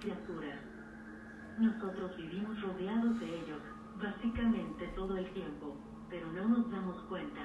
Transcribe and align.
criaturas. 0.00 0.58
Nosotros 1.58 2.16
vivimos 2.16 2.60
rodeados 2.62 3.20
de 3.20 3.26
ellos, 3.26 3.62
básicamente 4.02 4.86
todo 4.96 5.16
el 5.16 5.30
tiempo, 5.32 5.76
pero 6.08 6.26
no 6.32 6.48
nos 6.48 6.70
damos 6.70 7.02
cuenta. 7.08 7.40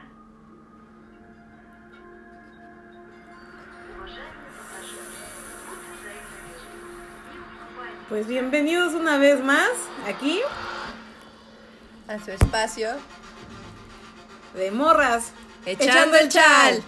Pues 8.08 8.28
bienvenidos 8.28 8.94
una 8.94 9.18
vez 9.18 9.44
más 9.44 9.72
aquí 10.08 10.40
a 12.08 12.20
su 12.20 12.32
espacio 12.32 12.90
de 14.54 14.72
morras 14.72 15.34
echando, 15.66 16.16
el 16.18 16.30
chal. 16.30 16.84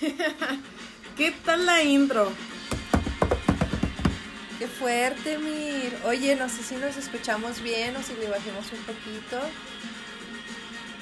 ¿Qué 1.16 1.32
tal 1.44 1.66
la 1.66 1.82
intro? 1.82 2.32
Qué 4.60 4.68
fuerte, 4.68 5.38
Mir. 5.38 5.96
Oye, 6.04 6.36
no 6.36 6.46
sé 6.50 6.62
si 6.62 6.74
nos 6.74 6.94
escuchamos 6.98 7.62
bien 7.62 7.96
o 7.96 8.02
si 8.02 8.12
le 8.12 8.28
bajemos 8.28 8.66
un 8.70 8.80
poquito. 8.80 9.40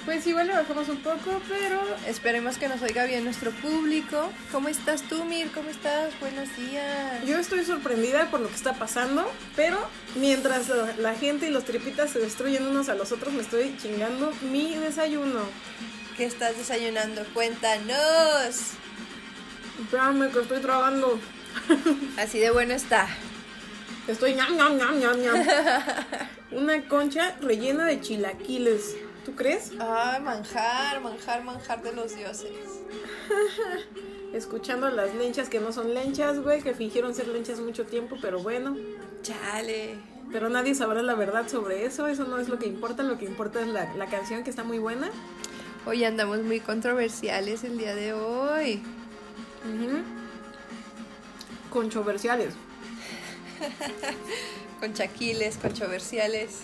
Pues 0.04 0.24
igual 0.28 0.46
le 0.46 0.52
bajamos 0.52 0.88
un 0.88 0.98
poco, 0.98 1.42
pero 1.48 1.82
esperemos 2.06 2.56
que 2.56 2.68
nos 2.68 2.80
oiga 2.82 3.04
bien 3.04 3.24
nuestro 3.24 3.50
público. 3.50 4.30
¿Cómo 4.52 4.68
estás 4.68 5.02
tú, 5.02 5.24
Mir? 5.24 5.50
¿Cómo 5.50 5.70
estás? 5.70 6.18
Buenos 6.20 6.56
días. 6.56 7.24
Yo 7.26 7.36
estoy 7.36 7.64
sorprendida 7.64 8.30
por 8.30 8.38
lo 8.38 8.48
que 8.48 8.54
está 8.54 8.74
pasando, 8.74 9.28
pero 9.56 9.76
mientras 10.14 10.68
la 10.98 11.16
gente 11.16 11.48
y 11.48 11.50
los 11.50 11.64
tripitas 11.64 12.12
se 12.12 12.20
destruyen 12.20 12.64
unos 12.64 12.88
a 12.88 12.94
los 12.94 13.10
otros, 13.10 13.34
me 13.34 13.42
estoy 13.42 13.76
chingando 13.82 14.32
mi 14.52 14.76
desayuno. 14.76 15.40
¿Qué 16.16 16.26
estás 16.26 16.56
desayunando? 16.56 17.24
Cuéntanos. 17.34 18.54
Espérame 19.82 20.30
que 20.30 20.38
estoy 20.42 20.60
trabajando. 20.60 21.18
Así 22.16 22.38
de 22.38 22.52
bueno 22.52 22.74
está. 22.74 23.08
Estoy 24.08 24.34
ñam, 24.34 24.56
ñam, 24.56 24.78
ñam, 24.78 24.98
ñam, 24.98 25.20
ñam. 25.20 25.46
Una 26.50 26.88
concha 26.88 27.36
rellena 27.42 27.84
de 27.84 28.00
chilaquiles. 28.00 28.96
¿Tú 29.26 29.34
crees? 29.34 29.72
Ah, 29.78 30.18
manjar, 30.24 31.02
manjar, 31.02 31.44
manjar 31.44 31.82
de 31.82 31.92
los 31.92 32.16
dioses. 32.16 32.50
Escuchando 34.32 34.88
las 34.88 35.14
lenchas 35.14 35.50
que 35.50 35.60
no 35.60 35.72
son 35.72 35.92
lenchas, 35.92 36.40
güey, 36.40 36.62
que 36.62 36.72
fingieron 36.72 37.14
ser 37.14 37.28
lenchas 37.28 37.60
mucho 37.60 37.84
tiempo, 37.84 38.16
pero 38.22 38.38
bueno. 38.38 38.78
Chale. 39.22 39.98
Pero 40.32 40.48
nadie 40.48 40.74
sabrá 40.74 41.02
la 41.02 41.14
verdad 41.14 41.46
sobre 41.46 41.84
eso, 41.84 42.06
eso 42.06 42.24
no 42.24 42.38
es 42.38 42.48
lo 42.48 42.58
que 42.58 42.66
importa, 42.66 43.02
lo 43.02 43.18
que 43.18 43.26
importa 43.26 43.60
es 43.60 43.68
la, 43.68 44.06
canción 44.06 44.42
que 44.42 44.48
está 44.48 44.64
muy 44.64 44.78
buena. 44.78 45.10
Hoy 45.84 46.04
andamos 46.04 46.40
muy 46.40 46.60
controversiales 46.60 47.62
el 47.62 47.76
día 47.76 47.94
de 47.94 48.14
hoy. 48.14 48.82
Controversiales. 51.68 52.54
con 54.80 54.94
chaquiles, 54.94 55.56
controversiales. 55.56 56.60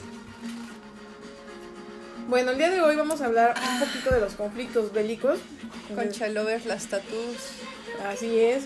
Bueno, 2.29 2.53
el 2.53 2.59
día 2.59 2.71
de 2.71 2.81
hoy 2.81 2.97
vamos 2.97 3.21
a 3.21 3.27
hablar 3.27 3.55
un 3.73 3.81
poquito 3.81 4.11
de 4.11 4.21
los 4.21 4.35
conflictos 4.35 4.93
bélicos. 4.93 5.39
Con 5.95 6.11
Chalovers, 6.11 6.65
las 6.65 6.87
tatus. 6.87 7.37
Así 8.07 8.39
es. 8.39 8.65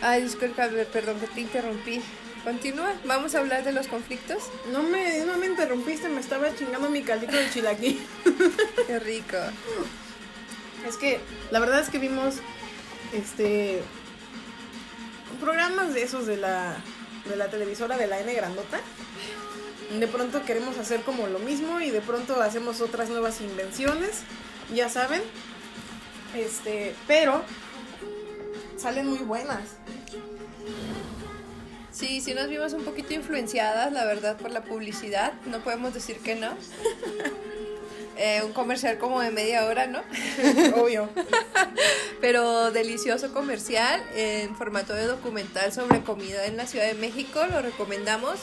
Ay, 0.00 0.22
disculpa, 0.22 0.68
perdón 0.92 1.20
que 1.20 1.26
te 1.26 1.40
interrumpí. 1.42 2.00
Continúa, 2.44 2.94
vamos 3.04 3.34
a 3.34 3.40
hablar 3.40 3.64
de 3.64 3.72
los 3.72 3.86
conflictos. 3.86 4.44
No 4.72 4.82
me, 4.82 5.26
no 5.26 5.36
me 5.36 5.46
interrumpiste, 5.46 6.08
me 6.08 6.20
estaba 6.20 6.54
chingando 6.54 6.88
mi 6.88 7.02
caldito 7.02 7.36
de 7.36 7.50
chilaquí. 7.50 8.00
Qué 8.86 8.98
rico. 8.98 9.36
Es 10.88 10.96
que 10.96 11.20
la 11.50 11.60
verdad 11.60 11.80
es 11.80 11.90
que 11.90 11.98
vimos 11.98 12.36
este 13.12 13.82
programas 15.40 15.94
de 15.94 16.02
esos 16.02 16.26
de 16.26 16.36
la 16.36 16.76
de 17.28 17.36
la 17.36 17.48
televisora 17.48 17.96
de 17.96 18.06
la 18.06 18.20
N 18.20 18.32
grandota. 18.34 18.80
De 19.98 20.06
pronto 20.06 20.44
queremos 20.44 20.78
hacer 20.78 21.02
como 21.02 21.26
lo 21.26 21.38
mismo 21.40 21.80
y 21.80 21.90
de 21.90 22.00
pronto 22.00 22.40
hacemos 22.40 22.80
otras 22.80 23.08
nuevas 23.08 23.40
invenciones, 23.40 24.22
ya 24.72 24.88
saben. 24.88 25.22
Este, 26.34 26.94
pero 27.08 27.42
salen 28.76 29.08
muy 29.08 29.18
buenas. 29.18 29.60
Sí, 31.90 32.20
sí 32.20 32.34
nos 32.34 32.48
vimos 32.48 32.72
un 32.72 32.84
poquito 32.84 33.14
influenciadas, 33.14 33.92
la 33.92 34.04
verdad, 34.04 34.36
por 34.38 34.52
la 34.52 34.62
publicidad. 34.62 35.32
No 35.46 35.60
podemos 35.60 35.92
decir 35.92 36.18
que 36.18 36.36
no. 36.36 36.50
Eh, 38.22 38.42
un 38.44 38.52
comercial 38.52 38.98
como 38.98 39.22
de 39.22 39.30
media 39.30 39.64
hora, 39.64 39.86
¿no? 39.86 40.02
Obvio. 40.76 41.08
Pero 42.20 42.70
delicioso 42.70 43.32
comercial 43.32 44.04
en 44.14 44.54
formato 44.56 44.92
de 44.92 45.06
documental 45.06 45.72
sobre 45.72 46.02
comida 46.02 46.44
en 46.44 46.58
la 46.58 46.66
Ciudad 46.66 46.84
de 46.84 46.92
México. 46.92 47.40
Lo 47.50 47.62
recomendamos. 47.62 48.40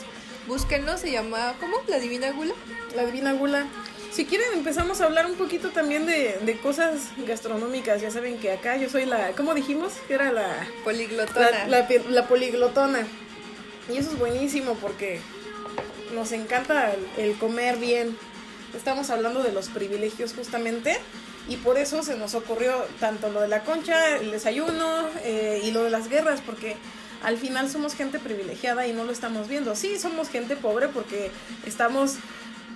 Búsquenlo, 0.47 0.97
se 0.97 1.11
llama, 1.11 1.53
¿cómo? 1.59 1.77
¿La 1.85 1.99
Divina 1.99 2.31
Gula? 2.31 2.55
La 2.95 3.05
Divina 3.05 3.33
Gula. 3.33 3.67
Si 4.11 4.25
quieren 4.25 4.47
empezamos 4.53 4.99
a 4.99 5.05
hablar 5.05 5.27
un 5.27 5.35
poquito 5.35 5.69
también 5.69 6.07
de, 6.07 6.59
cosas 6.63 7.09
gastronómicas. 7.27 8.01
Ya 8.01 8.09
saben 8.09 8.39
que 8.39 8.51
acá 8.51 8.77
yo 8.77 8.89
soy 8.89 9.05
la, 9.05 9.33
¿cómo 9.33 9.53
dijimos? 9.53 9.93
Que 10.07 10.15
era 10.15 10.31
la... 10.31 10.67
Poliglotona. 10.83 11.67
La, 11.67 11.87
la, 12.09 12.27
poliglotona. 12.27 13.05
Y 13.93 13.97
eso 13.97 14.09
es 14.09 14.17
buenísimo 14.17 14.73
porque 14.81 15.19
nos 16.15 16.31
encanta 16.31 16.95
el 17.17 17.37
comer 17.37 17.77
bien 17.77 18.17
estamos 18.75 19.09
hablando 19.09 19.43
de 19.43 19.51
los 19.51 19.69
privilegios 19.69 20.33
justamente 20.33 20.97
y 21.49 21.57
por 21.57 21.77
eso 21.77 22.03
se 22.03 22.17
nos 22.17 22.35
ocurrió 22.35 22.85
tanto 22.99 23.31
lo 23.31 23.41
de 23.41 23.47
la 23.47 23.63
concha, 23.63 24.17
el 24.17 24.31
desayuno 24.31 25.07
eh, 25.23 25.61
y 25.63 25.71
lo 25.71 25.83
de 25.83 25.89
las 25.89 26.09
guerras, 26.09 26.41
porque 26.45 26.75
al 27.23 27.37
final 27.37 27.69
somos 27.69 27.95
gente 27.95 28.19
privilegiada 28.19 28.85
y 28.87 28.93
no 28.93 29.03
lo 29.03 29.11
estamos 29.11 29.47
viendo. 29.47 29.75
Sí, 29.75 29.97
somos 29.97 30.29
gente 30.29 30.55
pobre 30.55 30.87
porque 30.89 31.31
estamos, 31.65 32.15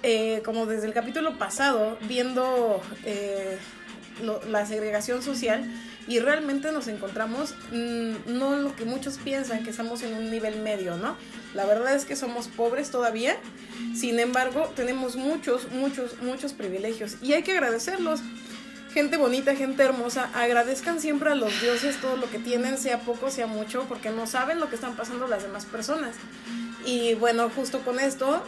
eh, 0.03 0.41
como 0.45 0.65
desde 0.65 0.87
el 0.87 0.93
capítulo 0.93 1.37
pasado, 1.37 1.97
viendo 2.01 2.81
eh, 3.03 3.57
la 4.49 4.65
segregación 4.65 5.21
social 5.23 5.63
y 6.07 6.19
realmente 6.19 6.71
nos 6.71 6.87
encontramos 6.87 7.53
mm, 7.71 8.37
no 8.37 8.55
lo 8.55 8.75
que 8.75 8.85
muchos 8.85 9.17
piensan, 9.17 9.63
que 9.63 9.69
estamos 9.69 10.01
en 10.03 10.13
un 10.13 10.31
nivel 10.31 10.59
medio, 10.61 10.97
¿no? 10.97 11.15
La 11.53 11.65
verdad 11.65 11.95
es 11.95 12.05
que 12.05 12.15
somos 12.15 12.47
pobres 12.47 12.91
todavía, 12.91 13.37
sin 13.95 14.19
embargo 14.19 14.71
tenemos 14.75 15.15
muchos, 15.15 15.71
muchos, 15.71 16.21
muchos 16.21 16.53
privilegios 16.53 17.17
y 17.21 17.33
hay 17.33 17.43
que 17.43 17.51
agradecerlos. 17.51 18.21
Gente 18.93 19.15
bonita, 19.15 19.55
gente 19.55 19.83
hermosa, 19.83 20.29
agradezcan 20.33 20.99
siempre 20.99 21.29
a 21.29 21.35
los 21.35 21.61
dioses 21.61 21.95
todo 22.01 22.17
lo 22.17 22.29
que 22.29 22.39
tienen, 22.39 22.77
sea 22.77 22.99
poco, 22.99 23.31
sea 23.31 23.47
mucho, 23.47 23.85
porque 23.87 24.09
no 24.09 24.27
saben 24.27 24.59
lo 24.59 24.67
que 24.67 24.75
están 24.75 24.97
pasando 24.97 25.27
las 25.27 25.43
demás 25.43 25.63
personas. 25.63 26.17
Y 26.85 27.13
bueno, 27.13 27.49
justo 27.49 27.79
con 27.85 28.01
esto 28.01 28.43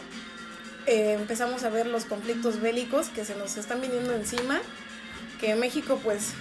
eh, 0.86 1.16
empezamos 1.18 1.64
a 1.64 1.70
ver 1.70 1.86
los 1.86 2.04
conflictos 2.04 2.60
bélicos 2.60 3.08
que 3.08 3.24
se 3.24 3.34
nos 3.36 3.56
están 3.56 3.80
viniendo 3.80 4.12
encima, 4.12 4.60
que 5.40 5.54
México 5.54 6.00
pues 6.02 6.32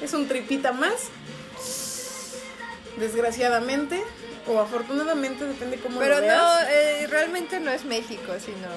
es 0.00 0.12
un 0.12 0.28
tripita 0.28 0.72
más. 0.72 1.10
Desgraciadamente 2.98 4.02
o 4.46 4.60
afortunadamente, 4.60 5.44
depende 5.44 5.76
cómo 5.78 5.98
Pero 5.98 6.16
lo 6.16 6.20
veas. 6.22 6.40
no, 6.40 6.68
eh, 6.68 7.06
realmente 7.08 7.60
no 7.60 7.70
es 7.70 7.84
México, 7.84 8.32
sino 8.38 8.68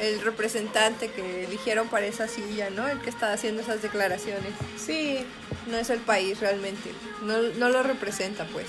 el 0.00 0.20
representante 0.20 1.10
que 1.10 1.44
eligieron 1.44 1.88
para 1.88 2.06
esa 2.06 2.28
silla, 2.28 2.70
¿no? 2.70 2.86
El 2.86 3.00
que 3.00 3.10
está 3.10 3.32
haciendo 3.32 3.62
esas 3.62 3.82
declaraciones. 3.82 4.52
Sí. 4.76 5.24
No 5.66 5.76
es 5.76 5.90
el 5.90 6.00
país 6.00 6.40
realmente. 6.40 6.92
No, 7.22 7.40
no 7.40 7.68
lo 7.68 7.82
representa, 7.82 8.44
pues. 8.52 8.66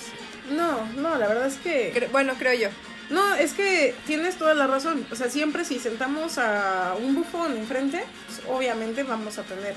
No, 0.52 0.86
no, 0.96 1.18
la 1.18 1.28
verdad 1.28 1.48
es 1.48 1.58
que... 1.58 2.10
bueno, 2.12 2.34
creo 2.40 2.54
yo. 2.54 2.70
No, 3.10 3.36
es 3.36 3.54
que 3.54 3.96
tienes 4.08 4.38
toda 4.38 4.54
la 4.54 4.68
razón. 4.68 5.06
O 5.12 5.16
sea, 5.16 5.30
siempre 5.30 5.66
si 5.66 5.80
sentamos 5.80 6.38
a 6.38 6.96
un 7.00 7.16
bufón 7.16 7.58
enfrente, 7.58 8.04
obviamente 8.50 9.04
vamos 9.04 9.38
a 9.38 9.44
tener 9.44 9.76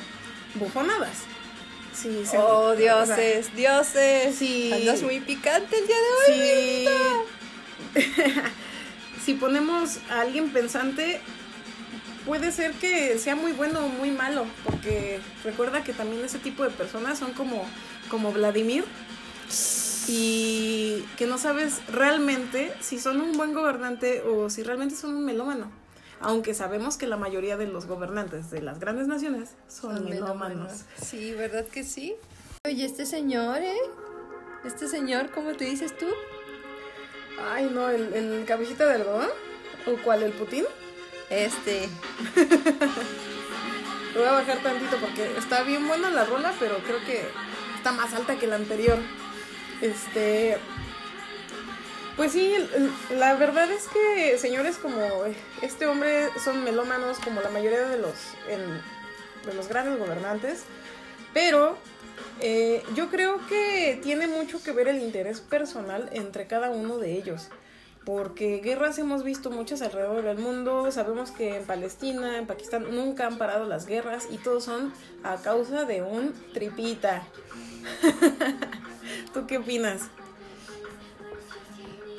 bufonadas. 0.55 1.19
Sí, 1.95 2.23
oh, 2.39 2.75
dioses, 2.75 3.55
dioses. 3.55 4.35
Sí. 4.35 4.73
Andas 4.73 5.03
muy 5.03 5.21
picante 5.21 5.79
el 5.79 5.87
día 5.87 5.97
de 5.97 6.33
hoy. 6.33 6.89
Sí. 7.95 8.11
si 9.25 9.35
ponemos 9.35 9.99
a 10.11 10.23
alguien 10.23 10.51
pensante, 10.51 11.21
puede 12.25 12.53
ser 12.53 12.73
que 12.73 13.19
sea 13.19 13.37
muy 13.37 13.53
bueno 13.53 13.81
o 13.85 13.89
muy 13.89 14.11
malo, 14.11 14.47
porque 14.65 15.21
recuerda 15.45 15.85
que 15.85 15.93
también 15.93 16.25
ese 16.25 16.39
tipo 16.39 16.63
de 16.63 16.71
personas 16.71 17.19
son 17.19 17.33
como, 17.33 17.65
como 18.09 18.33
Vladimir. 18.33 18.85
y 20.09 21.05
que 21.17 21.27
no 21.27 21.39
sabes 21.39 21.81
realmente 21.89 22.73
si 22.81 22.99
son 22.99 23.21
un 23.21 23.33
buen 23.33 23.53
gobernante 23.53 24.23
o 24.23 24.51
si 24.51 24.63
realmente 24.63 24.97
son 24.97 25.15
un 25.15 25.25
melómano. 25.25 25.82
Aunque 26.23 26.55
sabemos 26.55 26.97
que 26.97 27.07
la 27.07 27.17
mayoría 27.17 27.57
de 27.57 27.67
los 27.67 27.87
gobernantes 27.87 28.51
de 28.51 28.63
las 28.63 28.79
grandes 28.79 29.09
naciones 29.09 29.51
son, 29.69 29.97
Son 29.97 30.05
melómanos. 30.09 30.83
Sí, 31.01 31.33
¿verdad 31.35 31.67
que 31.67 31.83
sí? 31.83 32.15
Oye, 32.65 32.85
este 32.85 33.07
señor, 33.07 33.59
¿eh? 33.59 33.77
Este 34.65 34.87
señor, 34.87 35.31
¿cómo 35.33 35.53
te 35.55 35.65
dices 35.65 35.97
tú? 35.99 36.07
Ay, 37.51 37.69
no, 37.73 37.91
el, 37.91 38.13
el 38.15 38.45
cabecita 38.47 38.87
de 38.87 38.95
algodón. 38.95 39.29
¿O 39.87 39.97
cuál? 40.05 40.23
¿El 40.23 40.33
Putin? 40.33 40.65
Este. 41.29 41.89
Lo 44.15 44.21
voy 44.21 44.29
a 44.29 44.33
bajar 44.33 44.59
tantito 44.63 44.97
porque 44.99 45.37
está 45.37 45.63
bien 45.65 45.89
buena 45.89 46.11
la 46.11 46.25
rola, 46.25 46.55
pero 46.61 46.77
creo 46.87 47.05
que 47.05 47.27
está 47.77 47.91
más 47.91 48.15
alta 48.15 48.37
que 48.39 48.47
la 48.47 48.57
anterior. 48.57 48.99
Este. 49.81 50.59
Pues 52.17 52.33
sí, 52.33 52.55
la 53.17 53.35
verdad 53.35 53.71
es 53.73 53.89
que 53.89 54.37
señores 54.37 54.77
como 54.77 55.01
este 55.63 55.87
hombre 55.87 56.29
son 56.45 56.63
melómanos 56.63 57.19
como 57.19 57.41
la 57.41 57.49
mayoría 57.49 57.89
de 57.89 57.99
los, 57.99 58.15
de 59.47 59.55
los 59.55 59.69
grandes 59.69 59.99
gobernantes, 59.99 60.65
pero 61.33 61.79
eh, 62.41 62.83
yo 62.95 63.09
creo 63.09 63.41
que 63.47 63.99
tiene 64.03 64.27
mucho 64.27 64.63
que 64.63 64.73
ver 64.73 64.89
el 64.89 65.01
interés 65.01 65.41
personal 65.41 66.11
entre 66.13 66.47
cada 66.47 66.71
uno 66.71 66.99
de 66.99 67.13
ellos. 67.17 67.49
Porque 68.05 68.59
guerras 68.59 68.99
hemos 68.99 69.23
visto 69.23 69.53
muchas 69.53 69.81
alrededor 69.81 70.25
del 70.25 70.39
mundo, 70.39 70.91
sabemos 70.91 71.31
que 71.31 71.57
en 71.57 71.65
Palestina, 71.65 72.37
en 72.37 72.49
Pakistán 72.49 72.85
nunca 72.91 73.29
han 73.29 73.39
parado 73.39 73.65
las 73.65 73.87
guerras 73.87 74.27
y 74.29 74.39
todos 74.39 74.65
son 74.65 74.93
a 75.23 75.37
causa 75.37 75.85
de 75.85 76.03
un 76.03 76.35
tripita. 76.53 77.23
¿Tú 79.33 79.47
qué 79.47 79.59
opinas? 79.59 80.11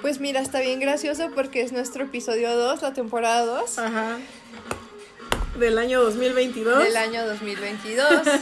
Pues 0.04 0.20
mira, 0.20 0.42
está 0.42 0.60
bien 0.60 0.80
gracioso 0.82 1.32
porque 1.34 1.62
es 1.62 1.72
nuestro 1.72 2.04
episodio 2.04 2.56
2, 2.56 2.82
la 2.82 2.94
temporada 2.94 3.46
2 3.46 3.80
Ajá. 3.80 4.18
Del 5.58 5.78
año 5.78 6.04
2022. 6.04 6.84
del 6.84 6.98
año 6.98 7.26
2022. 7.26 8.06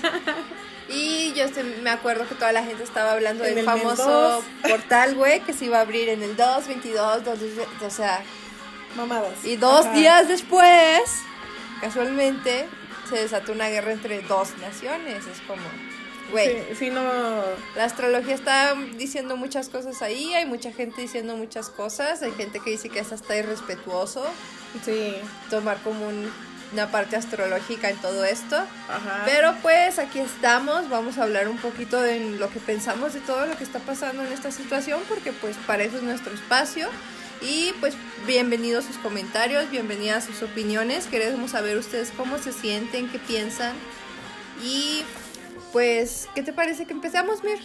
Y 0.94 1.32
yo 1.34 1.46
me 1.84 1.90
acuerdo 1.90 2.28
que 2.28 2.36
toda 2.36 2.52
la 2.52 2.64
gente 2.64 2.84
estaba 2.84 3.14
hablando 3.14 3.46
En 3.46 3.52
del 3.52 3.60
el 3.60 3.66
famoso 3.66 4.44
portal, 4.68 5.16
güey, 5.16 5.40
que 5.40 5.54
se 5.54 5.66
iba 5.66 5.78
a 5.78 5.82
abrir 5.82 6.10
en 6.10 6.22
el 6.22 6.36
2, 6.36 6.68
22, 6.68 7.24
2, 7.24 7.40
o 7.86 7.90
sea, 7.90 8.22
Mamadas. 8.98 9.46
y 9.46 9.56
dos 9.56 9.86
Ajá. 9.86 9.96
días 9.96 10.28
después, 10.28 11.00
casualmente, 11.80 12.68
se 13.10 13.16
desató 13.16 13.54
una 13.54 13.70
guerra 13.70 13.94
entre 13.94 14.22
dos 14.24 14.50
naciones. 14.58 15.26
Es 15.28 15.40
como, 15.48 15.62
güey, 16.32 16.64
Sí, 16.70 16.76
sí, 16.78 16.90
no. 16.90 17.02
la 17.76 17.84
astrología 17.86 18.34
está 18.36 18.74
diciendo 18.98 19.38
muchas 19.38 19.70
cosas 19.70 20.02
ahí, 20.02 20.34
hay 20.34 20.46
mucha 20.46 20.72
gente 20.72 21.02
diciendo 21.02 21.36
muchas 21.38 21.70
cosas, 21.70 22.22
hay 22.24 22.32
gente 22.32 22.60
que 22.60 22.72
dice 22.72 22.90
que 22.90 23.00
es 23.00 23.12
hasta 23.12 23.36
irrespetuoso 23.38 24.26
Sí. 24.86 25.16
tomar 25.50 25.78
como 25.84 26.08
un- 26.08 26.32
una 26.74 26.90
parte 26.90 27.18
astrológica 27.18 27.90
en 27.90 27.98
todo 27.98 28.24
esto. 28.24 28.56
Ajá. 28.56 29.24
Pero 29.26 29.54
pues 29.62 30.00
aquí 30.00 30.20
estamos, 30.20 30.90
vamos 30.90 31.18
a 31.18 31.24
hablar 31.24 31.50
un 31.50 31.58
poquito 31.58 32.00
de 32.02 32.22
lo 32.40 32.50
que 32.50 32.60
pensamos 32.62 33.14
de 33.14 33.20
todo 33.20 33.46
lo 33.46 33.58
que 33.58 33.66
está 33.66 33.80
pasando 33.80 34.24
en 34.26 34.32
esta 34.32 34.52
situación, 34.52 35.02
porque 35.10 35.34
pues 35.34 35.58
para 35.68 35.84
eso 35.84 35.98
es 35.98 36.04
nuestro 36.04 36.34
espacio. 36.34 36.88
Y 37.42 37.74
pues 37.82 37.96
bienvenidos 38.26 38.86
sus 38.86 38.98
comentarios, 39.00 39.70
bienvenidas 39.70 40.24
sus 40.24 40.44
opiniones, 40.44 41.08
queremos 41.08 41.52
saber 41.52 41.76
ustedes 41.78 42.12
cómo 42.16 42.38
se 42.38 42.54
sienten, 42.54 43.10
qué 43.10 43.20
piensan. 43.20 43.74
Y 44.64 45.04
pues, 45.72 46.30
¿qué 46.36 46.44
te 46.44 46.54
parece 46.54 46.86
que 46.86 46.94
empezamos, 46.94 47.44
Mir? 47.44 47.60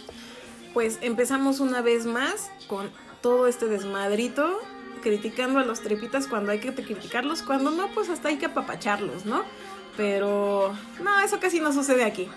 Pues 0.73 0.99
empezamos 1.01 1.59
una 1.59 1.81
vez 1.81 2.05
más 2.05 2.49
con 2.67 2.89
todo 3.21 3.47
este 3.47 3.65
desmadrito, 3.65 4.59
criticando 5.01 5.59
a 5.59 5.65
los 5.65 5.81
tripitas 5.81 6.27
cuando 6.27 6.51
hay 6.51 6.59
que 6.59 6.73
criticarlos, 6.73 7.41
cuando 7.41 7.71
no, 7.71 7.87
pues 7.89 8.09
hasta 8.09 8.29
hay 8.29 8.37
que 8.37 8.45
apapacharlos, 8.45 9.25
¿no? 9.25 9.43
Pero 9.95 10.75
no, 11.03 11.19
eso 11.21 11.39
casi 11.39 11.59
no 11.59 11.73
sucede 11.73 12.03
aquí. 12.03 12.29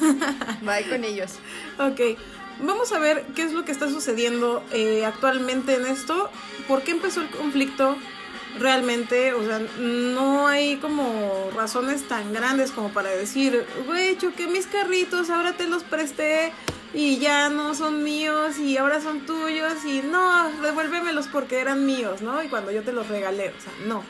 Bye 0.62 0.88
con 0.88 1.04
ellos. 1.04 1.34
Ok, 1.78 2.18
vamos 2.60 2.92
a 2.92 2.98
ver 2.98 3.26
qué 3.34 3.42
es 3.42 3.52
lo 3.52 3.64
que 3.64 3.72
está 3.72 3.88
sucediendo 3.88 4.62
eh, 4.72 5.04
actualmente 5.04 5.74
en 5.74 5.86
esto. 5.86 6.30
¿Por 6.66 6.82
qué 6.82 6.92
empezó 6.92 7.20
el 7.20 7.28
conflicto 7.28 7.96
realmente? 8.58 9.32
O 9.32 9.44
sea, 9.44 9.60
no 9.78 10.46
hay 10.46 10.76
como 10.76 11.50
razones 11.54 12.06
tan 12.08 12.32
grandes 12.32 12.70
como 12.70 12.90
para 12.90 13.10
decir, 13.10 13.66
güey, 13.86 14.16
choqué 14.18 14.46
mis 14.46 14.66
carritos, 14.66 15.30
ahora 15.30 15.52
te 15.54 15.66
los 15.66 15.82
presté 15.82 16.52
y 16.92 17.18
ya 17.18 17.48
no 17.48 17.74
son 17.74 18.02
míos 18.04 18.58
y 18.58 18.76
ahora 18.76 19.00
son 19.00 19.26
tuyos 19.26 19.84
y 19.84 20.00
no, 20.02 20.50
devuélvemelos 20.62 21.26
porque 21.28 21.58
eran 21.60 21.84
míos, 21.86 22.22
¿no? 22.22 22.42
Y 22.42 22.48
cuando 22.48 22.70
yo 22.70 22.82
te 22.82 22.92
los 22.92 23.08
regalé, 23.08 23.48
o 23.48 23.60
sea, 23.60 23.72
no. 23.86 24.02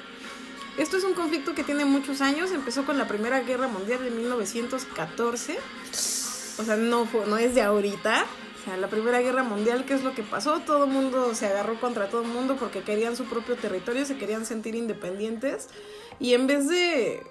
Esto 0.76 0.96
es 0.96 1.05
un 1.05 1.14
conflicto 1.14 1.55
que 1.55 1.62
tiene 1.62 1.85
muchos 1.85 2.20
años, 2.20 2.50
empezó 2.50 2.85
con 2.85 2.99
la 2.99 3.06
Primera 3.06 3.41
Guerra 3.41 3.69
Mundial 3.69 4.02
de 4.02 4.11
1914. 4.11 5.58
O 6.58 6.62
sea, 6.64 6.76
no, 6.76 7.06
fue- 7.06 7.26
no 7.26 7.38
es 7.38 7.55
de 7.55 7.62
ahorita. 7.62 8.26
O 8.64 8.66
sea, 8.66 8.78
la 8.78 8.88
Primera 8.88 9.20
Guerra 9.20 9.43
Mundial, 9.43 9.84
¿qué 9.84 9.93
es 9.93 10.02
lo 10.02 10.14
que 10.14 10.22
pasó? 10.22 10.61
Todo 10.61 10.84
el 10.84 10.90
mundo 10.90 11.34
se 11.34 11.46
agarró 11.46 11.78
contra 11.78 12.08
todo 12.08 12.22
el 12.22 12.28
mundo 12.28 12.56
porque 12.58 12.81
querían 12.81 13.14
su 13.14 13.26
propio 13.26 13.56
territorio, 13.56 14.06
se 14.06 14.16
querían 14.16 14.46
sentir 14.46 14.75
independientes. 14.75 15.69
Y 16.19 16.32
en 16.32 16.46
vez 16.46 16.66
de 16.70 17.22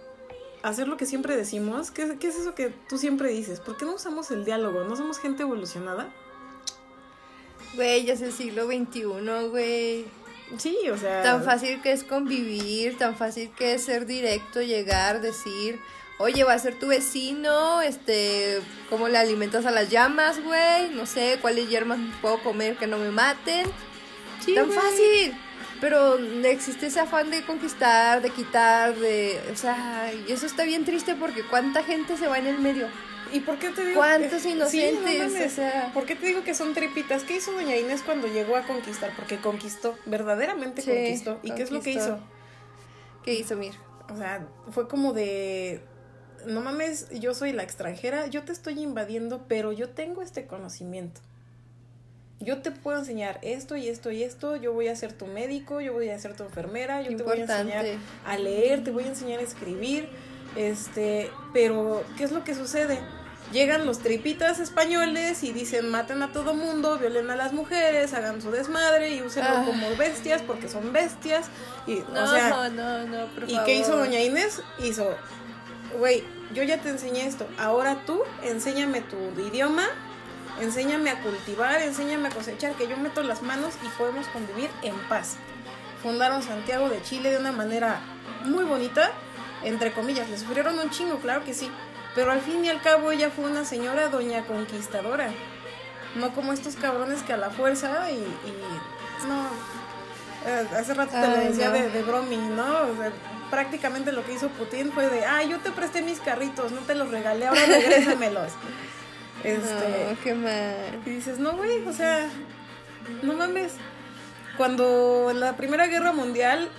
hacer 0.62 0.88
lo 0.88 0.96
que 0.96 1.08
siempre 1.08 1.36
decimos, 1.36 1.90
¿qué, 1.90 2.20
qué 2.20 2.28
es 2.28 2.36
eso 2.36 2.54
que 2.54 2.70
tú 2.88 3.00
siempre 3.00 3.30
dices? 3.30 3.60
¿Por 3.62 3.78
qué 3.78 3.86
no 3.86 3.96
usamos 3.96 4.30
el 4.30 4.46
diálogo? 4.46 4.84
¿No 4.84 4.96
somos 4.96 5.18
gente 5.18 5.42
evolucionada? 5.42 6.14
Güey, 7.74 8.06
ya 8.06 8.14
es 8.14 8.22
el 8.22 8.32
siglo 8.32 8.68
XXI, 8.68 9.02
güey. 9.50 10.06
Sí, 10.60 10.78
o 10.92 10.98
sea... 10.98 11.24
Tan 11.24 11.44
fácil 11.44 11.82
que 11.82 11.94
es 11.94 12.04
convivir, 12.04 12.96
tan 13.00 13.16
fácil 13.16 13.50
que 13.58 13.74
es 13.74 13.84
ser 13.84 14.06
directo, 14.06 14.62
llegar, 14.62 15.20
decir, 15.20 15.80
oye, 16.18 16.44
va 16.44 16.54
a 16.54 16.60
ser 16.60 16.76
tu 16.80 16.88
vecino, 16.88 17.82
este, 17.82 18.62
¿cómo 18.90 19.08
le 19.08 19.18
alimentas 19.18 19.66
a 19.66 19.72
las 19.72 19.90
llamas, 19.90 20.42
güey? 20.44 20.90
No 20.92 21.06
sé, 21.06 21.38
cuáles 21.42 21.70
hierbas 21.70 22.00
puedo 22.22 22.40
comer 22.42 22.78
que 22.78 22.88
no 22.88 22.98
me 22.98 23.10
maten. 23.12 23.66
Sí, 24.44 24.56
tan 24.56 24.72
fácil. 24.72 25.34
Pero 25.82 26.18
existe 26.46 26.88
ese 26.88 27.02
afán 27.02 27.30
de 27.30 27.44
conquistar, 27.44 28.22
de 28.22 28.30
quitar, 28.30 28.96
de... 28.96 29.38
O 29.52 29.56
sea, 29.58 30.12
y 30.28 30.32
eso 30.32 30.46
está 30.46 30.64
bien 30.64 30.86
triste 30.86 31.14
porque 31.16 31.44
cuánta 31.44 31.84
gente 31.84 32.16
se 32.16 32.28
va 32.28 32.38
en 32.38 32.48
el 32.48 32.60
medio. 32.60 32.88
¿Y 33.34 33.42
por 33.42 33.58
qué 33.58 33.70
te 33.70 33.84
digo? 33.84 33.98
¿Cuántos 34.00 34.44
Sí, 34.44 34.52
inocentes? 34.52 35.20
no 35.20 35.24
mames. 35.34 35.52
O 35.52 35.56
sea- 35.56 35.92
¿Por 35.94 36.06
qué 36.06 36.16
te 36.16 36.28
digo 36.28 36.44
que 36.46 36.54
son 36.54 36.74
tripitas? 36.74 37.24
¿Qué 37.24 37.36
hizo 37.38 37.52
Doña 37.52 37.76
Inés 37.76 38.02
cuando 38.02 38.28
llegó 38.28 38.56
a 38.56 38.62
conquistar? 38.62 39.12
Porque 39.18 39.38
conquistó, 39.40 39.98
verdaderamente 40.06 40.82
Sí, 40.84 40.90
conquistó. 40.92 41.40
¿Y 41.44 41.52
qué 41.52 41.64
es 41.64 41.72
lo 41.72 41.82
que 41.82 41.92
hizo? 41.92 42.20
¿Qué 43.24 43.34
hizo, 43.34 43.58
Mir? 43.58 43.74
O 44.14 44.16
sea, 44.16 44.48
fue 44.72 44.88
como 44.88 45.12
de, 45.12 45.82
no 46.48 46.62
mames, 46.62 47.08
yo 47.12 47.34
soy 47.34 47.52
la 47.54 47.64
extranjera, 47.64 48.28
yo 48.28 48.44
te 48.44 48.52
estoy 48.52 48.80
invadiendo, 48.82 49.46
pero 49.48 49.72
yo 49.72 49.90
tengo 49.90 50.22
este 50.22 50.46
conocimiento. 50.48 51.22
Yo 52.40 52.62
te 52.62 52.72
puedo 52.72 53.00
enseñar 53.00 53.40
esto 53.42 53.78
y 53.78 53.88
esto 53.88 54.12
y 54.12 54.24
esto, 54.24 54.56
yo 54.58 54.74
voy 54.74 54.90
a 54.90 54.96
ser 54.96 55.14
tu 55.14 55.28
médico, 55.28 55.80
yo 55.80 55.94
voy 55.94 56.10
a 56.10 56.20
ser 56.20 56.36
tu 56.36 56.44
enfermera, 56.44 57.02
yo 57.02 57.10
Qué 57.10 57.16
te 57.16 57.24
voy 57.24 57.38
a 57.38 57.42
importante. 57.42 57.78
enseñar 57.78 58.00
a 58.26 58.38
leer, 58.38 58.84
te 58.84 58.92
voy 58.92 59.06
a 59.06 59.08
enseñar 59.08 59.40
a 59.40 59.44
escribir, 59.44 60.10
este, 60.58 61.30
pero 61.54 62.04
¿qué 62.18 62.26
es 62.26 62.32
lo 62.32 62.44
que 62.44 62.54
sucede? 62.54 63.00
Llegan 63.54 63.86
los 63.86 64.00
tripitas 64.00 64.60
españoles 64.60 65.44
y 65.44 65.54
dicen 65.54 65.90
maten 65.90 66.22
a 66.24 66.32
todo 66.34 66.54
mundo, 66.54 66.98
violen 66.98 67.30
a 67.30 67.36
las 67.36 67.54
mujeres, 67.54 68.14
hagan 68.14 68.42
su 68.42 68.52
desmadre 68.52 69.16
y 69.16 69.22
úsenlo 69.22 69.52
Ah. 69.58 69.64
como 69.66 69.96
bestias 69.96 70.42
porque 70.42 70.68
son 70.68 70.92
bestias 70.92 71.48
y 71.86 71.96
No, 72.14 72.24
o 72.24 72.28
sea, 72.28 72.70
no, 72.70 73.06
no, 73.06 73.28
por 73.28 73.50
¿Y 73.50 73.58
qué 73.66 73.76
hizo 73.76 73.96
doña 73.96 74.20
Inés? 74.22 74.62
Hizo, 74.84 75.16
güey, 75.98 76.24
yo 76.54 76.64
ya 76.64 76.80
te 76.82 76.90
enseñé 76.90 77.26
esto, 77.26 77.48
ahora 77.58 78.04
tú 78.06 78.22
enséñame 78.44 79.02
tu 79.02 79.18
idioma, 79.42 79.86
enséñame 80.62 81.10
a 81.10 81.22
cultivar, 81.22 81.82
enséñame 81.82 82.28
a 82.28 82.32
cosechar, 82.32 82.74
que 82.74 82.88
yo 82.88 82.98
meto 82.98 83.24
las 83.24 83.42
manos 83.42 83.74
y 83.84 83.88
podemos 83.98 84.28
convivir 84.28 84.70
en 84.82 84.96
paz. 85.10 85.38
Fundaron 86.02 86.44
Santiago 86.44 86.90
de 86.90 87.02
Chile 87.02 87.32
de 87.32 87.38
una 87.38 87.52
manera 87.52 88.00
muy 88.46 88.64
bonita, 88.66 89.12
entre 89.64 89.94
comillas, 89.94 90.30
le 90.30 90.38
sufrieron 90.38 90.78
un 90.78 90.90
chingo, 90.90 91.18
claro 91.20 91.44
que 91.46 91.54
sí, 91.54 91.72
pero 92.14 92.32
al 92.32 92.42
fin 92.42 92.64
y 92.66 92.70
al 92.70 92.82
cabo 92.82 93.12
ella 93.12 93.30
fue 93.32 93.46
una 93.46 93.66
señora 93.66 94.10
doña 94.10 94.46
conquistadora, 94.46 95.32
no 96.16 96.34
como 96.34 96.54
estos 96.54 96.76
cabrones 96.76 97.24
que 97.24 97.34
a 97.34 97.38
la 97.38 97.50
fuerza 97.50 98.12
y... 98.12 98.16
y- 98.16 99.28
no, 99.28 99.46
eh, 100.46 100.68
hace 100.78 100.94
rato 100.94 101.14
te 101.14 101.28
lo 101.28 101.38
decía 101.38 101.68
no. 101.70 101.74
de, 101.76 101.90
de 101.90 102.04
bromi, 102.04 102.36
¿no? 102.36 102.64
O 102.66 102.96
sea, 102.98 103.14
prácticamente 103.54 104.12
lo 104.12 104.26
que 104.26 104.34
hizo 104.34 104.50
Putin 104.50 104.92
fue 104.92 105.08
de, 105.10 105.26
ay, 105.26 105.50
yo 105.50 105.60
te 105.60 105.70
presté 105.70 106.02
mis 106.02 106.20
carritos, 106.20 106.72
no 106.72 106.82
te 106.82 106.96
los 106.96 107.12
regalé, 107.12 107.46
ahora 107.46 107.66
regrésamelos. 107.68 108.52
Este, 109.44 110.08
No, 110.10 110.22
qué 110.24 110.34
mal. 110.36 111.02
y 111.06 111.10
dices, 111.10 111.38
no, 111.38 111.52
güey, 111.58 111.86
o 111.86 111.92
sea, 111.92 112.30
no 113.24 113.34
mames. 113.34 113.74
Cuando 114.58 115.30
en 115.30 115.42
la 115.42 115.58
Primera 115.58 115.86
Guerra 115.88 116.14
Mundial, 116.14 116.70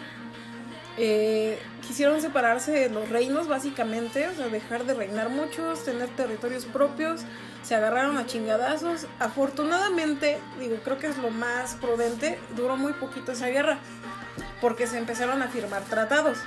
eh, 0.97 1.61
quisieron 1.87 2.23
separarse 2.23 2.73
de 2.73 2.89
los 2.89 3.09
reinos 3.11 3.49
básicamente, 3.49 4.27
o 4.29 4.35
sea, 4.35 4.49
dejar 4.49 4.85
de 4.85 4.95
reinar 4.95 5.29
muchos, 5.29 5.85
tener 5.85 6.09
territorios 6.17 6.65
propios, 6.65 7.21
se 7.63 7.75
agarraron 7.75 8.17
a 8.17 8.27
chingadazos. 8.27 9.07
Afortunadamente, 9.21 10.39
digo, 10.59 10.77
creo 10.83 10.99
que 10.99 11.09
es 11.09 11.19
lo 11.19 11.31
más 11.31 11.75
prudente, 11.75 12.39
duró 12.57 12.77
muy 12.79 12.95
poquito 12.95 13.33
esa 13.33 13.49
guerra, 13.49 13.79
porque 14.63 14.87
se 14.87 14.97
empezaron 14.97 15.43
a 15.43 15.49
firmar 15.49 15.83
tratados. 15.83 16.39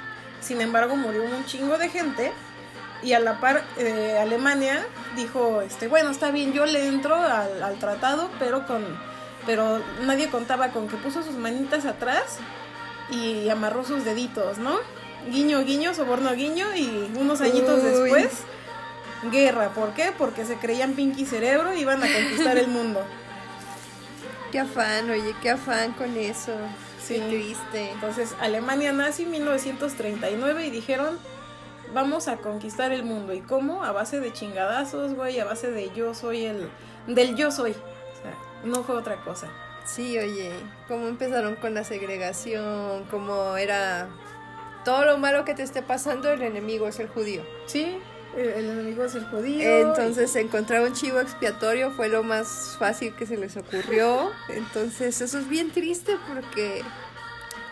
Sin 0.42 0.62
embargo, 0.62 0.96
murió 0.96 1.24
un 1.24 1.46
chingo 1.46 1.78
de 1.78 1.90
gente 1.90 2.32
y 3.04 3.14
a 3.14 3.20
la 3.20 3.40
par 3.40 3.64
eh, 3.78 4.18
Alemania 4.20 4.86
dijo, 5.16 5.62
este, 5.62 5.88
bueno, 5.88 6.10
está 6.10 6.32
bien, 6.32 6.54
yo 6.54 6.66
le 6.66 6.88
entro 6.88 7.16
al, 7.16 7.62
al 7.62 7.80
tratado, 7.80 8.30
pero 8.40 8.66
con, 8.66 8.84
pero 9.46 9.82
nadie 10.06 10.30
contaba 10.30 10.70
con 10.70 10.88
que 10.88 10.98
puso 10.98 11.24
sus 11.24 11.36
manitas 11.36 11.86
atrás 11.86 12.40
y 13.10 13.50
amarró 13.50 13.84
sus 13.84 14.04
deditos, 14.04 14.58
¿no? 14.58 14.78
Guiño, 15.30 15.64
guiño, 15.64 15.94
soborno, 15.94 16.34
guiño 16.34 16.76
y 16.76 17.12
unos 17.16 17.42
añitos 17.42 17.84
Uy. 17.84 17.90
después, 17.90 18.32
guerra. 19.32 19.70
¿Por 19.70 19.94
qué? 19.94 20.14
Porque 20.18 20.46
se 20.46 20.56
creían 20.56 20.94
Pinky 20.94 21.26
Cerebro 21.26 21.74
y 21.74 21.82
iban 21.82 22.04
a 22.04 22.08
conquistar 22.12 22.58
el 22.58 22.68
mundo. 22.68 23.06
Qué 24.52 24.60
afán, 24.60 25.10
oye, 25.10 25.36
qué 25.42 25.50
afán 25.50 25.92
con 25.92 26.16
eso. 26.16 26.54
Sí. 27.08 27.56
Entonces 27.74 28.36
Alemania 28.40 28.92
nace 28.92 29.24
en 29.24 29.32
1939 29.32 30.68
y 30.68 30.70
dijeron, 30.70 31.18
vamos 31.94 32.28
a 32.28 32.38
conquistar 32.38 32.92
el 32.92 33.04
mundo. 33.04 33.34
¿Y 33.34 33.42
cómo? 33.42 33.84
A 33.84 33.92
base 33.92 34.20
de 34.20 34.34
chingadazos, 34.34 35.14
güey, 35.14 35.40
a 35.40 35.46
base 35.46 35.72
de 35.72 35.92
yo 35.96 36.14
soy 36.14 36.46
el... 36.46 36.70
del 37.08 37.36
yo 37.36 37.52
soy. 37.52 37.72
O 37.72 38.22
sea, 38.22 38.38
no 38.64 38.84
fue 38.84 38.96
otra 38.96 39.18
cosa. 39.24 39.48
Sí, 39.86 40.18
oye, 40.18 40.52
cómo 40.90 41.08
empezaron 41.08 41.56
con 41.56 41.74
la 41.74 41.86
segregación, 41.86 43.06
cómo 43.10 43.56
era 43.56 44.10
todo 44.84 45.06
lo 45.06 45.18
malo 45.18 45.46
que 45.46 45.54
te 45.54 45.64
esté 45.64 45.82
pasando, 45.82 46.30
el 46.30 46.42
enemigo 46.42 46.88
es 46.88 47.00
el 47.00 47.08
judío. 47.08 47.42
Sí, 47.68 47.98
el, 48.36 48.48
el 48.50 48.66
enemigo 48.70 49.04
es 49.06 49.16
el 49.16 49.26
judío. 49.26 49.88
Entonces 49.90 50.36
encontrar 50.36 50.82
un 50.82 50.94
chivo 50.94 51.20
expiatorio 51.20 51.92
fue 51.92 52.10
lo 52.10 52.24
más 52.24 52.76
fácil 52.80 53.14
que 53.16 53.26
se 53.26 53.38
les 53.38 53.56
ocurrió. 53.58 54.32
Entonces 54.50 55.22
eso 55.22 55.40
es 55.40 55.48
bien 55.48 55.72
triste 55.72 56.18
porque 56.28 56.82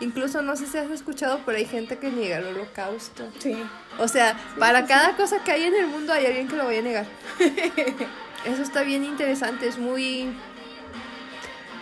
incluso 0.00 0.42
no 0.42 0.56
sé 0.56 0.66
si 0.66 0.78
has 0.78 0.90
escuchado, 0.90 1.40
pero 1.46 1.58
hay 1.58 1.64
gente 1.66 1.98
que 1.98 2.10
niega 2.10 2.38
el 2.38 2.46
holocausto. 2.46 3.24
y- 3.38 3.42
Sí. 3.42 3.56
O 3.98 4.08
sea, 4.08 4.36
para 4.58 4.86
cada 4.86 5.16
cosa 5.16 5.42
que 5.42 5.52
hay 5.52 5.64
en 5.64 5.74
el 5.74 5.86
mundo 5.86 6.12
hay 6.12 6.26
alguien 6.26 6.48
que 6.48 6.56
lo 6.56 6.64
vaya 6.66 6.80
a 6.80 6.82
negar. 6.82 7.06
Eso 8.44 8.62
está 8.62 8.82
bien 8.82 9.04
interesante, 9.04 9.66
es 9.66 9.78
muy 9.78 10.28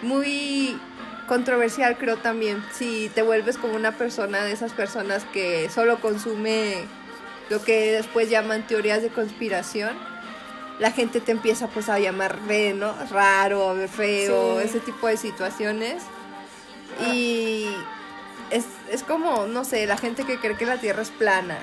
muy 0.02 0.78
controversial 1.26 1.96
creo 1.96 2.16
también. 2.18 2.62
Si 2.72 3.10
te 3.14 3.22
vuelves 3.22 3.56
como 3.56 3.74
una 3.74 3.92
persona 3.92 4.44
de 4.44 4.52
esas 4.52 4.72
personas 4.72 5.24
que 5.32 5.68
solo 5.70 6.00
consume 6.00 6.84
lo 7.50 7.62
que 7.62 7.92
después 7.92 8.30
llaman 8.30 8.66
teorías 8.66 9.02
de 9.02 9.08
conspiración, 9.08 9.96
la 10.78 10.90
gente 10.90 11.20
te 11.20 11.32
empieza 11.32 11.68
pues 11.68 11.88
a 11.88 11.98
llamar 11.98 12.38
re, 12.46 12.74
¿no? 12.74 12.94
raro, 13.10 13.76
feo, 13.88 14.60
Sí. 14.60 14.66
ese 14.66 14.80
tipo 14.80 15.06
de 15.06 15.16
situaciones. 15.16 16.02
Y 17.12 17.66
es, 18.50 18.66
es 18.90 19.02
como, 19.02 19.46
no 19.46 19.64
sé, 19.64 19.86
la 19.86 19.96
gente 19.96 20.24
que 20.24 20.38
cree 20.38 20.56
que 20.56 20.66
la 20.66 20.78
Tierra 20.78 21.02
es 21.02 21.10
plana. 21.10 21.58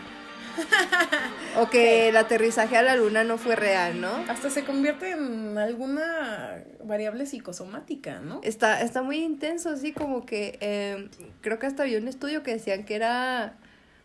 o 1.57 1.69
que 1.69 2.09
el 2.09 2.17
aterrizaje 2.17 2.75
a 2.75 2.81
la 2.81 2.95
luna 2.97 3.23
no 3.23 3.37
fue 3.37 3.55
real, 3.55 4.01
¿no? 4.01 4.11
Hasta 4.27 4.49
se 4.49 4.65
convierte 4.65 5.11
en 5.11 5.57
alguna 5.57 6.61
variable 6.83 7.25
psicosomática, 7.25 8.19
¿no? 8.19 8.41
Está, 8.43 8.81
está 8.81 9.01
muy 9.01 9.23
intenso, 9.23 9.75
sí, 9.77 9.93
como 9.93 10.25
que 10.25 10.57
eh, 10.59 11.09
creo 11.39 11.57
que 11.57 11.67
hasta 11.67 11.83
había 11.83 11.97
un 11.99 12.09
estudio 12.09 12.43
que 12.43 12.51
decían 12.51 12.83
que 12.83 12.95
era 12.95 13.53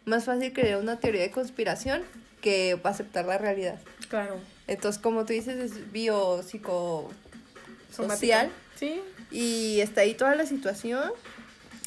más 0.07 0.25
fácil 0.25 0.53
creer 0.53 0.77
una 0.77 0.99
teoría 1.01 1.23
de 1.23 1.31
conspiración 1.31 2.03
que 2.41 2.79
aceptar 2.85 3.25
la 3.27 3.39
realidad. 3.39 3.79
Claro. 4.09 4.37
Entonces, 4.69 5.03
como 5.03 5.25
tú 5.25 5.33
dices, 5.33 5.57
es 5.57 5.93
biopsico 5.93 7.11
Somática. 7.95 8.15
social 8.43 8.51
Sí. 8.77 9.01
y 9.31 9.81
está 9.81 10.03
ahí 10.03 10.15
toda 10.15 10.35
la 10.37 10.47
situación. 10.47 11.11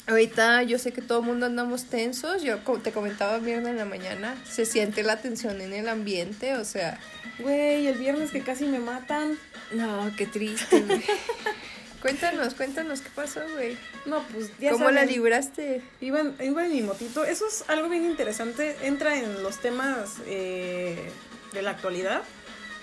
Ahorita 0.06 0.62
yo 0.64 0.78
sé 0.78 0.92
que 0.92 1.02
todo 1.02 1.20
el 1.20 1.26
mundo 1.26 1.46
andamos 1.46 1.84
tensos, 1.84 2.42
yo 2.42 2.58
te 2.82 2.90
comentaba 2.92 3.38
viernes 3.38 3.68
en 3.68 3.76
la 3.76 3.84
mañana, 3.84 4.34
se 4.44 4.66
siente 4.66 5.02
la 5.02 5.16
tensión 5.20 5.60
en 5.60 5.72
el 5.72 5.88
ambiente, 5.88 6.54
o 6.56 6.64
sea, 6.64 6.98
Güey, 7.38 7.86
el 7.86 7.96
viernes 7.96 8.30
que 8.32 8.40
casi 8.42 8.66
me 8.66 8.80
matan. 8.80 9.38
no, 9.72 10.10
qué 10.16 10.26
triste. 10.26 10.82
cuéntanos, 12.00 12.54
cuéntanos 12.54 13.00
qué 13.00 13.10
pasó, 13.14 13.40
güey. 13.54 13.76
No, 14.06 14.22
pues 14.28 14.50
ya 14.58 14.72
¿Cómo 14.72 14.90
la 14.90 15.04
libraste? 15.04 15.82
Iba 16.00 16.20
en, 16.20 16.36
iba 16.40 16.64
en 16.64 16.72
mi 16.72 16.82
motito. 16.82 17.24
Eso 17.24 17.46
es 17.46 17.64
algo 17.68 17.88
bien 17.88 18.04
interesante. 18.04 18.76
Entra 18.82 19.16
en 19.18 19.42
los 19.42 19.58
temas 19.58 20.16
eh, 20.26 21.10
de 21.52 21.62
la 21.62 21.70
actualidad, 21.70 22.22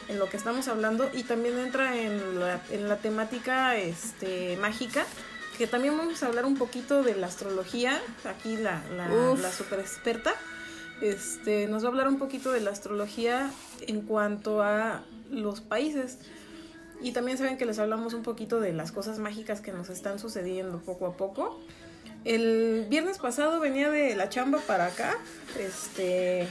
en 0.07 0.19
lo 0.19 0.29
que 0.29 0.37
estamos 0.37 0.67
hablando, 0.67 1.09
y 1.13 1.23
también 1.23 1.57
entra 1.59 1.97
en 1.97 2.39
la, 2.39 2.61
en 2.71 2.87
la 2.87 2.97
temática 2.97 3.75
este, 3.75 4.57
mágica, 4.57 5.05
que 5.57 5.67
también 5.67 5.97
vamos 5.97 6.23
a 6.23 6.27
hablar 6.27 6.45
un 6.45 6.57
poquito 6.57 7.03
de 7.03 7.15
la 7.15 7.27
astrología. 7.27 8.01
Aquí 8.25 8.57
la, 8.57 8.83
la, 8.95 9.07
la 9.09 9.51
super 9.51 9.79
experta 9.79 10.35
este, 11.01 11.67
nos 11.67 11.83
va 11.83 11.87
a 11.87 11.91
hablar 11.91 12.07
un 12.07 12.17
poquito 12.17 12.51
de 12.51 12.61
la 12.61 12.71
astrología 12.71 13.51
en 13.81 14.01
cuanto 14.01 14.61
a 14.61 15.03
los 15.29 15.61
países. 15.61 16.19
Y 17.01 17.11
también 17.11 17.37
saben 17.37 17.57
que 17.57 17.65
les 17.65 17.79
hablamos 17.79 18.13
un 18.13 18.23
poquito 18.23 18.59
de 18.59 18.73
las 18.73 18.91
cosas 18.91 19.19
mágicas 19.19 19.61
que 19.61 19.71
nos 19.71 19.89
están 19.89 20.19
sucediendo 20.19 20.79
poco 20.79 21.05
a 21.05 21.15
poco. 21.15 21.59
El 22.25 22.87
viernes 22.89 23.19
pasado 23.19 23.59
venía 23.59 23.89
de 23.89 24.15
la 24.15 24.29
chamba 24.29 24.59
para 24.59 24.87
acá. 24.87 25.15
Este, 25.59 26.47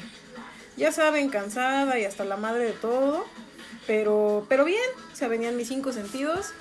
ya 0.77 0.93
saben, 0.93 1.29
cansada 1.29 1.99
y 1.99 2.05
hasta 2.05 2.25
la 2.25 2.37
madre 2.37 2.65
de 2.65 2.73
todo. 2.73 3.25
Pero, 3.87 4.47
pero 4.49 4.65
bien, 4.65 4.81
o 5.23 5.29
venían 5.29 5.57
mis 5.57 5.69
cinco 5.69 5.93
sentidos. 5.93 6.53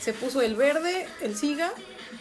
Se 0.00 0.12
puso 0.12 0.42
el 0.42 0.54
verde, 0.54 1.06
el 1.22 1.36
siga. 1.36 1.72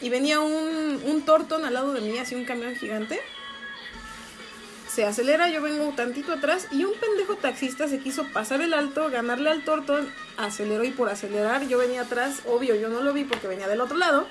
Y 0.01 0.09
venía 0.09 0.39
un, 0.39 1.01
un 1.05 1.21
tortón 1.23 1.65
al 1.65 1.73
lado 1.73 1.93
de 1.93 2.01
mí, 2.01 2.17
así 2.17 2.35
un 2.35 2.45
camión 2.45 2.75
gigante. 2.75 3.19
Se 4.93 5.05
acelera, 5.05 5.49
yo 5.49 5.61
vengo 5.61 5.93
tantito 5.95 6.33
atrás 6.33 6.67
y 6.71 6.83
un 6.83 6.93
pendejo 6.99 7.35
taxista 7.37 7.87
se 7.87 7.99
quiso 7.99 8.25
pasar 8.33 8.61
el 8.61 8.73
alto, 8.73 9.09
ganarle 9.09 9.49
al 9.49 9.63
tortón, 9.63 10.09
aceleró 10.37 10.83
y 10.83 10.91
por 10.91 11.07
acelerar 11.07 11.65
yo 11.67 11.77
venía 11.77 12.01
atrás, 12.01 12.39
obvio 12.45 12.75
yo 12.75 12.89
no 12.89 13.01
lo 13.01 13.13
vi 13.13 13.23
porque 13.23 13.47
venía 13.47 13.69
del 13.69 13.79
otro 13.79 13.97
lado. 13.97 14.27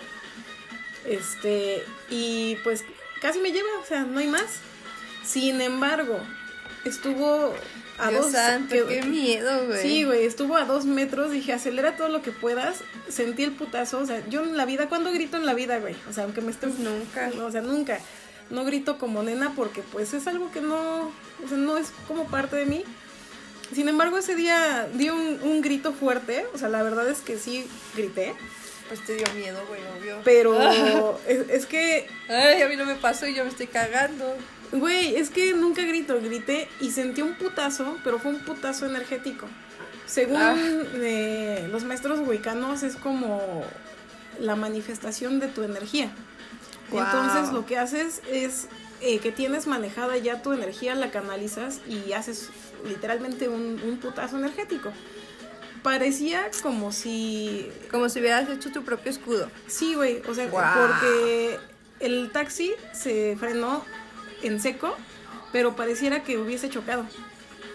Este, 1.07 1.83
y 2.11 2.57
pues 2.63 2.85
casi 3.23 3.39
me 3.39 3.53
lleva, 3.53 3.69
o 3.83 3.87
sea, 3.87 4.03
no 4.03 4.19
hay 4.21 4.27
más. 4.27 4.45
Sin 5.25 5.61
embargo, 5.61 6.19
estuvo 6.85 7.55
a 7.99 8.09
Dios 8.11 8.25
dos 8.25 8.33
santo, 8.33 8.69
que- 8.71 8.85
qué 8.87 9.03
miedo, 9.03 9.67
güey. 9.67 9.81
Sí, 9.83 10.05
güey, 10.05 10.25
estuvo 10.27 10.57
a 10.57 10.65
dos 10.65 10.85
metros, 10.85 11.31
dije, 11.31 11.53
acelera 11.53 11.97
todo 11.97 12.09
lo 12.09 12.23
que 12.23 12.33
puedas, 12.33 12.83
sentí 13.09 13.45
el 13.45 13.53
putazo, 13.53 13.99
o 14.01 14.07
sea, 14.07 14.23
yo 14.29 14.43
en 14.43 14.57
la 14.57 14.67
vida, 14.67 14.89
¿cuándo 14.89 15.11
grito 15.13 15.37
en 15.37 15.47
la 15.47 15.55
vida, 15.55 15.79
güey? 15.79 15.95
O 16.09 16.13
sea, 16.13 16.25
aunque 16.25 16.41
me 16.43 16.51
esté... 16.51 16.67
Nunca. 16.67 17.29
No, 17.35 17.47
o 17.47 17.51
sea, 17.51 17.61
nunca. 17.63 17.99
No 18.51 18.65
grito 18.65 18.99
como 18.99 19.23
nena 19.23 19.53
porque 19.55 19.83
pues 19.83 20.13
es 20.13 20.27
algo 20.27 20.51
que 20.51 20.61
no, 20.61 21.03
o 21.45 21.49
sea, 21.49 21.57
no 21.57 21.77
es 21.79 21.93
como 22.09 22.27
parte 22.27 22.57
de 22.57 22.67
mí. 22.67 22.85
Sin 23.75 23.89
embargo, 23.89 24.19
ese 24.19 24.35
día 24.35 24.89
di 24.95 25.09
un, 25.11 25.39
un 25.43 25.61
grito 25.63 25.93
fuerte, 25.93 26.45
o 26.53 26.59
sea, 26.59 26.69
la 26.69 26.83
verdad 26.83 27.09
es 27.09 27.21
que 27.21 27.39
sí 27.39 27.65
grité, 27.97 28.35
Pues 28.89 29.05
te 29.07 29.15
dio 29.15 29.27
miedo, 29.37 29.61
güey, 29.69 29.81
obvio. 30.01 30.21
pero 30.25 31.21
es, 31.29 31.49
es 31.49 31.67
que 31.67 32.09
Ay, 32.29 32.63
a 32.63 32.69
mí 32.69 32.75
no 32.75 32.85
me 32.85 32.97
pasó 32.97 33.29
y 33.29 33.35
yo 33.37 33.45
me 33.45 33.51
estoy 33.51 33.69
cagando. 33.69 34.35
Güey, 34.73 35.15
es 35.17 35.31
que 35.31 35.53
nunca 35.55 35.83
grito, 35.83 36.21
grité 36.21 36.69
y 36.81 36.91
sentí 36.91 37.23
un 37.23 37.35
putazo, 37.35 37.97
pero 38.03 38.19
fue 38.19 38.33
un 38.33 38.41
putazo 38.41 38.87
energético. 38.87 39.47
Según 40.07 40.37
Ah. 40.43 40.57
eh, 40.95 41.69
los 41.71 41.85
maestros 41.85 42.19
huicanos 42.27 42.83
es 42.83 42.97
como 42.97 43.65
la 44.41 44.57
manifestación 44.57 45.39
de 45.39 45.47
tu 45.47 45.63
energía. 45.63 46.11
Entonces 46.93 47.53
lo 47.53 47.67
que 47.67 47.79
haces 47.79 48.23
es 48.31 48.67
eh, 49.01 49.19
que 49.19 49.33
tienes 49.33 49.67
manejada 49.67 50.17
ya 50.19 50.43
tu 50.43 50.53
energía, 50.53 50.95
la 50.95 51.11
canalizas 51.11 51.81
y 51.87 52.13
haces 52.13 52.51
literalmente 52.87 53.49
un, 53.49 53.81
un 53.83 53.99
putazo 53.99 54.37
energético. 54.39 54.93
Parecía 55.83 56.51
como 56.63 56.93
si 56.93 57.71
Como 57.91 58.09
si 58.09 58.21
hubieras 58.21 58.49
hecho 58.49 58.71
tu 58.71 58.83
propio 58.83 59.11
escudo. 59.11 59.51
Sí, 59.67 59.95
güey, 59.95 60.23
o 60.29 60.35
sea, 60.35 60.51
porque 60.51 61.59
el 62.01 62.31
taxi 62.33 62.73
se 62.93 63.37
frenó 63.39 63.85
en 64.43 64.61
seco, 64.61 64.95
pero 65.53 65.77
pareciera 65.77 66.23
que 66.23 66.39
hubiese 66.39 66.69
chocado. 66.69 67.07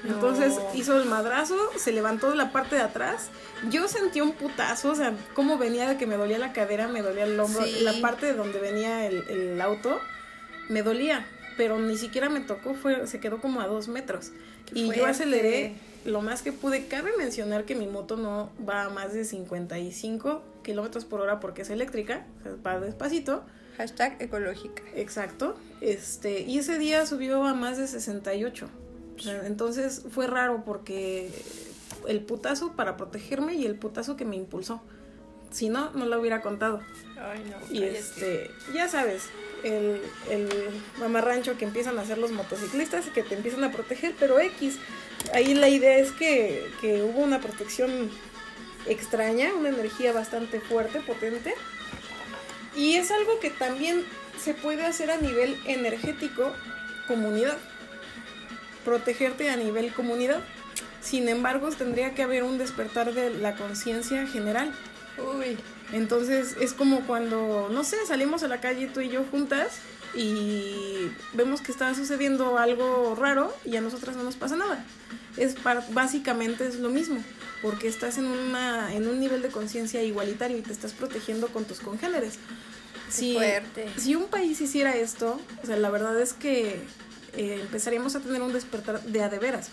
Entonces 0.07 0.55
No. 0.55 0.69
hizo 0.75 0.97
el 1.01 1.07
madrazo, 1.07 1.55
se 1.77 1.91
levantó 1.91 2.29
de 2.29 2.35
la 2.35 2.51
parte 2.51 2.75
de 2.75 2.81
atrás. 2.81 3.29
Yo 3.69 3.87
sentí 3.87 4.21
un 4.21 4.33
putazo, 4.33 4.91
o 4.91 4.95
sea, 4.95 5.13
cómo 5.33 5.57
venía 5.57 5.87
de 5.89 5.97
que 5.97 6.05
me 6.07 6.15
dolía 6.17 6.37
la 6.39 6.53
cadera, 6.53 6.87
me 6.87 7.01
dolía 7.01 7.23
el 7.25 7.39
hombro, 7.39 7.63
Sí. 7.65 7.79
la 7.81 7.93
parte 8.01 8.25
de 8.27 8.33
donde 8.33 8.59
venía 8.59 9.05
el, 9.07 9.27
el 9.29 9.61
auto, 9.61 9.99
me 10.69 10.81
dolía. 10.83 11.25
pero 11.57 11.79
ni 11.79 11.97
siquiera 11.97 12.27
me 12.27 12.41
tocó, 12.41 12.73
fue, 12.73 13.07
se 13.07 13.21
quedó 13.21 13.39
como 13.39 13.61
a 13.61 13.67
dos 13.67 13.87
metros. 13.87 14.31
Qué 14.65 14.77
y 14.79 14.91
yo 14.93 15.05
aceleré 15.05 15.75
lo 16.03 16.21
más 16.21 16.41
que 16.41 16.51
pude. 16.51 16.87
Cabe 16.87 17.11
mencionar 17.17 17.63
que 17.63 17.75
mi 17.75 17.87
moto 17.87 18.17
no 18.17 18.51
va 18.67 18.83
a 18.83 18.89
más 18.89 19.13
de 19.13 19.23
55 19.23 20.43
kilómetros 20.63 21.05
por 21.05 21.21
hora 21.21 21.39
porque 21.39 21.61
es 21.61 21.69
eléctrica, 21.69 22.25
o 22.41 22.43
sea, 22.43 22.55
va 22.65 22.79
despacito. 22.81 23.45
Hashtag 23.77 24.17
ecológica. 24.21 24.83
Exacto. 24.95 25.55
Este, 25.79 26.41
y 26.41 26.57
ese 26.59 26.77
día 26.77 27.05
subió 27.05 27.43
a 27.45 27.53
más 27.53 27.77
de 27.77 27.87
68. 27.87 28.67
Sea, 29.17 29.45
entonces 29.45 30.03
fue 30.09 30.27
raro 30.27 30.63
porque 30.65 31.31
el 32.07 32.21
putazo 32.21 32.73
para 32.73 32.97
protegerme 32.97 33.55
y 33.55 33.65
el 33.65 33.75
putazo 33.75 34.15
que 34.15 34.25
me 34.25 34.35
impulsó. 34.35 34.81
Si 35.51 35.69
no, 35.69 35.91
no 35.91 36.05
lo 36.05 36.19
hubiera 36.19 36.41
contado. 36.41 36.81
Ay, 37.17 37.43
no. 37.49 37.57
Y 37.73 37.79
cállate. 37.79 37.97
este, 37.97 38.51
ya 38.73 38.89
sabes, 38.89 39.23
el, 39.63 40.01
el 40.29 40.49
mamarrancho 40.99 41.57
que 41.57 41.65
empiezan 41.65 41.97
a 41.97 42.01
hacer 42.01 42.17
los 42.17 42.31
motociclistas 42.31 43.07
y 43.07 43.11
que 43.11 43.23
te 43.23 43.35
empiezan 43.35 43.63
a 43.63 43.71
proteger, 43.71 44.15
pero 44.19 44.39
X. 44.39 44.77
Ahí 45.33 45.53
la 45.53 45.69
idea 45.69 45.97
es 45.97 46.11
que, 46.11 46.69
que 46.81 47.01
hubo 47.03 47.21
una 47.21 47.39
protección 47.39 48.09
extraña, 48.85 49.53
una 49.53 49.69
energía 49.69 50.11
bastante 50.13 50.59
fuerte, 50.59 50.99
potente. 50.99 51.55
Y 52.75 52.95
es 52.95 53.09
algo 53.11 53.39
que 53.39 53.49
también 53.49 54.03
se 54.37 54.53
puede 54.53 54.85
hacer 54.85 55.09
a 55.09 55.17
nivel 55.17 55.57
energético, 55.65 56.51
comunidad. 57.07 57.57
Protegerte 58.85 59.49
a 59.49 59.57
nivel 59.57 59.93
comunidad. 59.93 60.41
Sin 61.01 61.27
embargo, 61.27 61.69
tendría 61.71 62.13
que 62.13 62.23
haber 62.23 62.43
un 62.43 62.57
despertar 62.57 63.13
de 63.13 63.31
la 63.31 63.55
conciencia 63.55 64.25
general. 64.27 64.73
Uy, 65.17 65.57
Entonces 65.91 66.55
es 66.59 66.73
como 66.73 67.01
cuando, 67.01 67.69
no 67.71 67.83
sé, 67.83 67.97
salimos 68.07 68.43
a 68.43 68.47
la 68.47 68.59
calle 68.59 68.87
tú 68.87 69.01
y 69.01 69.09
yo 69.09 69.23
juntas 69.23 69.79
y 70.15 71.11
vemos 71.33 71.61
que 71.61 71.71
está 71.71 71.93
sucediendo 71.93 72.57
algo 72.57 73.15
raro 73.15 73.53
y 73.65 73.75
a 73.75 73.81
nosotras 73.81 74.15
no 74.15 74.23
nos 74.23 74.35
pasa 74.35 74.55
nada. 74.55 74.83
Es 75.37 75.55
básicamente 75.89 76.65
es 76.65 76.79
lo 76.79 76.89
mismo, 76.89 77.21
porque 77.61 77.87
estás 77.87 78.17
en 78.17 78.25
una 78.25 78.93
en 78.93 79.07
un 79.07 79.19
nivel 79.19 79.41
de 79.41 79.49
conciencia 79.49 80.01
igualitario 80.01 80.57
y 80.57 80.61
te 80.61 80.71
estás 80.71 80.93
protegiendo 80.93 81.47
con 81.49 81.65
tus 81.65 81.81
congéneres. 81.81 82.39
Si, 83.09 83.33
fuerte. 83.33 83.87
si 83.97 84.15
un 84.15 84.27
país 84.27 84.59
hiciera 84.61 84.95
esto, 84.95 85.39
o 85.61 85.65
sea, 85.65 85.75
la 85.75 85.89
verdad 85.89 86.19
es 86.19 86.33
que 86.33 86.79
eh, 87.37 87.59
empezaríamos 87.61 88.15
a 88.15 88.19
tener 88.19 88.41
un 88.41 88.53
despertar 88.53 89.01
de 89.01 89.21
a 89.23 89.29
de 89.29 89.39
veras. 89.39 89.69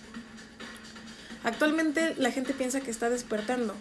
Actualmente 1.45 2.15
la 2.19 2.31
gente 2.31 2.53
piensa 2.55 2.81
que 2.81 2.91
está 2.93 3.11
despertando, 3.11 3.75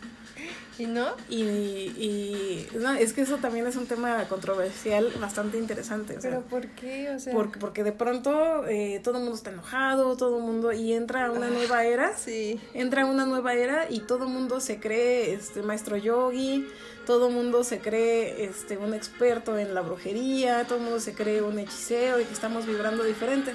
¿y 0.80 0.88
no? 0.88 1.10
y, 1.30 1.44
y 1.44 2.68
no, 2.74 2.92
es 2.94 3.14
que 3.14 3.22
eso 3.22 3.38
también 3.38 3.68
es 3.68 3.76
un 3.76 3.86
tema 3.86 4.28
controversial 4.28 5.12
bastante 5.20 5.60
interesante. 5.60 6.18
o 6.18 6.22
sea, 6.22 6.32
¿Pero 6.32 6.42
por 6.42 6.68
qué? 6.70 7.12
O 7.12 7.20
sea, 7.20 7.34
porque, 7.34 7.60
porque 7.60 7.84
de 7.84 7.92
pronto 7.92 8.68
eh, 8.68 9.00
todo 9.04 9.18
el 9.18 9.24
mundo 9.26 9.36
está 9.38 9.52
enojado, 9.52 10.18
todo 10.18 10.38
el 10.38 10.44
mundo, 10.44 10.72
y 10.74 10.94
entra 10.94 11.30
una 11.30 11.48
Ah, 11.48 11.52
nueva 11.52 11.84
era, 11.86 12.18
sí. 12.18 12.60
entra 12.74 13.06
una 13.06 13.28
nueva 13.28 13.54
era 13.54 13.86
y 13.92 14.00
todo 14.00 14.24
el 14.26 14.32
mundo 14.32 14.60
se 14.60 14.80
cree 14.80 15.34
este 15.34 15.62
maestro 15.62 15.98
yogi, 15.98 16.66
todo 17.06 17.28
el 17.28 17.34
mundo 17.34 17.64
se 17.64 17.80
cree 17.80 18.46
este 18.46 18.78
un 18.78 18.94
experto 18.94 19.58
en 19.58 19.74
la 19.74 19.82
brujería, 19.82 20.66
todo 20.66 20.78
el 20.78 20.84
mundo 20.84 21.00
se 21.00 21.14
cree 21.14 21.42
un 21.42 21.60
hechicero 21.60 22.20
y 22.20 22.26
que 22.26 22.34
estamos 22.34 22.66
vibrando 22.66 23.04
diferente. 23.04 23.54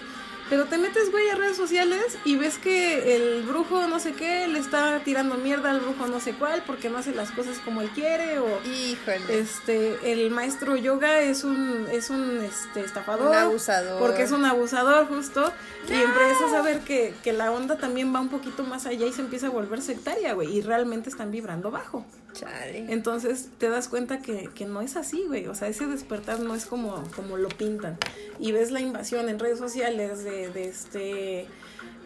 Pero 0.48 0.66
te 0.66 0.78
metes, 0.78 1.10
güey, 1.10 1.28
a 1.30 1.34
redes 1.34 1.56
sociales 1.56 2.16
y 2.24 2.36
ves 2.36 2.56
que 2.58 3.16
el 3.16 3.42
brujo 3.42 3.88
no 3.88 3.98
sé 3.98 4.12
qué 4.12 4.46
le 4.46 4.60
está 4.60 5.00
tirando 5.04 5.34
mierda 5.34 5.72
al 5.72 5.80
brujo 5.80 6.06
no 6.06 6.20
sé 6.20 6.34
cuál 6.34 6.62
porque 6.64 6.88
no 6.88 6.98
hace 6.98 7.12
las 7.12 7.32
cosas 7.32 7.58
como 7.64 7.80
él 7.82 7.90
quiere 7.90 8.38
o 8.38 8.46
Híjole. 8.64 9.40
este 9.40 10.12
el 10.12 10.30
maestro 10.30 10.76
yoga 10.76 11.18
es 11.20 11.42
un 11.42 11.88
es 11.90 12.10
un 12.10 12.38
este 12.42 12.80
estafador 12.82 13.26
Un 13.30 13.34
abusador. 13.34 13.98
porque 13.98 14.22
es 14.22 14.30
un 14.30 14.44
abusador 14.44 15.08
justo 15.08 15.52
y 15.88 15.94
empiezas 15.94 16.52
a 16.54 16.62
ver 16.62 16.78
que, 16.82 17.12
que 17.24 17.32
la 17.32 17.50
onda 17.50 17.76
también 17.76 18.14
va 18.14 18.20
un 18.20 18.28
poquito 18.28 18.62
más 18.62 18.86
allá 18.86 19.04
y 19.04 19.12
se 19.12 19.22
empieza 19.22 19.48
a 19.48 19.50
volver 19.50 19.82
sectaria 19.82 20.32
güey 20.34 20.56
y 20.58 20.60
realmente 20.62 21.10
están 21.10 21.32
vibrando 21.32 21.72
bajo 21.72 22.06
Chale. 22.38 22.86
entonces 22.92 23.48
te 23.58 23.68
das 23.68 23.88
cuenta 23.88 24.20
que, 24.20 24.50
que 24.54 24.64
no 24.66 24.80
es 24.82 24.96
así 24.96 25.24
güey 25.26 25.46
o 25.46 25.54
sea 25.54 25.68
ese 25.68 25.86
despertar 25.86 26.40
no 26.40 26.54
es 26.54 26.66
como 26.66 27.02
como 27.16 27.36
lo 27.36 27.48
pintan 27.48 27.96
y 28.38 28.52
ves 28.52 28.70
la 28.70 28.80
invasión 28.80 29.28
en 29.28 29.38
redes 29.38 29.58
sociales 29.58 30.22
de, 30.22 30.48
de 30.50 30.64
este 30.68 31.46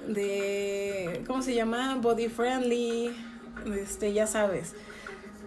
de 0.07 1.23
cómo 1.27 1.43
se 1.43 1.55
llama 1.55 1.97
body 2.01 2.29
friendly 2.29 3.11
este 3.77 4.13
ya 4.13 4.27
sabes 4.27 4.73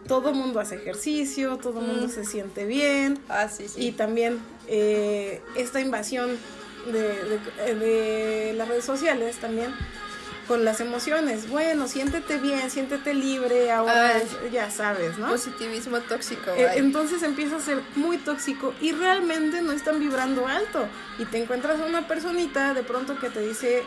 todo 0.08 0.34
mundo 0.34 0.60
hace 0.60 0.76
ejercicio 0.76 1.58
todo 1.58 1.82
mundo 1.82 2.08
Mm. 2.08 2.12
se 2.12 2.26
siente 2.26 2.66
bien 2.66 3.20
Ah, 3.30 3.48
sí, 3.50 3.68
sí. 3.68 3.88
y 3.88 3.92
también 3.94 4.40
eh, 4.68 5.42
esta 5.56 5.80
invasión 5.80 6.38
de, 6.92 7.02
de- 7.02 7.76
de 7.76 8.54
las 8.54 8.68
redes 8.68 8.84
sociales 8.86 9.38
también 9.38 9.72
con 10.48 10.66
las 10.66 10.80
emociones. 10.80 11.50
Bueno, 11.50 11.88
siéntete 11.88 12.38
bien, 12.38 12.70
siéntete 12.70 13.14
libre, 13.14 13.72
ahora 13.72 14.16
Ay. 14.16 14.50
ya 14.52 14.70
sabes, 14.70 15.18
¿no? 15.18 15.30
Positivismo 15.30 16.00
tóxico. 16.02 16.52
Eh, 16.52 16.72
entonces 16.76 17.24
empieza 17.24 17.58
a 17.58 17.60
ser 17.60 17.82
muy 17.96 18.18
tóxico 18.18 18.74
y 18.82 18.92
realmente 18.92 19.62
no 19.62 19.72
están 19.72 20.00
vibrando 20.00 20.48
alto. 20.48 20.88
Y 21.20 21.26
te 21.26 21.42
encuentras 21.42 21.80
a 21.80 21.86
una 21.86 22.08
personita 22.08 22.74
de 22.74 22.84
pronto 22.84 23.20
que 23.20 23.30
te 23.30 23.42
dice, 23.42 23.84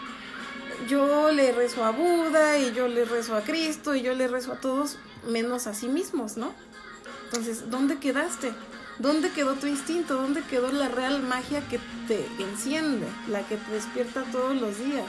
yo 0.89 1.31
le 1.33 1.53
rezo 1.53 1.85
a 1.85 1.91
Buda 1.91 2.59
y 2.59 2.73
yo 2.73 2.89
le 2.89 3.05
rezo 3.05 3.37
a 3.37 3.43
Cristo 3.43 3.95
y 3.95 4.03
yo 4.03 4.15
le 4.15 4.29
rezo 4.29 4.53
a 4.53 4.57
todos 4.57 4.99
menos 5.27 5.67
a 5.67 5.75
sí 5.75 5.89
mismos, 5.89 6.37
¿no? 6.37 6.55
Entonces, 7.25 7.71
¿dónde 7.71 7.99
quedaste? 7.99 8.53
¿Dónde 8.99 9.31
quedó 9.31 9.55
tu 9.55 9.67
instinto? 9.67 10.15
¿Dónde 10.15 10.43
quedó 10.43 10.73
la 10.73 10.89
real 10.89 11.23
magia 11.23 11.61
que 11.69 11.79
te 12.09 12.25
enciende, 12.39 13.07
la 13.29 13.43
que 13.47 13.57
te 13.57 13.73
despierta 13.73 14.23
todos 14.33 14.59
los 14.59 14.79
días? 14.79 15.05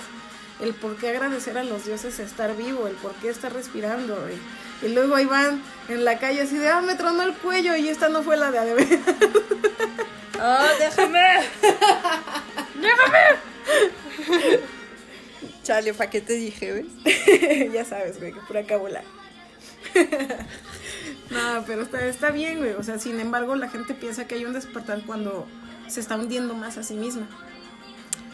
El 0.60 0.74
por 0.74 0.96
qué 0.98 1.10
agradecer 1.10 1.58
a 1.58 1.64
los 1.64 1.86
dioses 1.86 2.20
estar 2.20 2.56
vivo, 2.56 2.88
el 2.88 2.96
por 2.96 3.14
qué 3.16 3.30
estar 3.30 3.54
respirando. 3.54 4.18
Y, 4.30 4.86
y 4.86 4.90
luego 4.90 5.16
ahí 5.16 5.26
van 5.26 5.62
en 5.88 6.04
la 6.04 6.18
calle 6.18 6.42
así 6.42 6.58
de, 6.58 6.70
ah, 6.70 6.82
me 6.82 6.96
tronó 6.96 7.24
el 7.24 7.34
cuello 7.34 7.76
y 7.76 7.90
esta 7.90 8.10
no 8.10 8.24
fue 8.24 8.38
la 8.38 8.52
de 8.52 8.60
Adebe. 8.60 9.00
¡Oh, 10.42 10.68
déjame! 10.80 11.20
¡Déjame! 12.76 14.60
Chale, 15.64 15.94
¿para 15.94 16.10
qué 16.10 16.22
te 16.22 16.34
dije, 16.34 16.72
ves? 16.72 17.72
ya 17.74 17.86
sabes, 17.86 18.20
güey, 18.20 18.32
que 18.32 18.40
pura 18.42 18.64
cábula. 18.64 19.04
no, 21.30 21.64
pero 21.68 21.82
está, 21.82 22.06
está 22.08 22.32
bien, 22.32 22.60
güey. 22.60 22.72
O 22.74 22.84
sea, 22.84 23.00
sin 23.00 23.20
embargo, 23.20 23.56
la 23.56 23.70
gente 23.70 23.94
piensa 23.94 24.28
que 24.28 24.36
hay 24.36 24.46
un 24.46 24.54
despertar 24.54 25.02
cuando 25.06 25.46
se 25.88 26.00
está 26.00 26.16
hundiendo 26.16 26.54
más 26.54 26.78
a 26.78 26.84
sí 26.84 26.94
misma. 26.94 27.28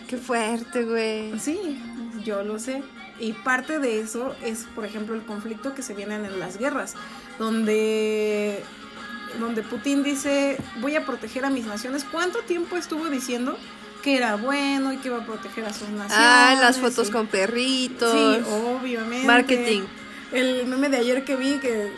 Qué 0.08 0.18
fuerte, 0.18 0.84
güey. 0.84 1.40
Sí, 1.40 1.82
yo 2.24 2.44
lo 2.44 2.60
sé. 2.60 2.84
Y 3.20 3.34
parte 3.34 3.80
de 3.80 4.00
eso 4.02 4.36
es, 4.44 4.66
por 4.76 4.86
ejemplo, 4.86 5.16
el 5.16 5.24
conflicto 5.24 5.74
que 5.76 5.82
se 5.84 5.94
vienen 5.94 6.26
en 6.26 6.40
las 6.40 6.58
guerras, 6.58 6.96
donde, 7.40 8.64
donde 9.40 9.62
Putin 9.64 10.04
dice, 10.04 10.58
voy 10.82 10.96
a 10.96 11.06
proteger 11.06 11.46
a 11.46 11.50
mis 11.50 11.66
naciones. 11.66 12.06
¿Cuánto 12.12 12.40
tiempo 12.40 12.76
estuvo 12.76 13.06
diciendo 13.10 13.58
que 14.04 14.18
era 14.18 14.36
bueno 14.36 14.92
y 14.92 14.98
que 14.98 15.08
iba 15.10 15.18
a 15.18 15.26
proteger 15.26 15.66
a 15.66 15.74
sus 15.74 15.90
naciones? 15.90 16.14
Ah, 16.18 16.58
las 16.60 16.80
fotos 16.80 17.10
Y- 17.10 17.12
con 17.12 17.28
perritos. 17.28 18.12
Sí, 18.12 18.44
obviamente. 18.52 19.28
Marketing. 19.28 19.82
El 20.32 20.66
meme 20.66 20.90
de 20.90 20.98
ayer 20.98 21.24
que 21.24 21.36
vi 21.36 21.60
que 21.60 21.92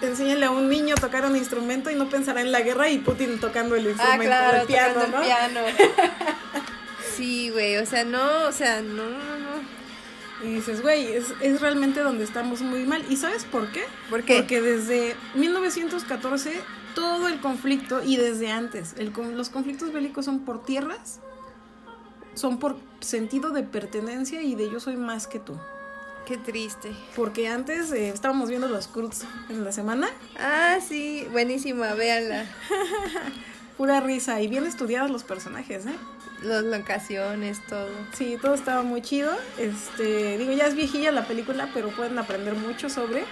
enséñale 0.00 0.46
a 0.46 0.50
un 0.52 0.68
niño 0.68 0.94
a 0.96 1.00
tocar 1.00 1.26
un 1.26 1.36
instrumento 1.36 1.90
y 1.90 1.96
no 1.96 2.08
pensará 2.08 2.40
en 2.40 2.52
la 2.52 2.60
guerra 2.60 2.88
y 2.88 2.98
Putin 2.98 3.38
tocando 3.40 3.74
el 3.74 3.86
Ah, 3.86 3.90
instrumento 3.90 4.24
claro, 4.26 4.58
del 4.58 4.66
piano, 4.68 5.06
¿no? 5.08 5.18
el 5.20 5.24
piano. 5.26 5.60
Sí, 7.16 7.50
güey, 7.50 7.76
o 7.78 7.86
sea, 7.86 8.04
no, 8.04 8.46
o 8.48 8.52
sea, 8.52 8.82
no, 8.82 9.04
no, 9.10 9.36
no. 9.38 9.80
Y 10.48 10.54
dices, 10.54 10.80
güey, 10.82 11.06
es, 11.12 11.26
es 11.42 11.60
realmente 11.60 12.00
donde 12.00 12.24
estamos 12.24 12.62
muy 12.62 12.84
mal. 12.84 13.04
¿Y 13.10 13.16
sabes 13.16 13.44
por 13.44 13.70
qué? 13.72 13.82
¿Por 14.08 14.22
qué? 14.24 14.36
Porque 14.36 14.60
desde 14.62 15.14
1914 15.34 16.60
todo 16.94 17.28
el 17.28 17.40
conflicto 17.40 18.02
y 18.02 18.16
desde 18.16 18.50
antes, 18.50 18.94
el, 18.98 19.12
con- 19.12 19.36
los 19.36 19.50
conflictos 19.50 19.92
bélicos 19.92 20.24
son 20.24 20.40
por 20.40 20.62
tierras, 20.64 21.20
son 22.34 22.58
por 22.58 22.78
sentido 23.00 23.50
de 23.50 23.62
pertenencia 23.64 24.40
y 24.42 24.54
de 24.54 24.70
yo 24.70 24.80
soy 24.80 24.96
más 24.96 25.26
que 25.26 25.40
tú. 25.40 25.58
Qué 26.26 26.36
triste. 26.38 26.92
Porque 27.16 27.48
antes 27.48 27.92
eh, 27.92 28.08
estábamos 28.08 28.48
viendo 28.48 28.68
los 28.68 28.88
Cruz 28.88 29.22
en 29.48 29.64
la 29.64 29.72
semana, 29.72 30.08
Ah, 30.38 30.78
sí, 30.86 31.26
buenísima, 31.32 31.92
véanla. 31.94 32.46
pura 33.80 33.98
risa 34.00 34.42
y 34.42 34.46
bien 34.46 34.66
estudiados 34.66 35.10
los 35.10 35.24
personajes, 35.24 35.86
¿eh? 35.86 35.94
Las 36.42 36.62
locaciones, 36.64 37.64
todo. 37.66 37.88
Sí, 38.12 38.36
todo 38.42 38.52
estaba 38.52 38.82
muy 38.82 39.00
chido. 39.00 39.32
Este, 39.56 40.36
digo, 40.36 40.52
ya 40.52 40.66
es 40.66 40.74
viejilla 40.74 41.10
la 41.12 41.24
película, 41.24 41.66
pero 41.72 41.88
pueden 41.88 42.18
aprender 42.18 42.52
mucho 42.56 42.90
sobre. 42.90 43.24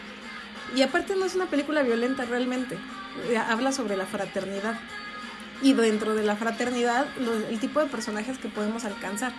Y 0.74 0.80
aparte 0.80 1.16
no 1.16 1.26
es 1.26 1.34
una 1.34 1.44
película 1.50 1.82
violenta 1.82 2.24
realmente. 2.24 2.78
Eh, 3.28 3.36
Habla 3.36 3.72
sobre 3.72 3.94
la 3.98 4.06
fraternidad. 4.06 4.78
Y 5.60 5.74
dentro 5.74 6.14
de 6.14 6.22
la 6.22 6.34
fraternidad, 6.34 7.04
lo- 7.20 7.34
el 7.46 7.60
tipo 7.60 7.80
de 7.80 7.86
personajes 7.86 8.38
que 8.38 8.48
podemos 8.48 8.86
alcanzar. 8.86 9.32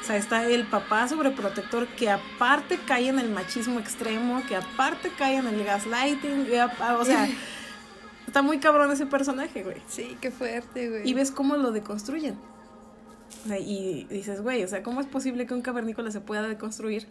O 0.00 0.06
sea, 0.06 0.16
está 0.16 0.46
el 0.46 0.64
papá 0.64 1.06
sobreprotector 1.08 1.86
que 1.88 2.08
aparte 2.08 2.78
cae 2.86 3.08
en 3.08 3.18
el 3.18 3.28
machismo 3.28 3.80
extremo, 3.80 4.42
que 4.48 4.56
aparte 4.56 5.10
cae 5.18 5.36
en 5.36 5.46
el 5.46 5.62
gaslighting, 5.62 6.46
o 6.98 7.04
sea, 7.04 7.28
está 8.34 8.42
muy 8.42 8.58
cabrón 8.58 8.90
ese 8.90 9.06
personaje, 9.06 9.62
güey. 9.62 9.76
Sí, 9.86 10.16
qué 10.20 10.32
fuerte, 10.32 10.88
güey. 10.88 11.08
Y 11.08 11.14
ves 11.14 11.30
cómo 11.30 11.56
lo 11.56 11.70
deconstruyen. 11.70 12.36
O 13.44 13.48
sea, 13.48 13.60
y 13.60 14.08
dices, 14.10 14.40
güey, 14.40 14.64
o 14.64 14.66
sea, 14.66 14.82
¿cómo 14.82 15.00
es 15.00 15.06
posible 15.06 15.46
que 15.46 15.54
un 15.54 15.62
cavernícola 15.62 16.10
se 16.10 16.20
pueda 16.20 16.48
deconstruir? 16.48 17.06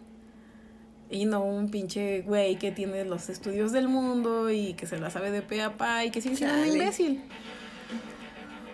Y 1.08 1.24
no 1.24 1.42
un 1.42 1.70
pinche 1.70 2.20
güey 2.20 2.58
que 2.58 2.72
tiene 2.72 3.06
los 3.06 3.30
estudios 3.30 3.72
del 3.72 3.88
mundo 3.88 4.50
y 4.50 4.74
que 4.74 4.86
se 4.86 4.98
la 4.98 5.08
sabe 5.08 5.30
de 5.30 5.40
pe 5.40 5.62
a 5.62 5.78
pa 5.78 6.04
y 6.04 6.10
que 6.10 6.20
sigue 6.20 6.36
siendo 6.36 6.58
un 6.58 6.66
imbécil. 6.66 7.22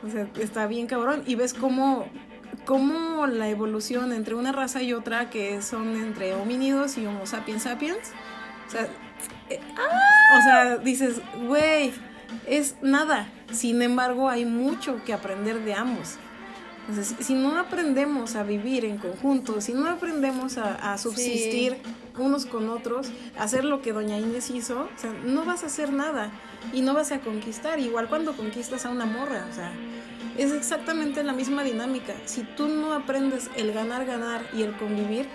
O 0.04 0.10
sea, 0.10 0.28
está 0.40 0.66
bien 0.66 0.88
cabrón. 0.88 1.22
Y 1.26 1.36
ves 1.36 1.54
cómo, 1.54 2.06
cómo 2.64 3.28
la 3.28 3.48
evolución 3.48 4.12
entre 4.12 4.34
una 4.34 4.50
raza 4.50 4.82
y 4.82 4.92
otra, 4.92 5.30
que 5.30 5.62
son 5.62 5.94
entre 5.94 6.34
homínidos 6.34 6.98
y 6.98 7.06
Homo 7.06 7.26
sapiens 7.26 7.62
sapiens, 7.62 8.10
o 8.66 8.70
sea, 8.72 8.88
eh, 9.50 9.60
o 10.36 10.42
sea 10.42 10.78
dices, 10.78 11.20
güey, 11.46 11.92
es 12.46 12.76
nada. 12.82 13.28
Sin 13.52 13.82
embargo, 13.82 14.28
hay 14.28 14.44
mucho 14.44 15.02
que 15.04 15.12
aprender 15.12 15.64
de 15.64 15.74
ambos. 15.74 16.16
Entonces, 16.88 17.14
si 17.24 17.34
no 17.34 17.58
aprendemos 17.58 18.34
a 18.34 18.42
vivir 18.42 18.84
en 18.84 18.98
conjunto, 18.98 19.60
si 19.60 19.72
no 19.72 19.88
aprendemos 19.88 20.58
a, 20.58 20.92
a 20.92 20.98
subsistir 20.98 21.76
unos 22.18 22.46
con 22.46 22.68
otros, 22.68 23.10
hacer 23.38 23.64
lo 23.64 23.80
que 23.80 23.92
Doña 23.92 24.18
Inés 24.18 24.50
hizo, 24.50 24.88
o 24.94 24.98
sea, 24.98 25.12
no 25.24 25.44
vas 25.44 25.62
a 25.62 25.66
hacer 25.66 25.92
nada 25.92 26.30
y 26.72 26.82
no 26.82 26.94
vas 26.94 27.12
a 27.12 27.20
conquistar. 27.20 27.78
Igual 27.78 28.08
cuando 28.08 28.36
conquistas 28.36 28.86
a 28.86 28.90
una 28.90 29.06
morra, 29.06 29.46
o 29.48 29.54
sea, 29.54 29.72
es 30.36 30.52
exactamente 30.52 31.22
la 31.22 31.32
misma 31.32 31.62
dinámica. 31.62 32.14
Si 32.24 32.42
tú 32.42 32.66
no 32.66 32.92
aprendes 32.92 33.50
el 33.56 33.72
ganar, 33.72 34.04
ganar 34.04 34.42
y 34.52 34.62
el 34.62 34.76
convivir 34.76 35.28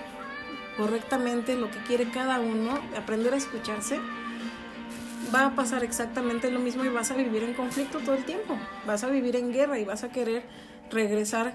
correctamente, 0.77 1.55
lo 1.55 1.71
que 1.71 1.79
quiere 1.79 2.09
cada 2.09 2.39
uno, 2.39 2.79
aprender 2.97 3.33
a 3.33 3.37
escucharse, 3.37 3.99
va 5.35 5.47
a 5.47 5.55
pasar 5.55 5.83
exactamente 5.83 6.49
lo 6.49 6.59
mismo 6.59 6.85
y 6.85 6.89
vas 6.89 7.11
a 7.11 7.15
vivir 7.15 7.43
en 7.43 7.53
conflicto 7.53 7.99
todo 7.99 8.15
el 8.15 8.23
tiempo. 8.23 8.57
Vas 8.87 9.03
a 9.03 9.09
vivir 9.09 9.35
en 9.35 9.51
guerra 9.51 9.77
y 9.77 9.85
vas 9.85 10.03
a 10.03 10.09
querer 10.09 10.43
regresar 10.89 11.53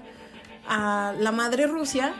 a 0.67 1.13
la 1.17 1.31
madre 1.31 1.65
Rusia, 1.65 2.13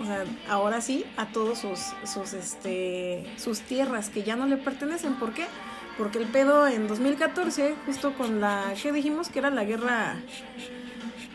o 0.00 0.04
sea, 0.04 0.24
ahora 0.48 0.80
sí, 0.80 1.04
a 1.16 1.26
todos 1.26 1.58
sus, 1.58 1.80
sus, 2.04 2.32
este, 2.32 3.26
sus 3.36 3.60
tierras 3.60 4.08
que 4.10 4.22
ya 4.22 4.36
no 4.36 4.46
le 4.46 4.56
pertenecen. 4.56 5.14
¿Por 5.14 5.32
qué? 5.32 5.46
Porque 5.98 6.18
el 6.18 6.26
pedo 6.26 6.68
en 6.68 6.86
2014, 6.86 7.74
justo 7.86 8.14
con 8.14 8.40
la 8.40 8.74
que 8.80 8.92
dijimos 8.92 9.30
que 9.30 9.38
era 9.40 9.50
la 9.50 9.64
guerra 9.64 10.16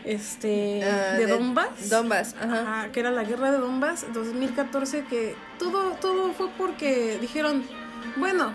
este 0.04 0.82
Ah, 0.84 1.16
de, 1.18 1.26
Donbass. 1.26 1.90
Donbass, 1.90 2.34
ajá. 2.40 2.60
Ajá, 2.60 2.92
que 2.92 3.00
era 3.00 3.10
la 3.10 3.24
guerra 3.24 3.52
de 3.52 3.58
Donbass 3.58 4.06
2014 4.12 5.04
que 5.04 5.36
todo 5.58 5.92
todo 6.00 6.32
fue 6.32 6.48
porque 6.58 7.18
dijeron, 7.20 7.64
bueno, 8.16 8.52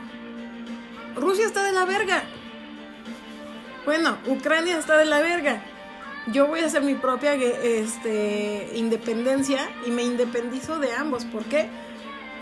Rusia 1.18 1.46
está 1.46 1.64
de 1.64 1.72
la 1.74 1.86
verga. 1.86 2.24
Bueno, 3.86 4.18
Ucrania 4.28 4.78
está 4.78 4.98
de 4.98 5.06
la 5.06 5.20
verga. 5.20 5.62
Yo 6.32 6.48
voy 6.48 6.60
a 6.60 6.66
hacer 6.66 6.82
mi 6.82 6.96
propia 6.96 7.34
este, 7.36 8.72
independencia 8.76 9.70
y 9.86 9.92
me 9.92 10.04
independizo 10.04 10.78
de 10.80 10.94
ambos. 10.94 11.26
¿Por 11.26 11.46
qué? 11.46 11.70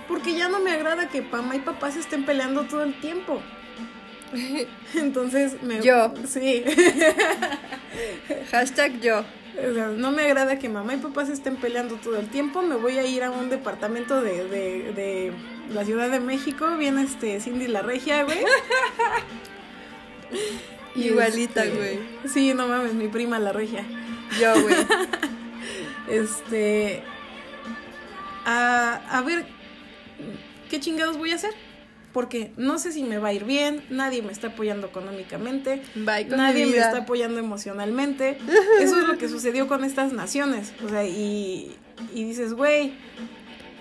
Porque 0.07 0.35
ya 0.35 0.49
no 0.49 0.59
me 0.59 0.71
agrada 0.71 1.09
que 1.09 1.21
mamá 1.21 1.55
y 1.55 1.59
papá 1.59 1.91
se 1.91 1.99
estén 1.99 2.25
peleando 2.25 2.63
todo 2.63 2.83
el 2.83 2.99
tiempo. 2.99 3.41
Entonces 4.95 5.61
me... 5.61 5.81
Yo. 5.81 6.13
Sí. 6.27 6.63
Hashtag 8.51 8.99
yo. 8.99 9.19
O 9.19 9.73
sea, 9.73 9.87
no 9.87 10.11
me 10.11 10.23
agrada 10.23 10.59
que 10.59 10.67
mamá 10.67 10.95
y 10.95 10.97
papá 10.97 11.25
se 11.25 11.33
estén 11.33 11.55
peleando 11.55 11.95
todo 11.95 12.17
el 12.17 12.27
tiempo. 12.29 12.61
Me 12.61 12.75
voy 12.75 12.97
a 12.97 13.05
ir 13.05 13.23
a 13.23 13.31
un 13.31 13.49
departamento 13.49 14.21
de, 14.21 14.45
de, 14.45 14.93
de 14.93 15.31
la 15.71 15.85
Ciudad 15.85 16.09
de 16.09 16.19
México. 16.19 16.75
Viene 16.77 17.03
este 17.03 17.39
Cindy 17.39 17.67
la 17.67 17.81
Regia, 17.81 18.23
güey. 18.23 18.39
Igualita, 20.95 21.65
este, 21.65 21.77
güey. 21.77 21.99
Sí, 22.27 22.53
no 22.53 22.67
mames, 22.67 22.93
mi 22.93 23.07
prima 23.07 23.39
la 23.39 23.51
Regia. 23.51 23.85
Yo, 24.39 24.61
güey. 24.61 24.75
Este. 26.07 27.01
A, 28.45 29.01
a 29.09 29.21
ver, 29.23 29.45
¿qué 30.69 30.79
chingados 30.79 31.17
voy 31.17 31.31
a 31.31 31.35
hacer? 31.35 31.51
Porque 32.13 32.51
no 32.57 32.77
sé 32.77 32.91
si 32.91 33.03
me 33.03 33.17
va 33.17 33.29
a 33.29 33.33
ir 33.33 33.43
bien, 33.43 33.83
nadie 33.89 34.21
me 34.21 34.31
está 34.31 34.47
apoyando 34.47 34.87
económicamente, 34.87 35.81
nadie 35.95 36.67
me 36.67 36.77
está 36.77 36.99
apoyando 36.99 37.39
emocionalmente. 37.39 38.37
Eso 38.79 38.99
es 38.99 39.07
lo 39.07 39.17
que 39.17 39.27
sucedió 39.27 39.67
con 39.67 39.83
estas 39.83 40.13
naciones. 40.13 40.73
O 40.85 40.89
sea, 40.89 41.05
y, 41.05 41.75
y 42.13 42.23
dices, 42.23 42.53
güey, 42.53 42.93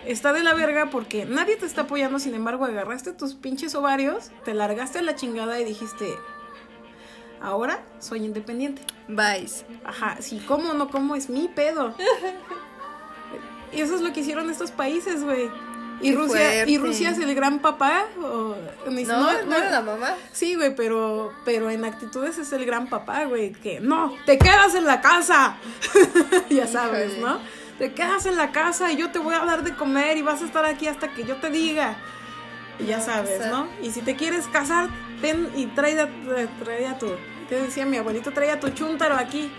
está 0.07 0.33
de 0.33 0.43
la 0.43 0.55
verga 0.55 0.91
porque 0.91 1.25
nadie 1.25 1.57
te 1.57 1.67
está 1.67 1.83
apoyando, 1.83 2.19
sin 2.19 2.35
embargo, 2.35 2.65
agarraste 2.65 3.13
tus 3.13 3.35
pinches 3.35 3.75
ovarios, 3.75 4.31
te 4.45 4.55
largaste 4.55 4.99
a 4.99 5.03
la 5.03 5.15
chingada 5.15 5.61
y 5.61 5.65
dijiste, 5.65 6.15
ahora 7.41 7.85
soy 7.99 8.25
independiente. 8.25 8.83
Vice. 9.09 9.65
Ajá, 9.85 10.17
si 10.21 10.39
como 10.39 10.71
o 10.71 10.75
no 10.75 10.91
como 10.91 11.17
es 11.17 11.29
mi 11.29 11.49
pedo. 11.49 11.95
Y 13.73 13.81
eso 13.81 13.97
es 13.97 14.03
lo 14.03 14.13
que 14.13 14.21
hicieron 14.21 14.51
estos 14.51 14.71
países, 14.71 15.25
güey. 15.25 15.51
Y 16.01 16.11
Qué 16.11 16.17
Rusia, 16.17 16.67
y. 16.67 16.79
Rusia 16.79 17.11
es 17.11 17.19
el 17.19 17.35
gran 17.35 17.61
papá. 17.61 18.07
O, 18.19 18.55
No, 18.87 19.43
no, 19.45 19.57
era 19.57 19.71
la 19.71 19.81
mamá. 19.81 20.15
Sí, 20.33 20.55
güey, 20.55 20.75
pero, 20.75 21.33
pero 21.45 21.71
en 21.71 21.85
actitudes 21.85 22.39
es 22.39 22.53
el 22.53 22.67
gran 22.67 22.89
papá, 22.89 23.25
güey. 23.25 23.53
Que 23.53 23.81
no, 23.81 24.13
te 24.27 24.39
quedas 24.39 24.75
en 24.75 24.85
la 24.85 25.01
casa. 25.01 25.57
ya 26.51 26.67
sabes, 26.67 27.15
Híjole. 27.17 27.23
¿no? 27.23 27.64
Te 27.79 27.93
quedas 27.93 28.27
en 28.27 28.37
la 28.37 28.53
casa 28.53 28.93
y 28.93 28.97
yo 28.97 29.11
te 29.11 29.19
voy 29.19 29.35
a 29.35 29.45
dar 29.45 29.65
de 29.65 29.75
comer 29.75 30.17
y 30.17 30.23
vas 30.23 30.43
a 30.43 30.45
estar 30.45 30.65
aquí 30.65 30.87
hasta 30.87 31.09
que 31.13 31.25
yo 31.25 31.37
te 31.37 31.51
diga. 31.51 31.97
Y 32.79 32.85
ya 32.87 33.01
sabes, 33.01 33.41
¿no? 33.51 33.69
Y 33.83 33.91
si 33.91 34.01
te 34.01 34.17
quieres 34.17 34.47
casar, 34.49 34.89
ven 35.21 35.49
y 35.57 35.67
trae 35.67 36.01
a, 36.01 36.09
trae 36.63 36.87
a 36.87 36.99
tu. 36.99 37.07
¿Qué 37.49 37.57
decía 37.57 37.85
mi 37.87 37.97
abuelito? 37.97 38.33
Trae 38.33 38.51
a 38.51 38.61
tu 38.61 38.69
chúntaro 38.71 39.17
aquí. 39.17 39.51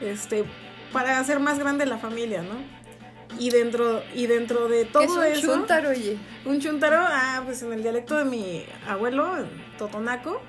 Este, 0.00 0.44
para 0.92 1.18
hacer 1.18 1.38
más 1.40 1.58
grande 1.58 1.86
la 1.86 1.98
familia, 1.98 2.42
¿no? 2.42 2.54
Y 3.38 3.50
dentro, 3.50 4.02
y 4.14 4.26
dentro 4.26 4.66
de 4.68 4.84
todo 4.84 5.02
es 5.02 5.10
un 5.10 5.24
eso. 5.24 5.54
chúntaro, 5.54 5.90
oye. 5.90 6.18
Un 6.44 6.60
chuntaro, 6.60 6.96
ah, 7.00 7.42
pues 7.44 7.62
en 7.62 7.72
el 7.72 7.82
dialecto 7.82 8.16
de 8.16 8.24
mi 8.24 8.64
abuelo, 8.88 9.46
Totonaco, 9.78 10.40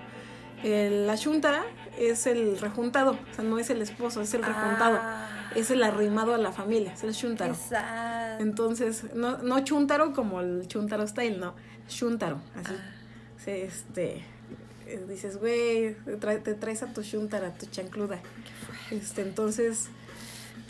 el- 0.64 1.06
la 1.06 1.16
chuntara 1.18 1.64
es 2.00 2.26
el 2.26 2.58
rejuntado, 2.60 3.12
o 3.32 3.36
sea, 3.36 3.44
no 3.44 3.60
es 3.60 3.70
el 3.70 3.82
esposo, 3.84 4.22
es 4.22 4.34
el 4.34 4.44
rejuntado, 4.44 4.98
Ah, 5.00 5.28
es 5.56 5.72
el 5.72 5.84
arrimado 5.84 6.34
a 6.34 6.38
la 6.38 6.52
familia, 6.52 6.94
es 6.94 7.04
el 7.04 7.14
chuntaro. 7.16 7.54
exacto. 7.54 8.44
Entonces, 8.44 9.04
no, 9.14 9.38
no 9.40 9.60
chuntaro 9.64 10.14
como 10.14 10.42
el 10.42 10.68
chuntaro 10.68 11.08
style, 11.08 11.40
no, 11.40 11.54
chuntaro, 11.88 12.40
así. 12.56 12.74
Sí, 13.44 13.52
este, 13.52 14.24
eh, 14.88 15.06
dices, 15.10 15.38
güey, 15.38 15.96
tra- 16.20 16.42
te 16.42 16.54
traes 16.54 16.84
a 16.84 16.88
tu 16.94 17.02
chuntara, 17.04 17.48
a 17.48 17.54
tu 17.54 17.66
chancluda. 17.68 18.20
Este, 18.92 19.22
entonces, 19.22 19.88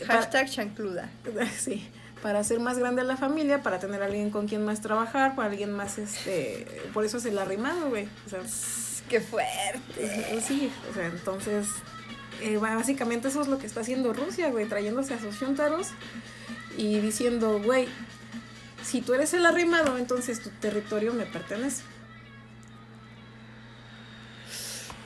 Hashtag 0.06 0.48
chancluda. 0.48 1.10
Sí, 1.58 1.88
para 2.22 2.38
hacer 2.40 2.60
más 2.60 2.78
grande 2.78 3.02
a 3.02 3.04
la 3.04 3.16
familia, 3.16 3.62
para 3.62 3.78
tener 3.78 4.00
a 4.02 4.06
alguien 4.06 4.30
con 4.30 4.46
quien 4.48 4.64
más 4.64 4.80
trabajar, 4.80 5.34
para 5.34 5.50
alguien 5.50 5.72
más, 5.72 5.98
este, 5.98 6.66
por 6.94 7.04
eso 7.04 7.18
es 7.18 7.24
el 7.26 7.38
arrimado, 7.38 7.88
güey. 7.90 8.08
O 8.26 8.28
sea, 8.30 8.40
Qué 9.08 9.20
fuerte. 9.20 10.40
sí, 10.40 10.70
o 10.90 10.94
sea, 10.94 11.06
entonces, 11.08 11.66
eh, 12.42 12.58
básicamente 12.58 13.28
eso 13.28 13.40
es 13.42 13.48
lo 13.48 13.58
que 13.58 13.66
está 13.66 13.80
haciendo 13.80 14.12
Rusia, 14.12 14.50
güey, 14.50 14.66
trayéndose 14.66 15.14
a 15.14 15.20
sus 15.20 15.38
yuntaros 15.40 15.88
y 16.76 16.98
diciendo, 17.00 17.60
güey, 17.62 17.88
si 18.82 19.00
tú 19.00 19.14
eres 19.14 19.32
el 19.34 19.46
arrimado, 19.46 19.98
entonces 19.98 20.40
tu 20.40 20.50
territorio 20.50 21.12
me 21.14 21.24
pertenece. 21.26 21.82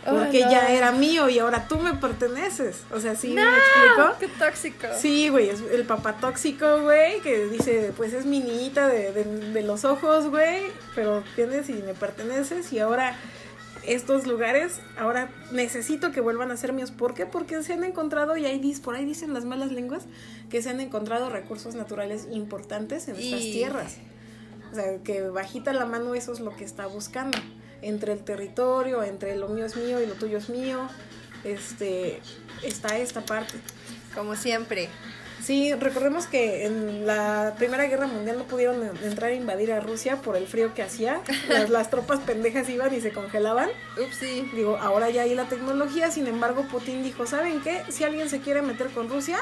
Porque 0.05 0.43
Oh, 0.43 0.47
no. 0.47 0.53
ya 0.53 0.69
era 0.69 0.93
mío 0.93 1.29
y 1.29 1.41
ahora 1.41 1.67
tú 1.67 1.79
me 1.79 1.93
perteneces. 1.95 2.77
O 2.93 3.01
sea, 3.01 3.17
¿sí 3.17 3.35
No, 3.35 3.43
me 3.43 3.57
explico? 3.59 4.15
Qué 4.21 4.29
tóxico. 4.39 4.87
Sí, 4.97 5.29
güey, 5.31 5.49
es 5.51 5.61
el 5.73 5.85
papá 5.85 6.13
tóxico, 6.21 6.83
güey, 6.83 7.21
que 7.23 7.47
dice, 7.49 7.93
pues 7.97 8.13
es 8.13 8.25
mi 8.25 8.39
niñita 8.39 8.87
de, 8.87 9.11
de- 9.13 9.25
de 9.51 9.63
los 9.63 9.85
ojos, 9.85 10.29
güey, 10.29 10.63
pero 10.95 11.25
tienes 11.35 11.69
y 11.71 11.75
me 11.75 11.93
perteneces 11.95 12.73
y 12.73 12.79
ahora 12.79 13.17
estos 13.87 14.27
lugares, 14.27 14.81
ahora 14.99 15.31
necesito 15.53 16.13
que 16.13 16.21
vuelvan 16.21 16.51
a 16.51 16.57
ser 16.57 16.73
míos. 16.73 16.91
¿Por 16.91 17.15
qué? 17.15 17.27
Porque 17.27 17.63
se 17.63 17.73
han 17.73 17.85
encontrado, 17.85 18.37
y 18.37 18.45
ahí 18.47 18.61
dis- 18.61 18.81
por 18.81 18.95
ahí 18.95 19.05
dicen 19.05 19.33
las 19.33 19.45
malas 19.45 19.73
lenguas, 19.73 20.05
que 20.51 20.63
se 20.63 20.71
han 20.71 20.81
encontrado 20.81 21.31
recursos 21.31 21.75
naturales 21.75 22.27
importantes 22.31 23.09
en 23.09 23.17
estas 23.17 23.41
Y- 23.41 23.53
tierras. 23.53 23.97
O 24.73 24.75
sea, 24.75 24.99
que 25.05 25.23
bajita 25.23 25.73
la 25.73 25.87
mano 25.87 26.15
eso 26.15 26.33
es 26.33 26.41
lo 26.41 26.55
que 26.57 26.65
está 26.65 26.87
buscando. 26.87 27.39
Entre 27.83 28.13
el 28.13 28.21
territorio, 28.25 29.03
entre 29.03 29.37
lo 29.37 29.49
mío 29.49 29.65
es 29.67 29.77
mío 29.77 30.03
y 30.03 30.07
lo 30.07 30.15
tuyo 30.15 30.39
es 30.39 30.49
mío, 30.49 30.89
este, 31.45 32.21
está 32.63 32.99
esta 32.99 33.25
parte. 33.25 33.55
Como 34.15 34.35
siempre. 34.35 34.89
Sí, 35.43 35.73
recordemos 35.75 36.27
que 36.27 36.67
en 36.67 37.07
la 37.07 37.55
Primera 37.57 37.85
Guerra 37.85 38.07
Mundial 38.07 38.39
no 38.39 38.45
pudieron 38.45 38.83
en- 38.83 38.97
entrar 39.05 39.31
a 39.31 39.35
invadir 39.35 39.73
a 39.73 39.81
Rusia 39.81 40.17
por 40.17 40.37
el 40.37 40.47
frío 40.47 40.75
que 40.75 40.83
hacía. 40.83 41.21
Las, 41.49 41.71
las 41.71 41.91
tropas 41.91 42.19
pendejas 42.21 42.69
iban 42.69 42.93
y 42.95 43.01
se 43.01 43.13
congelaban. 43.13 43.69
Upsi. 44.03 44.49
Digo, 44.55 44.77
ahora 44.79 45.11
ya 45.11 45.23
hay 45.23 45.35
la 45.35 45.45
tecnología, 45.45 46.11
sin 46.11 46.27
embargo 46.27 46.63
Putin 46.69 47.03
dijo, 47.05 47.27
¿saben 47.27 47.61
qué? 47.61 47.83
Si 47.91 48.03
alguien 48.03 48.29
se 48.29 48.41
quiere 48.41 48.63
meter 48.63 48.89
con 48.89 49.09
Rusia, 49.09 49.39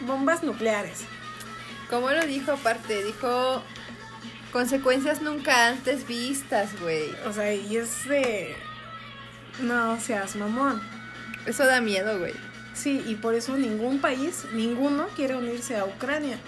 bombas 0.00 0.42
nucleares. 0.44 1.00
Como 1.88 2.10
lo 2.10 2.24
dijo 2.26 2.52
aparte, 2.52 3.02
dijo 3.02 3.62
consecuencias 4.52 5.22
nunca 5.22 5.68
antes 5.68 6.06
vistas, 6.06 6.78
güey. 6.80 7.10
O 7.26 7.32
sea, 7.32 7.52
y 7.54 7.76
es 7.76 8.08
de... 8.08 8.54
No 9.60 10.00
seas 10.00 10.36
mamón. 10.36 10.80
Eso 11.46 11.64
da 11.66 11.80
miedo, 11.80 12.18
güey. 12.18 12.34
Sí, 12.80 13.04
y 13.06 13.16
por 13.16 13.34
eso 13.34 13.58
ningún 13.58 14.00
país, 14.00 14.44
ninguno 14.54 15.06
quiere 15.14 15.36
unirse 15.36 15.76
a 15.76 15.84
Ucrania. 15.84 16.38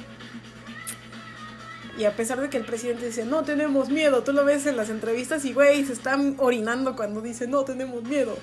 Y 1.98 2.04
a 2.04 2.16
pesar 2.16 2.40
de 2.40 2.48
que 2.48 2.56
el 2.56 2.64
presidente 2.64 3.04
dice, 3.04 3.26
no 3.26 3.42
tenemos 3.42 3.90
miedo, 3.90 4.22
tú 4.22 4.32
lo 4.32 4.42
ves 4.46 4.64
en 4.64 4.78
las 4.78 4.88
entrevistas 4.88 5.44
y, 5.44 5.52
güey, 5.52 5.84
se 5.84 5.92
están 5.92 6.36
orinando 6.38 6.96
cuando 6.96 7.20
dice, 7.20 7.46
no 7.46 7.64
tenemos 7.64 8.02
miedo. 8.04 8.38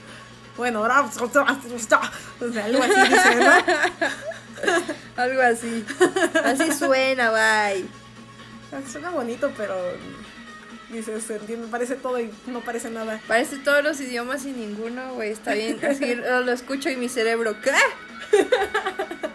Bueno, 0.56 0.80
ahora... 0.80 1.02
O 1.02 1.30
sea, 2.52 2.64
algo 2.64 2.84
así 2.84 3.10
dice. 3.10 3.40
Algo 5.16 5.42
así. 5.42 5.86
Así 6.44 6.72
suena, 6.74 7.32
bye. 7.32 7.86
Suena 8.92 9.10
bonito, 9.10 9.52
pero 9.58 9.74
dices, 10.92 11.24
se 11.24 11.36
entiende, 11.36 11.68
parece 11.68 11.96
todo 11.96 12.20
y 12.20 12.32
no 12.48 12.62
parece 12.62 12.90
nada. 12.90 13.20
Parece 13.28 13.58
todos 13.58 13.84
los 13.84 14.00
idiomas 14.02 14.46
y 14.46 14.52
ninguno, 14.52 15.14
güey. 15.14 15.32
Está 15.32 15.54
bien. 15.54 15.84
Así 15.86 16.16
lo, 16.16 16.52
escucho 16.52 16.90
y 16.90 16.96
mi 16.96 17.10
cerebro, 17.10 17.56
¿qué? 17.62 17.72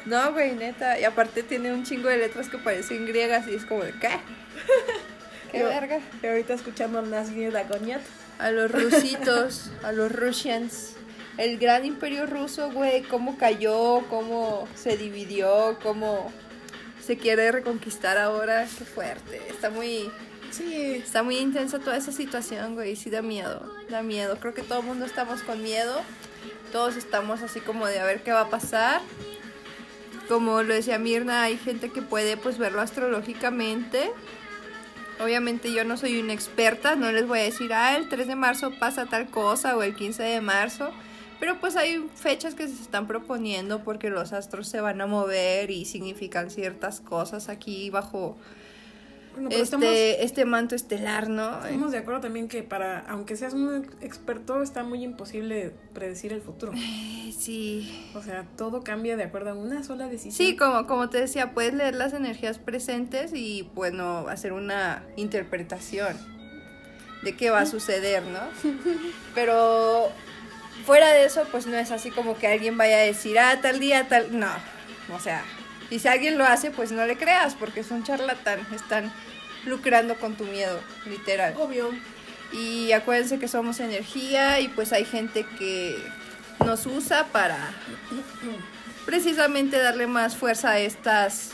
No, 0.05 0.33
güey, 0.33 0.55
neta. 0.55 1.01
Y 1.01 1.05
aparte 1.05 1.43
tiene 1.43 1.73
un 1.73 1.83
chingo 1.85 2.11
de 2.11 2.19
letras 2.19 2.51
que 2.51 2.59
parecen 2.59 3.07
griegas 3.07 3.49
y 3.49 3.55
es 3.55 3.65
como 3.65 3.85
de, 3.85 3.93
¿qué? 3.93 4.11
¿Qué 5.51 5.61
Yo- 5.61 5.69
verga? 5.69 5.99
Y 6.23 6.27
ahorita 6.27 6.53
escuchando 6.53 7.01
Nazgûl 7.01 7.53
Dagoniat. 7.53 8.03
A 8.39 8.51
los 8.51 8.71
rusitos, 8.71 9.71
a 9.83 9.93
los 9.93 10.13
Russians. 10.13 10.97
El 11.39 11.59
gran 11.59 11.85
imperio 11.85 12.27
ruso, 12.27 12.71
güey, 12.71 13.03
cómo 13.03 13.39
cayó, 13.39 14.05
cómo 14.11 14.69
se 14.75 14.97
dividió, 14.97 15.79
cómo 15.83 16.31
se 17.05 17.17
quiere 17.17 17.51
reconquistar 17.51 18.19
ahora. 18.19 18.67
Qué 18.79 18.85
fuerte. 18.85 19.41
Está 19.49 19.71
muy, 19.71 20.11
Sí, 20.57 20.95
está 21.03 21.25
muy 21.25 21.39
intensa 21.39 21.81
toda 21.81 21.97
esa 21.97 22.13
situación, 22.13 22.75
güey. 22.75 22.95
Sí 22.95 23.11
da 23.11 23.23
miedo, 23.23 23.61
da 23.91 24.05
miedo. 24.05 24.39
Creo 24.39 24.55
que 24.55 24.63
todo 24.63 24.81
el 24.81 24.87
mundo 24.87 25.05
estamos 25.05 25.43
con 25.43 25.61
miedo. 25.65 26.01
Todos 26.71 26.95
estamos 26.95 27.43
así 27.43 27.59
como 27.59 27.89
de 27.89 27.99
a 27.99 28.05
ver 28.05 28.23
qué 28.23 28.31
va 28.31 28.43
a 28.43 28.51
pasar. 28.51 29.01
Como 30.29 30.63
lo 30.63 30.73
decía 30.73 30.97
Mirna, 31.01 31.43
hay 31.43 31.59
gente 31.59 31.91
que 31.91 32.03
puede 32.03 32.37
pues 32.37 32.57
verlo 32.57 32.81
astrológicamente. 32.81 34.13
Obviamente 35.19 35.73
yo 35.73 35.83
no 35.83 35.97
soy 35.97 36.21
una 36.21 36.35
experta, 36.35 36.95
no 36.95 37.11
les 37.11 37.27
voy 37.27 37.41
a 37.41 37.43
decir, 37.43 37.73
ah, 37.73 37.97
el 37.97 38.09
3 38.09 38.29
de 38.29 38.37
marzo 38.37 38.71
pasa 38.79 39.07
tal 39.07 39.29
cosa 39.31 39.77
o 39.77 39.83
el 39.83 39.97
15 39.97 40.23
de 40.23 40.41
marzo. 40.41 40.93
Pero 41.41 41.59
pues 41.59 41.75
hay 41.75 42.09
fechas 42.15 42.55
que 42.55 42.69
se 42.69 42.81
están 42.81 43.09
proponiendo 43.09 43.83
porque 43.83 44.09
los 44.09 44.33
astros 44.33 44.69
se 44.69 44.81
van 44.81 45.01
a 45.01 45.07
mover 45.07 45.73
y 45.73 45.85
significan 45.85 46.49
ciertas 46.49 47.01
cosas 47.01 47.49
aquí 47.49 47.91
bajo 47.91 48.37
bueno, 49.35 49.51
este, 49.51 49.63
estamos, 49.63 49.87
este 49.91 50.45
manto 50.45 50.75
estelar, 50.75 51.29
¿no? 51.29 51.65
estamos 51.65 51.93
de 51.93 51.99
acuerdo 51.99 52.21
también 52.21 52.49
que 52.49 52.63
para, 52.63 53.01
aunque 53.01 53.37
seas 53.37 53.53
un 53.55 53.87
experto, 54.01 54.63
está 54.63 54.83
muy 54.83 55.03
imposible 55.05 55.73
predecir 55.93 56.33
el 56.33 56.41
futuro. 56.41 56.73
Eh, 56.75 57.15
Sí. 57.39 58.11
O 58.15 58.23
sea, 58.23 58.47
todo 58.57 58.83
cambia 58.83 59.17
de 59.17 59.25
acuerdo 59.25 59.51
a 59.51 59.55
una 59.55 59.83
sola 59.83 60.09
decisión. 60.09 60.35
Sí, 60.35 60.57
como, 60.57 60.87
como 60.87 61.11
te 61.11 61.19
decía, 61.19 61.53
puedes 61.53 61.75
leer 61.75 61.95
las 61.95 62.13
energías 62.13 62.59
presentes 62.59 63.33
y, 63.35 63.69
bueno, 63.75 64.27
hacer 64.29 64.53
una 64.53 65.05
interpretación 65.17 66.17
de 67.23 67.37
qué 67.37 67.51
va 67.51 67.61
a 67.61 67.67
suceder, 67.67 68.23
¿no? 68.25 68.41
Pero 69.35 70.11
fuera 70.87 71.13
de 71.13 71.25
eso, 71.25 71.45
pues 71.51 71.67
no 71.67 71.77
es 71.77 71.91
así 71.91 72.11
como 72.11 72.37
que 72.37 72.47
alguien 72.47 72.79
vaya 72.79 72.97
a 72.97 73.01
decir, 73.01 73.39
ah, 73.39 73.59
tal 73.61 73.81
día, 73.81 74.09
tal... 74.09 74.39
No, 74.39 74.51
o 75.15 75.21
sea, 75.21 75.43
y 75.91 75.99
si 75.99 76.09
alguien 76.09 76.39
lo 76.39 76.45
hace, 76.45 76.71
pues 76.71 76.93
no 76.93 77.07
le 77.07 77.17
creas, 77.17 77.55
porque 77.55 77.81
es 77.81 77.91
un 77.91 78.05
charlatán, 78.05 78.61
están 78.75 79.13
lucrando 79.67 80.17
con 80.17 80.35
tu 80.37 80.45
miedo, 80.45 80.81
literal. 81.07 81.55
Obvio. 81.57 81.91
Y 82.53 82.93
acuérdense 82.93 83.39
que 83.39 83.49
somos 83.49 83.81
energía 83.81 84.61
y 84.61 84.69
pues 84.69 84.93
hay 84.93 85.05
gente 85.05 85.45
que 85.59 85.97
nos 86.65 86.87
usa 86.87 87.27
para 87.27 87.75
precisamente 89.05 89.79
darle 89.79 90.07
más 90.07 90.37
fuerza 90.37 90.71
a 90.71 90.79
estas 90.79 91.51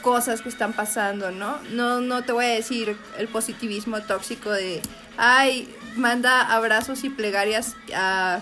cosas 0.00 0.42
que 0.42 0.48
están 0.48 0.72
pasando, 0.72 1.30
¿no? 1.30 1.58
No, 1.70 2.00
no 2.00 2.22
te 2.22 2.32
voy 2.32 2.46
a 2.46 2.48
decir 2.48 2.96
el 3.18 3.28
positivismo 3.28 4.00
tóxico 4.02 4.50
de, 4.50 4.80
ay, 5.16 5.72
manda 5.96 6.40
abrazos 6.40 7.04
y 7.04 7.10
plegarias 7.10 7.76
a 7.94 8.40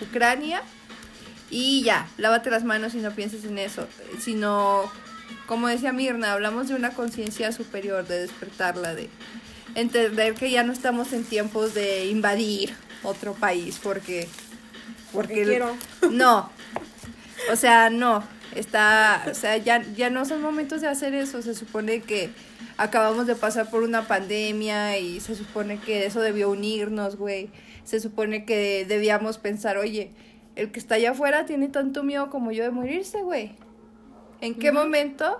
Ucrania 0.00 0.62
y 1.50 1.82
ya, 1.82 2.08
lávate 2.18 2.50
las 2.50 2.64
manos 2.64 2.94
y 2.94 2.98
no 2.98 3.12
pienses 3.12 3.44
en 3.44 3.58
eso, 3.58 3.86
sino, 4.18 4.90
como 5.46 5.68
decía 5.68 5.92
Mirna, 5.92 6.32
hablamos 6.32 6.68
de 6.68 6.74
una 6.74 6.90
conciencia 6.90 7.52
superior, 7.52 8.06
de 8.06 8.20
despertarla, 8.20 8.94
de 8.94 9.08
entender 9.74 10.34
que 10.34 10.50
ya 10.50 10.64
no 10.64 10.72
estamos 10.72 11.12
en 11.12 11.24
tiempos 11.24 11.74
de 11.74 12.06
invadir 12.06 12.74
otro 13.02 13.34
país, 13.34 13.78
porque... 13.82 14.28
Porque 15.12 15.44
quiero. 15.44 15.76
No, 16.10 16.50
o 17.50 17.56
sea, 17.56 17.90
no, 17.90 18.24
está, 18.54 19.24
o 19.30 19.34
sea, 19.34 19.56
ya, 19.56 19.82
ya 19.94 20.10
no 20.10 20.24
son 20.24 20.42
momentos 20.42 20.80
de 20.80 20.88
hacer 20.88 21.14
eso, 21.14 21.42
se 21.42 21.54
supone 21.54 22.00
que 22.00 22.30
acabamos 22.76 23.26
de 23.26 23.36
pasar 23.36 23.70
por 23.70 23.82
una 23.82 24.06
pandemia 24.06 24.98
y 24.98 25.20
se 25.20 25.34
supone 25.34 25.78
que 25.78 26.06
eso 26.06 26.20
debió 26.20 26.50
unirnos, 26.50 27.16
güey, 27.16 27.50
se 27.84 28.00
supone 28.00 28.44
que 28.44 28.84
debíamos 28.86 29.38
pensar, 29.38 29.78
oye, 29.78 30.10
el 30.56 30.72
que 30.72 30.80
está 30.80 30.96
allá 30.96 31.12
afuera 31.12 31.44
tiene 31.46 31.68
tanto 31.68 32.02
miedo 32.02 32.30
como 32.30 32.50
yo 32.50 32.64
de 32.64 32.70
morirse, 32.70 33.22
güey. 33.22 33.54
¿En 34.40 34.54
qué 34.54 34.72
momento 34.72 35.38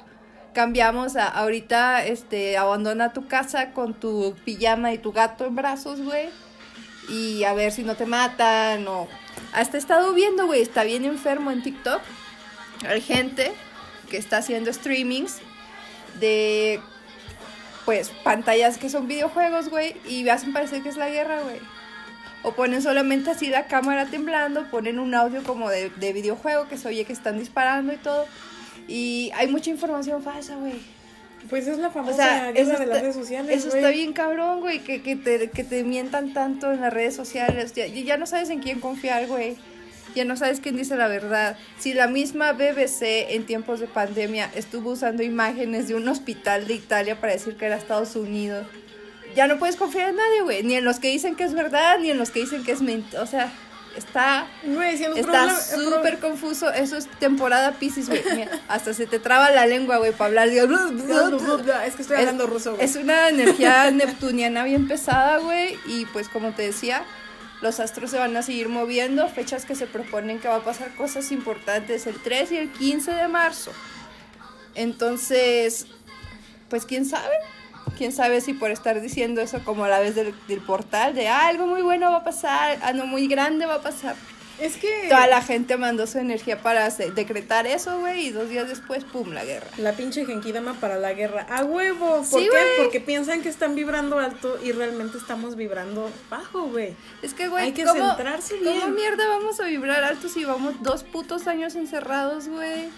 cambiamos 0.55 1.17
a 1.17 1.27
ahorita, 1.27 2.07
este, 2.07 2.57
abandona 2.57 3.13
tu 3.13 3.27
casa 3.27 3.73
con 3.73 3.95
tu 3.95 4.35
pijama 4.45 4.93
y 4.93 4.99
tu 4.99 5.13
gato 5.13 5.47
en 5.47 5.55
brazos, 5.55 6.01
güey? 6.01 6.29
Y 7.09 7.45
a 7.45 7.55
ver 7.55 7.73
si 7.73 7.83
no 7.83 7.97
te 7.97 8.07
matan 8.07 8.87
o... 8.89 9.09
Hasta 9.53 9.77
he 9.77 9.81
estado 9.81 10.13
viendo, 10.13 10.47
güey, 10.47 10.61
está 10.61 10.85
bien 10.85 11.05
enfermo 11.05 11.51
en 11.51 11.63
TikTok. 11.63 12.01
Hay 12.87 13.01
gente 13.01 13.53
que 14.11 14.19
está 14.19 14.39
haciendo 14.39 14.73
streamings 14.73 15.39
de, 16.21 16.81
pues, 17.85 18.11
pantallas 18.23 18.77
que 18.77 18.91
son 18.91 19.09
videojuegos, 19.09 19.69
güey, 19.69 19.97
y 20.07 20.29
hacen 20.29 20.53
parecer 20.53 20.83
que 20.83 20.89
es 20.89 20.97
la 20.97 21.09
guerra, 21.09 21.41
güey. 21.43 21.61
O 22.47 22.53
ponen 22.53 22.81
solamente 22.81 23.29
así 23.33 23.49
la 23.49 23.67
cámara 23.67 24.07
temblando, 24.07 24.71
ponen 24.71 25.01
un 25.01 25.17
audio 25.17 25.43
como 25.43 25.69
de, 25.69 25.91
de 25.91 26.13
videojuego 26.13 26.69
que 26.69 26.79
se 26.79 26.87
oye 26.87 27.05
que 27.05 27.13
están 27.13 27.41
disparando 27.41 27.93
y 27.93 27.97
todo. 27.97 28.25
Y 28.87 29.33
hay 29.35 29.49
mucha 29.49 29.69
información 29.69 30.23
falsa, 30.23 30.55
güey. 30.55 30.75
Pues 31.51 31.67
es 31.67 31.79
la 31.79 31.89
O 31.89 31.91
famosa 31.91 32.17
sea, 32.17 32.53
guerra 32.53 32.61
eso 32.61 32.71
de 32.71 32.73
las 32.79 32.81
está, 32.87 33.01
redes 33.01 33.15
sociales. 33.17 33.57
eso 33.59 33.71
güey. 33.71 33.79
está 33.81 33.91
bien 33.91 34.13
cabrón, 34.13 34.61
güey, 34.61 34.79
que, 34.79 35.03
que, 35.03 35.17
te, 35.17 35.51
que 35.51 35.65
te 35.65 35.83
mientan 35.83 36.33
tanto 36.33 36.71
en 36.71 36.83
las 36.83 36.93
redes 36.93 37.17
sociales. 37.17 37.73
Ya, 37.75 37.89
ya 37.89 38.17
no 38.17 38.27
sabes 38.27 38.49
en 38.51 38.61
quién 38.61 38.79
confiar, 38.79 39.27
güey. 39.27 39.57
Ya 40.15 40.25
no 40.25 40.37
sabes 40.37 40.61
quién 40.61 40.77
dice 40.77 40.95
la 40.95 41.09
verdad. 41.09 41.59
Si 41.81 41.95
la 41.95 42.07
misma 42.07 42.53
BBC 42.53 43.35
en 43.35 43.45
tiempos 43.45 43.81
de 43.81 43.89
pandemia 43.89 44.53
estuvo 44.55 44.93
usando 44.93 45.25
imágenes 45.25 45.89
de 45.89 45.97
un 45.97 46.07
hospital 46.07 46.69
de 46.69 46.75
Italia 46.75 47.21
para 47.21 47.33
decir 47.33 47.57
que 47.57 47.67
era 47.67 47.77
Estados 47.77 48.15
Unidos, 48.15 48.69
ya 49.37 49.47
no 49.47 49.59
puedes 49.59 49.77
confiar 49.77 50.09
en 50.09 50.17
nadie, 50.17 50.43
güey. 50.43 50.63
Ni 50.65 50.75
en 50.77 50.85
los 50.85 50.99
que 50.99 51.09
dicen 51.09 51.37
que 51.37 51.45
es 51.45 51.53
verdad, 51.53 51.99
ni 52.01 52.11
en 52.11 52.19
los 52.19 52.31
que 52.31 52.41
dicen 52.41 52.65
que 52.65 52.73
es 52.73 52.81
mentira. 52.81 53.23
O 53.23 53.27
sea, 53.27 53.53
está 53.95 54.47
si 54.63 55.05
Está 55.05 55.61
súper 55.61 56.19
confuso. 56.19 56.73
Eso 56.73 56.97
es 56.97 57.07
temporada 57.19 57.73
Pisces, 57.73 58.09
güey. 58.09 58.23
Hasta 58.69 58.95
se 58.95 59.07
te 59.07 59.19
traba 59.19 59.51
la 59.51 59.67
lengua, 59.67 59.99
güey, 59.99 60.13
para 60.13 60.27
hablar. 60.27 60.51
Digo, 60.51 60.67
Es 61.85 61.95
que 61.95 62.03
estoy 62.03 62.17
hablando 62.17 62.47
ruso, 62.47 62.75
güey. 62.75 62.85
Es 62.85 62.97
una 62.97 63.29
energía 63.29 63.91
neptuniana 63.91 64.65
bien 64.65 64.89
pesada, 64.89 65.39
güey. 65.39 65.79
Y 65.87 66.07
pues, 66.07 66.31
como 66.31 66.53
te 66.53 66.63
decía, 66.63 67.05
los 67.61 67.79
astros 67.79 68.11
se 68.11 68.19
van 68.19 68.35
a 68.39 68.43
seguir 68.43 68.71
moviendo. 68.71 69.29
Fechas 69.29 69.67
que 69.67 69.75
se 69.75 69.87
proponen 69.87 70.39
que 70.39 70.49
va 70.49 70.57
a 70.57 70.65
pasar 70.65 70.95
cosas 70.95 71.31
importantes 71.31 72.07
el 72.07 72.19
3 72.23 72.53
y 72.53 72.57
el 72.57 72.73
15 72.73 73.13
de 73.13 73.29
marzo. 73.29 73.71
Entonces, 74.75 75.87
pues, 76.71 76.87
quién 76.87 77.05
sabe. 77.05 77.35
Quién 77.97 78.13
sabe 78.13 78.41
si 78.41 78.53
por 78.53 78.71
estar 78.71 79.01
diciendo 79.01 79.41
eso 79.41 79.61
como 79.65 79.85
a 79.85 79.89
la 79.89 79.99
vez 80.01 80.15
del, 80.15 80.35
del 80.49 80.61
portal, 80.61 81.15
de 81.15 81.29
ah, 81.29 81.47
algo 81.47 81.67
muy 81.67 81.83
bueno 81.83 82.11
va 82.11 82.19
a 82.19 82.25
pasar, 82.25 82.79
algo 82.83 83.07
muy 83.07 83.27
grande 83.27 83.67
va 83.67 83.77
a 83.77 83.83
pasar. 83.83 84.15
Es 84.59 84.79
que 84.79 84.89
Toda 85.11 85.27
la 85.27 85.43
gente 85.43 85.77
mandó 85.77 86.07
su 86.07 86.17
energía 86.17 86.63
para 86.63 86.89
decretar 86.89 87.67
eso, 87.67 87.99
güey, 88.01 88.29
y 88.29 88.31
dos 88.31 88.49
días 88.49 88.67
después, 88.67 89.05
pum, 89.05 89.33
la 89.33 89.45
guerra. 89.45 89.67
la 89.77 89.93
pinche 89.93 90.25
genkidama 90.25 90.73
para 90.81 90.97
la 90.99 91.13
guerra. 91.13 91.47
¡A 91.51 91.63
huevo! 91.63 92.25
¿Por 92.31 92.41
Sí, 92.41 92.49
qué? 92.51 92.59
Porque 92.83 93.01
piensan 93.01 93.43
que 93.43 93.51
están 93.51 93.75
vibrando 93.75 94.19
alto 94.19 94.59
y 94.65 94.73
realmente 94.73 95.19
estamos 95.19 95.57
vibrando 95.57 96.11
bajo, 96.31 96.63
güey. 96.69 96.95
Es 97.21 97.35
que, 97.35 97.49
güey, 97.49 97.65
Hay 97.65 97.73
que 97.73 97.85
¿cómo, 97.85 98.03
centrarse 98.03 98.55
bien. 98.57 98.81
¿cómo 98.81 98.95
mierda 98.95 99.29
vamos 99.29 99.61
a 99.61 99.65
vibrar 99.65 100.03
alto 100.05 100.31
si 100.31 100.47
vamos 100.47 100.83
dos 100.83 101.05
putos 101.05 101.47
años 101.49 101.75
encerrados, 101.75 102.49
güey? 102.49 102.89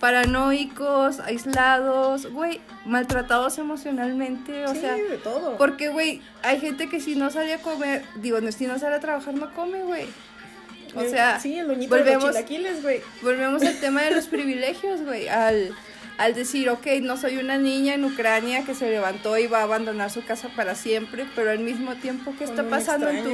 Paranoicos, 0.00 1.20
aislados, 1.20 2.30
güey, 2.32 2.60
maltratados 2.84 3.58
emocionalmente, 3.58 4.64
o 4.66 4.74
sí, 4.74 4.80
sea... 4.80 4.94
de 4.94 5.18
todo. 5.18 5.56
Porque, 5.56 5.88
güey, 5.88 6.22
hay 6.42 6.60
gente 6.60 6.88
que 6.88 7.00
si 7.00 7.14
no 7.16 7.30
sale 7.30 7.54
a 7.54 7.58
comer, 7.58 8.04
digo, 8.16 8.40
no, 8.40 8.52
si 8.52 8.66
no 8.66 8.78
sale 8.78 8.96
a 8.96 9.00
trabajar, 9.00 9.34
no 9.34 9.52
come, 9.54 9.82
güey. 9.82 10.06
O 10.94 11.00
Eh, 11.02 11.10
sea, 11.10 11.38
sí, 11.40 11.58
el 11.58 11.68
doñito 11.68 11.94
de 11.94 12.02
volvemos- 12.16 13.62
al 13.66 13.80
tema 13.80 14.02
de 14.02 14.10
los 14.12 14.26
privilegios, 14.28 15.02
güey. 15.02 15.28
Al, 15.28 15.74
al 16.16 16.34
decir, 16.34 16.68
ok, 16.70 16.86
no 17.02 17.16
soy 17.16 17.36
una 17.36 17.58
niña 17.58 17.94
en 17.94 18.04
Ucrania 18.04 18.64
que 18.64 18.74
se 18.74 18.88
levantó 18.90 19.36
y 19.38 19.46
va 19.46 19.58
a 19.60 19.62
abandonar 19.64 20.10
su 20.10 20.24
casa 20.24 20.48
para 20.56 20.74
siempre, 20.74 21.26
pero 21.36 21.50
al 21.50 21.58
mismo 21.60 21.94
tiempo, 21.96 22.34
¿qué 22.38 22.44
está 22.44 22.62
pasando 22.64 23.08
en 23.08 23.22
tu, 23.24 23.30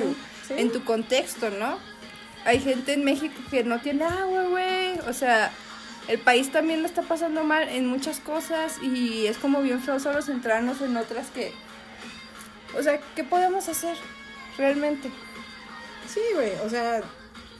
sí. 0.49 0.55
en 0.57 0.71
tu 0.73 0.83
contexto, 0.85 1.51
no? 1.51 1.79
hay 2.47 2.61
gente 2.61 2.93
en 2.93 3.05
México 3.05 3.35
que 3.51 3.65
no 3.65 3.79
tiene 3.81 4.05
agua, 4.05 4.43
güey. 4.51 4.99
O 5.09 5.15
sea, 5.15 5.51
el 6.09 6.19
país 6.19 6.53
también 6.53 6.83
lo 6.83 6.89
está 6.89 7.03
pasando 7.03 7.45
mal 7.45 7.69
en 7.69 7.87
muchas 7.87 8.21
cosas 8.21 8.79
y 8.83 9.27
es 9.27 9.39
como 9.39 9.63
bien 9.63 9.81
feo 9.81 9.99
solo 10.01 10.23
centrarnos 10.23 10.81
en 10.81 10.97
otras 10.97 11.29
que... 11.31 11.53
O 12.79 12.83
sea, 12.83 13.01
¿qué 13.15 13.25
podemos 13.25 13.69
hacer 13.69 13.97
realmente? 14.59 15.11
Sí, 16.13 16.21
güey, 16.35 16.53
o 16.65 16.69
sea, 16.69 17.03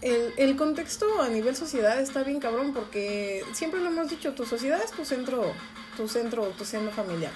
el, 0.03 0.35
el 0.37 0.57
contexto 0.57 1.23
a 1.23 1.29
nivel 1.29 1.57
sociedad 1.57 2.01
está 2.01 2.23
bien 2.23 2.41
cabrón 2.41 2.75
porque 2.75 3.45
siempre 3.53 3.81
lo 3.81 3.87
hemos 3.87 4.11
dicho, 4.11 4.35
tu 4.35 4.45
sociedad 4.45 4.81
es 4.85 4.91
tu 4.91 5.05
centro, 5.05 5.53
tu 5.97 6.09
centro, 6.09 6.49
tu 6.59 6.65
seno 6.65 6.91
familiar. 6.91 7.33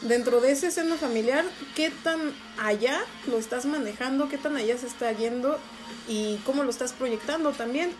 Dentro 0.00 0.40
de 0.40 0.52
ese 0.52 0.70
seno 0.70 0.96
familiar, 0.96 1.44
¿qué 1.76 1.90
tan 1.90 2.18
allá 2.58 3.00
lo 3.28 3.38
estás 3.38 3.66
manejando? 3.66 4.28
¿Qué 4.28 4.38
tan 4.38 4.56
allá 4.56 4.76
se 4.78 4.86
está 4.86 5.12
yendo? 5.12 5.60
¿Y 6.08 6.38
cómo 6.46 6.64
lo 6.64 6.70
estás 6.70 6.92
proyectando 6.92 7.52
también? 7.52 7.92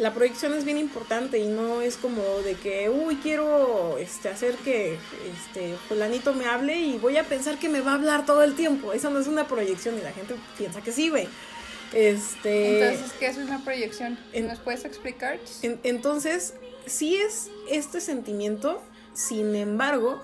La 0.00 0.14
proyección 0.14 0.54
es 0.54 0.64
bien 0.64 0.78
importante 0.78 1.38
y 1.38 1.46
no 1.46 1.82
es 1.82 1.96
como 1.98 2.22
de 2.42 2.54
que, 2.54 2.88
uy, 2.88 3.16
quiero 3.16 3.98
este, 3.98 4.30
hacer 4.30 4.54
que 4.56 4.94
este, 4.94 5.74
fulanito 5.88 6.32
me 6.32 6.46
hable 6.46 6.78
y 6.78 6.96
voy 6.96 7.18
a 7.18 7.24
pensar 7.24 7.58
que 7.58 7.68
me 7.68 7.82
va 7.82 7.92
a 7.92 7.94
hablar 7.96 8.24
todo 8.24 8.42
el 8.42 8.54
tiempo. 8.54 8.94
Eso 8.94 9.10
no 9.10 9.18
es 9.20 9.26
una 9.26 9.46
proyección 9.46 9.98
y 9.98 10.00
la 10.02 10.12
gente 10.12 10.34
piensa 10.56 10.80
que 10.80 10.90
sí, 10.90 11.10
güey. 11.10 11.28
Este, 11.92 12.82
Entonces, 12.92 13.12
¿qué 13.18 13.26
es 13.26 13.36
una 13.36 13.62
proyección? 13.62 14.18
en- 14.32 14.46
¿Nos 14.46 14.58
puedes 14.60 14.84
explicar? 14.86 15.38
En- 15.62 15.78
entonces, 15.82 16.54
sí 16.86 17.16
es 17.16 17.50
este 17.68 18.00
sentimiento, 18.00 18.80
sin 19.12 19.54
embargo, 19.54 20.22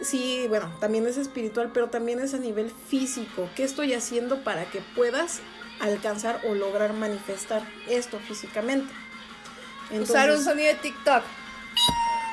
sí, 0.00 0.46
bueno, 0.48 0.74
también 0.80 1.06
es 1.06 1.18
espiritual, 1.18 1.72
pero 1.74 1.90
también 1.90 2.20
es 2.20 2.32
a 2.32 2.38
nivel 2.38 2.70
físico. 2.88 3.50
¿Qué 3.54 3.64
estoy 3.64 3.92
haciendo 3.92 4.42
para 4.44 4.64
que 4.70 4.80
puedas 4.96 5.40
alcanzar 5.80 6.40
o 6.44 6.54
lograr 6.54 6.92
manifestar 6.92 7.62
esto 7.88 8.18
físicamente? 8.18 8.92
Usar 9.90 10.30
un 10.30 10.42
sonido 10.42 10.68
de 10.68 10.74
TikTok. 10.74 11.22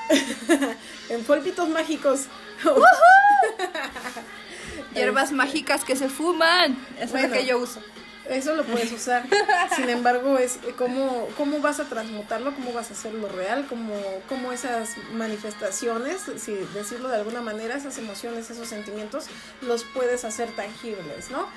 en 1.10 1.24
polvitos 1.24 1.70
mágicos. 1.70 2.26
Hierbas 4.96 5.32
mágicas 5.32 5.84
que 5.84 5.96
se 5.96 6.10
fuman. 6.10 6.78
Eso 7.00 7.18
es 7.18 7.24
lo 7.24 7.32
que 7.32 7.46
yo 7.46 7.60
uso. 7.60 7.82
Eso 8.30 8.56
lo 8.56 8.64
puedes 8.64 8.92
usar. 8.92 9.26
Sin 9.76 9.90
embargo, 9.90 10.38
es 10.38 10.60
cómo, 10.78 11.28
cómo 11.38 11.60
vas 11.60 11.80
a 11.80 11.86
transmutarlo, 11.86 12.54
cómo 12.54 12.72
vas 12.72 12.90
a 12.90 12.94
hacerlo 12.94 13.28
real, 13.28 13.66
cómo, 13.68 13.96
cómo 14.30 14.52
esas 14.52 14.96
manifestaciones, 15.14 16.22
si 16.38 16.54
decirlo 16.74 17.10
de 17.10 17.18
alguna 17.18 17.42
manera, 17.42 17.76
esas 17.76 17.98
emociones, 17.98 18.50
esos 18.50 18.68
sentimientos, 18.68 19.26
los 19.62 19.84
puedes 19.84 20.24
hacer 20.24 20.50
tangibles, 20.56 21.32
¿no? 21.32 21.48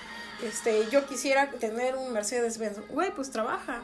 Este, 0.42 0.88
yo 0.90 1.07
quisiera 1.07 1.51
tener 1.51 1.97
un 1.97 2.12
Mercedes-Benz. 2.12 2.88
Güey, 2.88 3.14
pues 3.14 3.31
trabaja. 3.31 3.83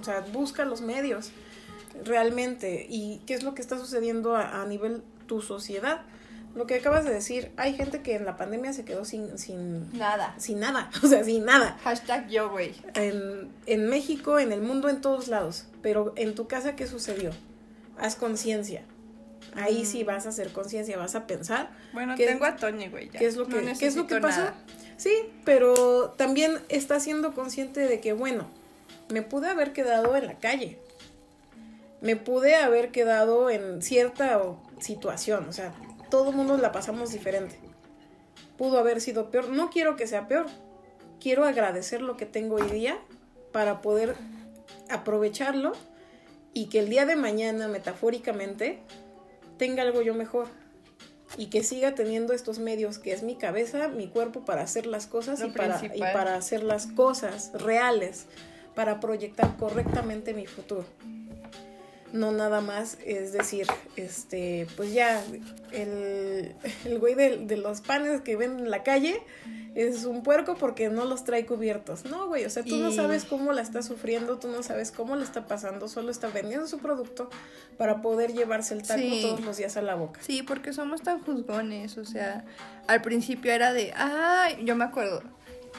O 0.00 0.04
sea, 0.04 0.20
busca 0.32 0.64
los 0.64 0.80
medios 0.80 1.30
realmente. 2.04 2.86
¿Y 2.88 3.20
qué 3.26 3.34
es 3.34 3.42
lo 3.42 3.54
que 3.54 3.62
está 3.62 3.78
sucediendo 3.78 4.36
a, 4.36 4.62
a 4.62 4.66
nivel 4.66 5.02
tu 5.26 5.40
sociedad? 5.42 6.02
Lo 6.54 6.66
que 6.66 6.74
acabas 6.74 7.04
de 7.04 7.12
decir, 7.12 7.52
hay 7.56 7.74
gente 7.76 8.02
que 8.02 8.16
en 8.16 8.24
la 8.24 8.36
pandemia 8.36 8.72
se 8.72 8.84
quedó 8.84 9.04
sin, 9.04 9.38
sin, 9.38 9.96
Nada. 9.96 10.34
sin 10.36 10.58
nada, 10.58 10.90
o 11.02 11.06
sea, 11.06 11.22
sin 11.22 11.44
nada. 11.44 11.78
Hashtag 11.84 12.28
yo, 12.28 12.50
güey. 12.50 12.74
En, 12.94 13.50
en 13.66 13.88
México, 13.88 14.38
en 14.40 14.50
el 14.50 14.60
mundo, 14.60 14.88
en 14.88 15.00
todos 15.00 15.28
lados. 15.28 15.66
Pero 15.80 16.12
en 16.16 16.34
tu 16.34 16.48
casa, 16.48 16.74
¿qué 16.74 16.88
sucedió? 16.88 17.30
Haz 17.98 18.16
conciencia. 18.16 18.82
Ahí 19.54 19.84
sí 19.84 20.02
vas 20.04 20.26
a 20.26 20.30
hacer 20.30 20.52
conciencia, 20.52 20.96
vas 20.96 21.14
a 21.16 21.26
pensar 21.26 21.70
Bueno, 21.92 22.14
¿Qué- 22.16 22.26
tengo 22.26 22.44
a 22.44 22.56
Toñi, 22.56 22.88
güey. 22.88 23.08
qué 23.10 23.26
es 23.26 23.36
lo 23.36 23.44
No 23.46 23.56
que, 23.56 23.72
qué 23.78 23.86
es 23.86 23.96
lo 23.96 24.06
que 24.06 24.18
pasó. 24.20 24.40
nada. 24.40 24.54
Sí, 25.00 25.32
pero 25.46 26.10
también 26.18 26.58
está 26.68 27.00
siendo 27.00 27.32
consciente 27.32 27.80
de 27.88 28.00
que, 28.00 28.12
bueno, 28.12 28.44
me 29.08 29.22
pude 29.22 29.48
haber 29.48 29.72
quedado 29.72 30.14
en 30.14 30.26
la 30.26 30.38
calle. 30.38 30.76
Me 32.02 32.16
pude 32.16 32.54
haber 32.54 32.90
quedado 32.90 33.48
en 33.48 33.80
cierta 33.80 34.38
situación. 34.78 35.48
O 35.48 35.54
sea, 35.54 35.72
todo 36.10 36.32
mundo 36.32 36.58
la 36.58 36.70
pasamos 36.70 37.12
diferente. 37.12 37.58
Pudo 38.58 38.78
haber 38.78 39.00
sido 39.00 39.30
peor. 39.30 39.48
No 39.48 39.70
quiero 39.70 39.96
que 39.96 40.06
sea 40.06 40.28
peor. 40.28 40.44
Quiero 41.18 41.46
agradecer 41.46 42.02
lo 42.02 42.18
que 42.18 42.26
tengo 42.26 42.56
hoy 42.56 42.68
día 42.68 42.98
para 43.52 43.80
poder 43.80 44.16
aprovecharlo 44.90 45.72
y 46.52 46.66
que 46.66 46.78
el 46.78 46.90
día 46.90 47.06
de 47.06 47.16
mañana, 47.16 47.68
metafóricamente, 47.68 48.80
tenga 49.56 49.82
algo 49.82 50.02
yo 50.02 50.12
mejor. 50.12 50.48
Y 51.36 51.46
que 51.46 51.62
siga 51.62 51.94
teniendo 51.94 52.32
estos 52.32 52.58
medios 52.58 52.98
que 52.98 53.12
es 53.12 53.22
mi 53.22 53.36
cabeza, 53.36 53.88
mi 53.88 54.08
cuerpo 54.08 54.44
para 54.44 54.62
hacer 54.62 54.86
las 54.86 55.06
cosas 55.06 55.40
Lo 55.40 55.46
y 55.46 55.50
para, 55.50 55.80
y 55.84 56.00
para 56.00 56.34
hacer 56.34 56.62
las 56.62 56.86
cosas 56.86 57.52
reales, 57.54 58.26
para 58.74 59.00
proyectar 59.00 59.56
correctamente 59.56 60.34
mi 60.34 60.46
futuro. 60.46 60.84
No 62.12 62.32
nada 62.32 62.60
más 62.60 62.98
es 63.04 63.32
decir, 63.32 63.66
este, 63.96 64.66
pues 64.76 64.92
ya, 64.92 65.22
el, 65.72 66.54
el 66.84 66.98
güey 66.98 67.14
de, 67.14 67.36
de 67.38 67.56
los 67.56 67.80
panes 67.82 68.20
que 68.22 68.34
ven 68.36 68.58
en 68.58 68.70
la 68.70 68.82
calle 68.82 69.22
es 69.76 70.04
un 70.04 70.24
puerco 70.24 70.56
porque 70.56 70.88
no 70.88 71.04
los 71.04 71.22
trae 71.24 71.46
cubiertos. 71.46 72.04
No, 72.04 72.26
güey, 72.26 72.44
o 72.44 72.50
sea, 72.50 72.64
tú 72.64 72.76
no 72.78 72.90
sabes 72.90 73.24
cómo 73.24 73.52
la 73.52 73.62
está 73.62 73.82
sufriendo, 73.82 74.38
tú 74.40 74.48
no 74.48 74.64
sabes 74.64 74.90
cómo 74.90 75.14
le 75.14 75.22
está 75.22 75.46
pasando, 75.46 75.86
solo 75.88 76.10
está 76.10 76.26
vendiendo 76.28 76.66
su 76.66 76.78
producto 76.78 77.30
para 77.78 78.02
poder 78.02 78.32
llevarse 78.32 78.74
el 78.74 78.82
taco 78.82 79.00
Sí. 79.00 79.20
todos 79.22 79.40
los 79.42 79.56
días 79.56 79.76
a 79.76 79.82
la 79.82 79.94
boca. 79.94 80.20
Sí, 80.22 80.42
porque 80.42 80.72
somos 80.72 81.02
tan 81.02 81.20
juzgones, 81.22 81.96
o 81.98 82.04
sea, 82.04 82.44
al 82.88 83.02
principio 83.02 83.52
era 83.52 83.72
de, 83.72 83.92
ay, 83.96 84.58
yo 84.64 84.74
me 84.74 84.84
acuerdo 84.84 85.22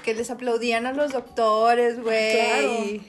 que 0.06 0.14
les 0.14 0.32
aplaudían 0.32 0.86
a 0.86 0.94
los 0.94 1.12
doctores, 1.12 2.02
güey. 2.02 2.32
Claro. 3.00 3.04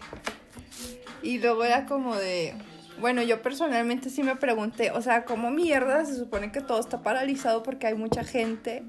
Y 1.23 1.39
luego 1.39 1.63
era 1.63 1.87
como 1.87 2.17
de, 2.17 2.55
bueno, 3.01 3.23
yo 3.23 3.43
personalmente 3.43 4.11
sí 4.11 4.23
me 4.23 4.37
pregunté, 4.37 4.91
o 4.91 5.03
sea, 5.03 5.25
¿cómo 5.25 5.51
mierda 5.51 6.05
se 6.05 6.17
supone 6.17 6.53
que 6.53 6.61
todo 6.61 6.81
está 6.81 7.03
paralizado 7.03 7.63
porque 7.63 7.87
hay 7.87 7.95
mucha 7.95 8.25
gente 8.25 8.83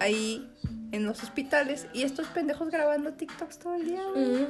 ahí 0.00 0.48
en 0.92 1.04
los 1.04 1.22
hospitales 1.22 1.86
y 1.92 2.02
estos 2.02 2.26
pendejos 2.28 2.70
grabando 2.70 3.12
TikToks 3.12 3.58
todo 3.58 3.74
el 3.74 3.86
día, 3.86 4.02
güey? 4.14 4.46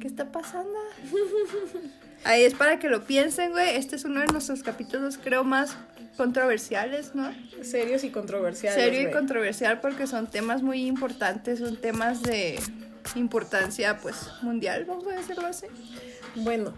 ¿Qué 0.00 0.06
está 0.06 0.30
pasando? 0.30 0.78
Ahí 2.24 2.42
es 2.42 2.54
para 2.54 2.78
que 2.78 2.90
lo 2.90 3.04
piensen, 3.04 3.52
güey. 3.52 3.76
Este 3.76 3.96
es 3.96 4.04
uno 4.04 4.20
de 4.20 4.26
nuestros 4.26 4.62
capítulos, 4.62 5.16
creo, 5.16 5.42
más 5.42 5.74
controversiales, 6.18 7.14
¿no? 7.14 7.32
Serios 7.62 8.04
y 8.04 8.10
controversiales. 8.10 8.82
Serio 8.82 9.08
y 9.08 9.10
controversial 9.10 9.80
porque 9.80 10.06
son 10.06 10.26
temas 10.26 10.62
muy 10.62 10.86
importantes, 10.86 11.60
son 11.60 11.78
temas 11.78 12.22
de 12.22 12.60
importancia, 13.14 13.96
pues, 13.98 14.28
mundial, 14.42 14.84
vamos 14.84 15.06
a 15.06 15.16
decirlo 15.16 15.46
así. 15.46 15.66
Bueno, 16.36 16.74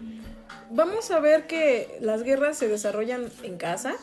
vamos 0.71 1.11
a 1.11 1.21
ver 1.21 1.47
que 1.47 1.99
las 2.01 2.23
guerras 2.23 2.57
se 2.59 2.69
desarrollan 2.69 3.31
en 3.43 3.57
casa. 3.57 3.95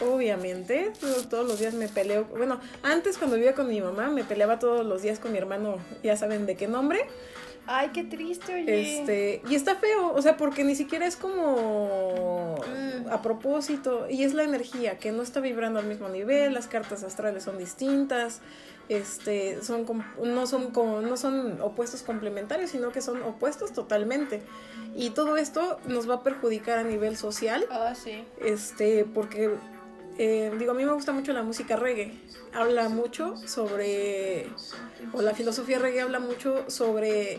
Obviamente, 0.00 0.92
todos 1.28 1.46
los 1.46 1.58
días 1.60 1.74
me 1.74 1.86
peleo. 1.88 2.24
Bueno, 2.24 2.58
antes 2.82 3.18
cuando 3.18 3.36
vivía 3.36 3.54
con 3.54 3.68
mi 3.68 3.80
mamá, 3.82 4.08
me 4.08 4.24
peleaba 4.24 4.58
todos 4.58 4.86
los 4.86 5.02
días 5.02 5.18
con 5.18 5.32
mi 5.32 5.38
hermano, 5.38 5.76
ya 6.02 6.16
saben 6.16 6.46
de 6.46 6.56
qué 6.56 6.68
nombre. 6.68 7.00
Ay, 7.66 7.90
qué 7.92 8.02
triste, 8.02 8.54
oye. 8.54 9.00
Este, 9.00 9.42
y 9.48 9.54
está 9.54 9.76
feo, 9.76 10.12
o 10.14 10.22
sea, 10.22 10.36
porque 10.38 10.64
ni 10.64 10.74
siquiera 10.74 11.06
es 11.06 11.16
como 11.16 12.56
Mm. 12.66 13.12
a 13.12 13.20
propósito, 13.22 14.06
y 14.08 14.24
es 14.24 14.32
la 14.34 14.42
energía 14.42 14.96
que 14.98 15.12
no 15.12 15.22
está 15.22 15.40
vibrando 15.40 15.78
al 15.78 15.86
mismo 15.86 16.08
nivel, 16.08 16.54
las 16.54 16.66
cartas 16.66 17.04
astrales 17.04 17.44
son 17.44 17.58
distintas, 17.58 18.40
este, 18.90 19.62
son 19.62 19.86
no 20.22 20.46
son 20.48 20.72
como, 20.72 21.00
no 21.00 21.16
son 21.16 21.60
opuestos 21.62 22.02
complementarios, 22.02 22.70
sino 22.70 22.90
que 22.90 23.00
son 23.00 23.22
opuestos 23.22 23.72
totalmente. 23.72 24.42
Y 24.96 25.10
todo 25.10 25.36
esto 25.36 25.78
nos 25.86 26.10
va 26.10 26.16
a 26.16 26.22
perjudicar 26.24 26.78
a 26.78 26.82
nivel 26.82 27.16
social, 27.16 27.64
Ah, 27.70 27.94
sí. 27.94 28.24
este, 28.44 29.04
porque 29.04 29.54
eh, 30.18 30.52
digo, 30.58 30.72
a 30.72 30.74
mí 30.74 30.84
me 30.84 30.92
gusta 30.92 31.12
mucho 31.12 31.32
la 31.32 31.44
música 31.44 31.76
reggae. 31.76 32.12
Habla 32.52 32.88
mucho 32.88 33.36
sobre, 33.46 34.48
o 35.12 35.22
la 35.22 35.34
filosofía 35.34 35.78
reggae 35.78 36.00
habla 36.00 36.18
mucho 36.18 36.68
sobre 36.68 37.38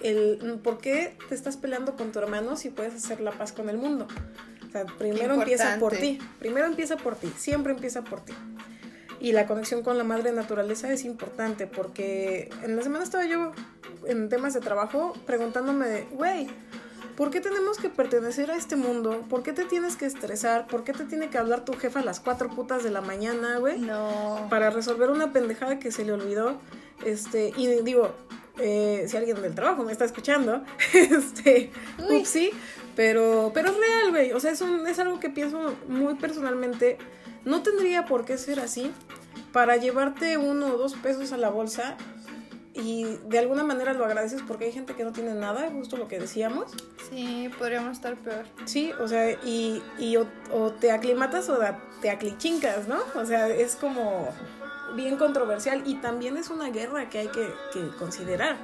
el 0.00 0.58
por 0.64 0.78
qué 0.78 1.16
te 1.28 1.36
estás 1.36 1.56
peleando 1.56 1.94
con 1.94 2.10
tu 2.10 2.18
hermano 2.18 2.56
si 2.56 2.70
puedes 2.70 2.94
hacer 2.94 3.20
la 3.20 3.30
paz 3.30 3.52
con 3.52 3.68
el 3.68 3.78
mundo. 3.78 4.08
O 4.68 4.72
sea, 4.72 4.86
primero 4.86 5.34
empieza 5.34 5.78
por 5.78 5.96
ti, 5.96 6.18
primero 6.40 6.66
empieza 6.66 6.96
por 6.96 7.14
ti, 7.14 7.32
siempre 7.36 7.72
empieza 7.72 8.02
por 8.02 8.20
ti. 8.24 8.32
Y 9.20 9.32
la 9.32 9.46
conexión 9.46 9.82
con 9.82 9.98
la 9.98 10.04
madre 10.04 10.32
naturaleza 10.32 10.90
es 10.92 11.04
importante 11.04 11.66
porque 11.66 12.48
en 12.62 12.74
la 12.76 12.82
semana 12.82 13.04
estaba 13.04 13.26
yo 13.26 13.52
en 14.06 14.28
temas 14.30 14.54
de 14.54 14.60
trabajo 14.60 15.12
preguntándome, 15.26 15.86
de, 15.86 16.02
güey, 16.12 16.48
¿por 17.16 17.30
qué 17.30 17.42
tenemos 17.42 17.76
que 17.76 17.90
pertenecer 17.90 18.50
a 18.50 18.56
este 18.56 18.76
mundo? 18.76 19.22
¿Por 19.28 19.42
qué 19.42 19.52
te 19.52 19.66
tienes 19.66 19.96
que 19.96 20.06
estresar? 20.06 20.66
¿Por 20.66 20.84
qué 20.84 20.94
te 20.94 21.04
tiene 21.04 21.28
que 21.28 21.36
hablar 21.36 21.66
tu 21.66 21.74
jefa 21.74 22.00
a 22.00 22.02
las 22.04 22.18
cuatro 22.18 22.48
putas 22.48 22.82
de 22.82 22.90
la 22.90 23.02
mañana, 23.02 23.58
güey? 23.58 23.78
No. 23.78 24.46
Para 24.48 24.70
resolver 24.70 25.10
una 25.10 25.32
pendejada 25.34 25.78
que 25.78 25.92
se 25.92 26.04
le 26.06 26.12
olvidó. 26.12 26.58
Este, 27.04 27.52
y 27.58 27.66
digo, 27.82 28.14
eh, 28.58 29.04
si 29.06 29.18
alguien 29.18 29.42
del 29.42 29.54
trabajo 29.54 29.82
me 29.84 29.92
está 29.92 30.06
escuchando, 30.06 30.64
este, 30.94 31.70
Uy. 32.08 32.16
upsí, 32.20 32.50
pero, 32.96 33.50
pero 33.52 33.68
es 33.70 33.76
real, 33.76 34.10
güey. 34.12 34.32
O 34.32 34.40
sea, 34.40 34.50
es, 34.52 34.62
un- 34.62 34.86
es 34.86 34.98
algo 34.98 35.20
que 35.20 35.28
pienso 35.28 35.74
muy 35.88 36.14
personalmente. 36.14 36.96
No 37.44 37.62
tendría 37.62 38.04
por 38.04 38.24
qué 38.26 38.36
ser 38.36 38.60
así. 38.60 38.92
Para 39.52 39.76
llevarte 39.76 40.36
uno 40.36 40.74
o 40.74 40.78
dos 40.78 40.94
pesos 40.94 41.32
a 41.32 41.36
la 41.36 41.50
bolsa, 41.50 41.96
y 42.74 43.04
de 43.28 43.38
alguna 43.38 43.64
manera 43.64 43.92
lo 43.92 44.04
agradeces 44.04 44.42
porque 44.46 44.66
hay 44.66 44.72
gente 44.72 44.94
que 44.94 45.04
no 45.04 45.12
tiene 45.12 45.34
nada, 45.34 45.70
justo 45.70 45.96
lo 45.96 46.08
que 46.08 46.18
decíamos. 46.18 46.72
Sí, 47.10 47.50
podríamos 47.58 47.92
estar 47.92 48.16
peor. 48.16 48.46
Sí, 48.64 48.92
o 49.00 49.08
sea, 49.08 49.30
y, 49.44 49.82
y 49.98 50.16
o, 50.16 50.26
o 50.52 50.70
te 50.70 50.92
aclimatas 50.92 51.48
o 51.48 51.58
te 52.00 52.10
aclichincas, 52.10 52.86
¿no? 52.88 52.98
O 53.16 53.26
sea, 53.26 53.48
es 53.48 53.76
como 53.76 54.28
bien 54.94 55.16
controversial 55.16 55.82
y 55.86 55.96
también 55.96 56.36
es 56.36 56.50
una 56.50 56.70
guerra 56.70 57.08
que 57.08 57.18
hay 57.18 57.28
que, 57.28 57.48
que 57.72 57.88
considerar 57.98 58.56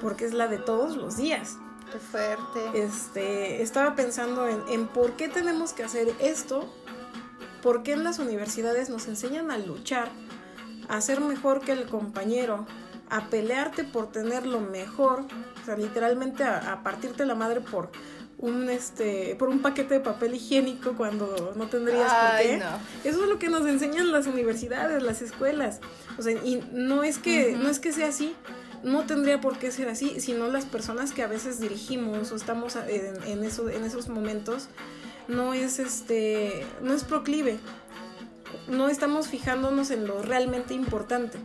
porque 0.00 0.24
es 0.24 0.34
la 0.34 0.48
de 0.48 0.58
todos 0.58 0.96
los 0.96 1.16
días. 1.16 1.56
Qué 1.90 1.98
fuerte. 1.98 2.60
Este, 2.74 3.62
estaba 3.62 3.94
pensando 3.94 4.48
en, 4.48 4.60
en 4.68 4.88
por 4.88 5.12
qué 5.12 5.28
tenemos 5.28 5.72
que 5.72 5.84
hacer 5.84 6.08
esto, 6.20 6.68
por 7.62 7.82
qué 7.82 7.92
en 7.92 8.04
las 8.04 8.18
universidades 8.18 8.90
nos 8.90 9.06
enseñan 9.08 9.50
a 9.50 9.58
luchar, 9.58 10.10
a 10.88 11.00
ser 11.00 11.20
mejor 11.20 11.60
que 11.60 11.72
el 11.72 11.86
compañero, 11.86 12.66
a 13.10 13.26
pelearte 13.26 13.84
por 13.84 14.10
tener 14.10 14.46
lo 14.46 14.60
mejor, 14.60 15.24
o 15.62 15.64
sea, 15.64 15.76
literalmente 15.76 16.44
a, 16.44 16.72
a 16.72 16.82
partirte 16.82 17.24
la 17.26 17.34
madre 17.34 17.60
por 17.60 17.90
un 18.38 18.68
este 18.68 19.36
por 19.38 19.48
un 19.48 19.60
paquete 19.60 19.94
de 19.94 20.00
papel 20.00 20.34
higiénico 20.34 20.92
cuando 20.92 21.52
no 21.56 21.66
tendrías 21.68 22.12
por 22.12 22.38
qué. 22.40 22.56
no. 22.58 22.78
Eso 23.08 23.22
es 23.22 23.28
lo 23.28 23.38
que 23.38 23.48
nos 23.48 23.66
enseñan 23.66 24.12
las 24.12 24.26
universidades, 24.26 25.02
las 25.02 25.22
escuelas. 25.22 25.80
O 26.18 26.22
sea, 26.22 26.32
y 26.32 26.62
no 26.72 27.04
es 27.04 27.18
que 27.18 27.56
no 27.56 27.68
es 27.68 27.78
que 27.78 27.92
sea 27.92 28.08
así, 28.08 28.34
no 28.82 29.04
tendría 29.04 29.40
por 29.40 29.58
qué 29.58 29.70
ser 29.70 29.88
así, 29.88 30.20
sino 30.20 30.48
las 30.48 30.66
personas 30.66 31.12
que 31.12 31.22
a 31.22 31.26
veces 31.26 31.60
dirigimos 31.60 32.32
o 32.32 32.36
estamos 32.36 32.76
en, 32.76 33.22
en, 33.24 33.44
eso, 33.44 33.68
en 33.70 33.84
esos 33.84 34.08
momentos 34.08 34.68
no 35.26 35.54
es 35.54 35.78
este 35.78 36.66
no 36.82 36.92
es 36.92 37.04
proclive. 37.04 37.58
No 38.68 38.88
estamos 38.88 39.28
fijándonos 39.28 39.90
en 39.90 40.06
lo 40.06 40.22
realmente 40.22 40.74
importante. 40.74 41.38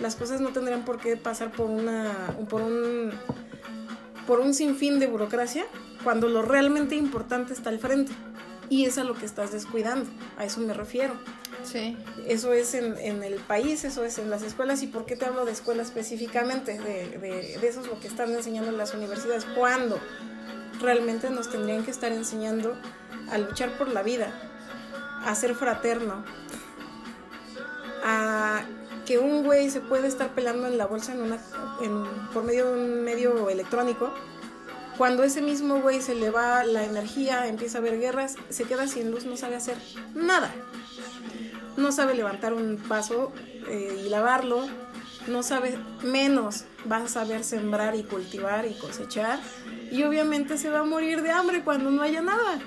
Las 0.00 0.16
cosas 0.16 0.40
no 0.40 0.50
tendrían 0.50 0.84
por 0.84 0.98
qué 0.98 1.16
pasar 1.16 1.52
por 1.52 1.70
una 1.70 2.12
por 2.48 2.62
un 2.62 3.12
por 4.26 4.40
un 4.40 4.54
sinfín 4.54 4.98
de 4.98 5.06
burocracia 5.06 5.66
cuando 6.02 6.28
lo 6.28 6.42
realmente 6.42 6.96
importante 6.96 7.52
está 7.52 7.70
al 7.70 7.78
frente. 7.78 8.12
Y 8.70 8.86
es 8.86 8.96
a 8.96 9.04
lo 9.04 9.14
que 9.14 9.26
estás 9.26 9.52
descuidando, 9.52 10.08
a 10.38 10.44
eso 10.44 10.60
me 10.60 10.72
refiero. 10.72 11.14
Sí. 11.64 11.96
Eso 12.26 12.52
es 12.52 12.74
en, 12.74 12.96
en 12.98 13.22
el 13.22 13.34
país, 13.34 13.84
eso 13.84 14.04
es 14.04 14.18
en 14.18 14.30
las 14.30 14.42
escuelas. 14.42 14.82
¿Y 14.82 14.86
por 14.86 15.04
qué 15.04 15.16
te 15.16 15.26
hablo 15.26 15.44
de 15.44 15.52
escuela 15.52 15.82
específicamente? 15.82 16.78
De, 16.78 17.18
de, 17.18 17.58
de 17.58 17.68
eso 17.68 17.80
es 17.80 17.86
lo 17.86 18.00
que 18.00 18.08
están 18.08 18.32
enseñando 18.32 18.70
en 18.70 18.78
las 18.78 18.94
universidades. 18.94 19.44
¿Cuándo? 19.54 19.98
Realmente 20.80 21.30
nos 21.30 21.50
tendrían 21.50 21.84
que 21.84 21.90
estar 21.90 22.10
enseñando 22.12 22.76
a 23.30 23.38
luchar 23.38 23.76
por 23.78 23.88
la 23.88 24.02
vida, 24.02 24.32
a 25.26 25.34
ser 25.34 25.54
fraterno, 25.54 26.24
a 28.04 28.62
que 29.06 29.18
un 29.18 29.44
güey 29.44 29.70
se 29.70 29.80
puede 29.80 30.08
estar 30.08 30.30
pelando 30.30 30.66
en 30.66 30.78
la 30.78 30.86
bolsa 30.86 31.12
en 31.12 31.22
una, 31.22 31.38
en- 31.82 32.04
por 32.32 32.44
medio 32.44 32.72
de 32.72 32.80
un 32.80 33.04
medio 33.04 33.50
electrónico. 33.50 34.12
Cuando 34.96 35.24
ese 35.24 35.42
mismo 35.42 35.80
güey 35.80 36.00
se 36.00 36.14
le 36.14 36.30
va 36.30 36.64
la 36.64 36.84
energía, 36.84 37.46
empieza 37.48 37.78
a 37.78 37.80
haber 37.80 37.98
guerras, 37.98 38.36
se 38.48 38.64
queda 38.64 38.86
sin 38.86 39.10
luz, 39.10 39.24
no 39.26 39.36
sabe 39.36 39.56
hacer 39.56 39.76
nada 40.14 40.50
no 41.76 41.90
sabe 41.90 42.14
levantar 42.14 42.54
un 42.54 42.80
vaso 42.88 43.32
eh, 43.66 44.04
y 44.06 44.08
lavarlo, 44.08 44.64
no 45.26 45.42
sabe 45.42 45.76
menos, 46.04 46.66
va 46.90 46.98
a 46.98 47.08
saber 47.08 47.42
sembrar 47.42 47.96
y 47.96 48.04
cultivar 48.04 48.64
y 48.64 48.74
cosechar 48.74 49.40
y 49.90 50.04
obviamente 50.04 50.56
se 50.56 50.70
va 50.70 50.78
a 50.80 50.84
morir 50.84 51.20
de 51.22 51.32
hambre 51.32 51.62
cuando 51.64 51.90
no 51.90 52.02
haya 52.02 52.22
nada. 52.22 52.60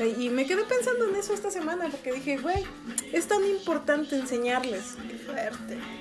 Eh, 0.00 0.16
Y 0.18 0.28
me 0.30 0.46
quedé 0.46 0.64
pensando 0.64 1.08
en 1.08 1.16
eso 1.16 1.34
esta 1.34 1.50
semana 1.50 1.88
porque 1.90 2.12
dije, 2.12 2.38
güey, 2.38 2.64
es 3.12 3.26
tan 3.28 3.44
importante 3.44 4.16
enseñarles 4.16 4.94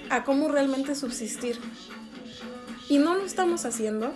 a 0.10 0.24
cómo 0.24 0.50
realmente 0.50 0.96
subsistir. 0.96 1.60
Y 2.90 2.98
no 2.98 3.16
lo 3.16 3.26
estamos 3.26 3.66
haciendo. 3.66 4.14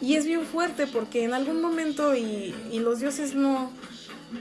Y 0.00 0.16
es 0.16 0.26
bien 0.26 0.44
fuerte 0.44 0.86
porque 0.86 1.24
en 1.24 1.32
algún 1.32 1.60
momento 1.62 2.14
y, 2.14 2.54
y 2.70 2.78
los 2.80 3.00
dioses 3.00 3.34
no... 3.34 3.70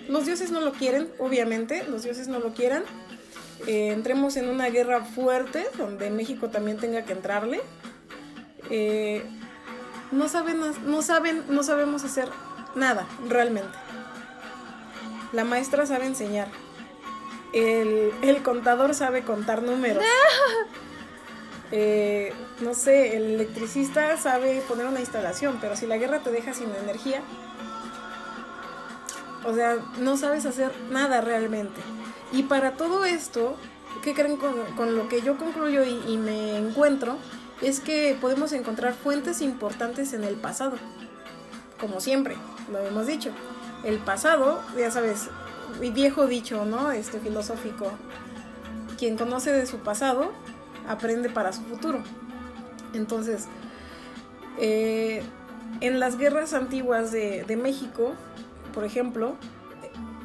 Los 0.10 0.26
dioses 0.26 0.50
no 0.52 0.62
lo 0.62 0.74
quieren, 0.74 1.08
obviamente, 1.20 1.84
los 1.88 2.04
dioses 2.04 2.28
no 2.28 2.40
lo 2.40 2.54
quieran. 2.54 2.84
Eh, 3.68 3.92
entremos 3.92 4.36
en 4.36 4.50
una 4.50 4.70
guerra 4.70 5.06
fuerte 5.06 5.66
donde 5.78 6.10
México 6.10 6.50
también 6.50 6.78
tenga 6.78 7.06
que 7.06 7.14
entrarle. 7.14 7.62
Eh, 8.70 9.24
no 10.12 10.28
saben, 10.28 10.60
no 10.86 11.02
saben, 11.02 11.44
no 11.50 11.64
sabemos 11.64 12.04
hacer 12.04 12.30
nada 12.76 13.08
realmente. 13.30 13.78
La 15.32 15.44
maestra 15.44 15.86
sabe 15.86 16.06
enseñar. 16.06 16.48
El, 17.54 18.12
el 18.22 18.44
contador 18.44 18.94
sabe 18.94 19.24
contar 19.24 19.64
números. 19.64 20.04
Eh, 21.72 22.32
no 22.62 22.74
sé, 22.74 23.18
el 23.18 23.24
electricista 23.24 24.18
sabe 24.18 24.62
poner 24.68 24.86
una 24.86 25.00
instalación, 25.00 25.58
pero 25.60 25.76
si 25.76 25.88
la 25.88 25.98
guerra 25.98 26.20
te 26.20 26.32
deja 26.32 26.54
sin 26.54 26.70
energía, 26.76 27.22
o 29.44 29.54
sea, 29.54 29.78
no 30.00 30.16
sabes 30.16 30.46
hacer 30.46 30.72
nada 30.90 31.22
realmente. 31.22 31.82
Y 32.32 32.44
para 32.44 32.74
todo 32.74 33.06
esto, 33.06 33.58
¿qué 34.04 34.14
creen 34.14 34.38
con, 34.38 34.54
con 34.76 34.96
lo 34.96 35.08
que 35.10 35.22
yo 35.22 35.38
concluyo 35.38 35.84
y, 35.84 36.02
y 36.08 36.18
me 36.18 36.58
encuentro? 36.58 37.18
Es 37.62 37.80
que 37.80 38.18
podemos 38.20 38.52
encontrar 38.54 38.94
fuentes 38.94 39.42
importantes 39.42 40.14
en 40.14 40.24
el 40.24 40.36
pasado. 40.36 40.78
Como 41.80 42.00
siempre, 42.00 42.36
lo 42.72 42.80
hemos 42.80 43.08
dicho. 43.08 43.32
El 43.86 44.00
pasado, 44.00 44.62
ya 44.76 44.90
sabes, 44.90 45.30
viejo 45.80 46.26
dicho, 46.26 46.66
¿no? 46.66 46.92
Este 46.92 47.20
filosófico. 47.20 47.92
Quien 48.98 49.16
conoce 49.16 49.52
de 49.52 49.68
su 49.68 49.78
pasado, 49.78 50.32
aprende 50.88 51.30
para 51.30 51.54
su 51.54 51.62
futuro. 51.62 52.00
Entonces, 52.94 53.46
eh, 54.58 55.22
en 55.82 56.00
las 56.00 56.18
guerras 56.18 56.54
antiguas 56.54 57.12
de, 57.12 57.44
de 57.44 57.58
México, 57.58 58.14
por 58.74 58.86
ejemplo, 58.86 59.36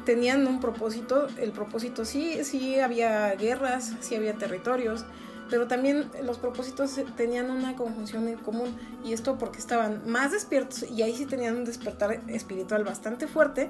tenían 0.05 0.47
un 0.47 0.59
propósito, 0.59 1.27
el 1.37 1.51
propósito 1.51 2.03
sí, 2.03 2.43
sí 2.43 2.79
había 2.79 3.35
guerras, 3.35 3.93
sí 3.99 4.15
había 4.15 4.33
territorios, 4.33 5.05
pero 5.51 5.67
también 5.67 6.09
los 6.23 6.39
propósitos 6.39 6.99
tenían 7.15 7.51
una 7.51 7.75
conjunción 7.75 8.27
en 8.27 8.37
común 8.37 8.75
y 9.05 9.13
esto 9.13 9.37
porque 9.37 9.59
estaban 9.59 10.01
más 10.09 10.31
despiertos 10.31 10.89
y 10.89 11.03
ahí 11.03 11.13
sí 11.15 11.27
tenían 11.27 11.57
un 11.57 11.65
despertar 11.65 12.21
espiritual 12.27 12.83
bastante 12.83 13.27
fuerte, 13.27 13.69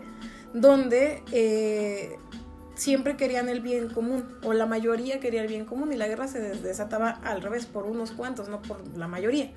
donde 0.53 1.23
eh, 1.31 2.17
siempre 2.75 3.17
querían 3.17 3.49
el 3.49 3.59
bien 3.59 3.89
común 3.89 4.37
o 4.43 4.53
la 4.53 4.65
mayoría 4.65 5.19
quería 5.19 5.41
el 5.41 5.47
bien 5.47 5.65
común 5.65 5.91
y 5.91 5.97
la 5.97 6.07
guerra 6.07 6.27
se 6.27 6.39
des- 6.39 6.63
desataba 6.63 7.09
al 7.09 7.41
revés 7.41 7.65
por 7.65 7.85
unos 7.85 8.11
cuantos, 8.11 8.47
no 8.47 8.61
por 8.61 8.87
la 8.97 9.07
mayoría. 9.07 9.51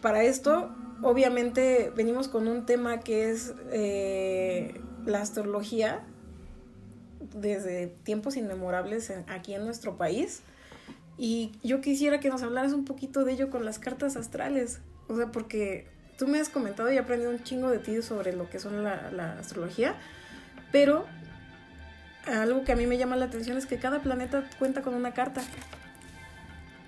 Para 0.00 0.24
esto, 0.24 0.74
obviamente, 1.02 1.92
venimos 1.94 2.28
con 2.28 2.48
un 2.48 2.64
tema 2.64 3.00
que 3.00 3.30
es 3.30 3.54
eh, 3.70 4.80
la 5.04 5.20
astrología 5.20 6.04
desde 7.34 7.88
tiempos 8.02 8.36
inmemorables 8.36 9.12
aquí 9.28 9.54
en 9.54 9.64
nuestro 9.64 9.96
país. 9.96 10.40
Y 11.18 11.52
yo 11.62 11.80
quisiera 11.80 12.20
que 12.20 12.28
nos 12.28 12.42
hablaras 12.42 12.72
un 12.72 12.84
poquito 12.84 13.24
de 13.24 13.32
ello 13.32 13.50
con 13.50 13.64
las 13.64 13.78
cartas 13.78 14.16
astrales. 14.16 14.80
O 15.08 15.16
sea, 15.16 15.32
porque 15.32 15.86
tú 16.18 16.26
me 16.26 16.40
has 16.40 16.48
comentado 16.48 16.90
y 16.92 16.96
he 16.96 16.98
aprendido 16.98 17.30
un 17.30 17.42
chingo 17.42 17.70
de 17.70 17.78
ti 17.78 18.02
sobre 18.02 18.32
lo 18.32 18.50
que 18.50 18.58
son 18.58 18.84
la, 18.84 19.10
la 19.10 19.38
astrología. 19.38 19.94
Pero 20.72 21.06
algo 22.26 22.64
que 22.64 22.72
a 22.72 22.76
mí 22.76 22.86
me 22.86 22.98
llama 22.98 23.16
la 23.16 23.26
atención 23.26 23.56
es 23.56 23.66
que 23.66 23.78
cada 23.78 24.00
planeta 24.00 24.44
cuenta 24.58 24.82
con 24.82 24.94
una 24.94 25.14
carta. 25.14 25.42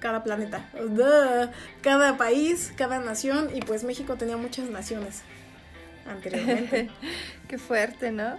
Cada 0.01 0.23
planeta. 0.23 0.69
Cada 1.83 2.17
país, 2.17 2.73
cada 2.77 3.01
nación. 3.01 3.49
Y 3.55 3.61
pues 3.61 3.83
México 3.83 4.17
tenía 4.17 4.37
muchas 4.37 4.71
naciones 4.71 5.23
anteriormente. 6.09 6.91
Qué 7.49 7.59
fuerte, 7.59 8.13
¿no? 8.13 8.39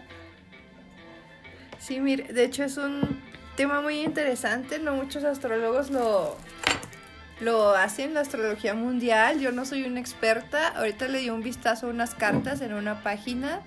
Sí, 1.80 2.00
mire, 2.00 2.32
de 2.34 2.44
hecho 2.44 2.64
es 2.64 2.78
un 2.78 3.22
tema 3.60 3.82
muy 3.82 4.00
interesante, 4.00 4.80
no 4.80 4.94
muchos 4.94 5.26
astrólogos 5.26 5.92
lo, 5.92 6.38
lo 7.42 7.76
hacen, 7.76 8.14
la 8.14 8.22
astrología 8.22 8.74
mundial, 8.74 9.42
yo 9.42 9.52
no 9.52 9.66
soy 9.66 9.84
una 9.84 10.00
experta, 10.00 10.70
ahorita 10.70 11.10
le 11.10 11.20
di 11.20 11.30
un 11.30 11.44
vistazo 11.44 11.88
a 11.88 11.90
unas 11.90 12.16
cartas 12.16 12.62
en 12.62 12.74
una 12.74 13.04
página 13.04 13.60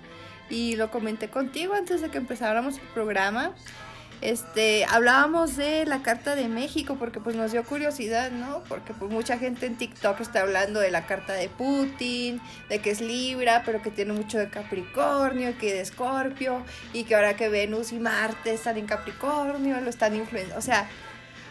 y 0.49 0.77
lo 0.77 0.89
comenté 0.89 1.29
contigo 1.29 1.75
antes 1.75 2.01
de 2.01 2.09
que 2.09 2.17
empezáramos 2.17 2.79
el 2.79 2.87
programa. 2.95 3.51
Este, 4.23 4.85
hablábamos 4.85 5.57
de 5.57 5.85
la 5.85 6.01
carta 6.01 6.33
de 6.35 6.47
México 6.47 6.95
porque 6.97 7.19
pues 7.19 7.35
nos 7.35 7.51
dio 7.51 7.61
curiosidad, 7.65 8.31
¿no? 8.31 8.63
Porque 8.69 8.93
pues 8.93 9.11
mucha 9.11 9.37
gente 9.37 9.65
en 9.65 9.75
TikTok 9.75 10.21
está 10.21 10.43
hablando 10.43 10.79
de 10.79 10.91
la 10.91 11.05
carta 11.05 11.33
de 11.33 11.49
Putin, 11.49 12.39
de 12.69 12.79
que 12.79 12.91
es 12.91 13.01
Libra, 13.01 13.63
pero 13.65 13.81
que 13.81 13.91
tiene 13.91 14.13
mucho 14.13 14.37
de 14.37 14.47
Capricornio, 14.47 15.57
que 15.57 15.73
de 15.73 15.81
Escorpio, 15.81 16.63
y 16.93 17.03
que 17.03 17.15
ahora 17.15 17.35
que 17.35 17.49
Venus 17.49 17.91
y 17.91 17.99
Marte 17.99 18.53
están 18.53 18.77
en 18.77 18.85
Capricornio, 18.85 19.81
lo 19.81 19.89
están 19.89 20.15
influenciando. 20.15 20.57
O 20.57 20.61
sea, 20.61 20.87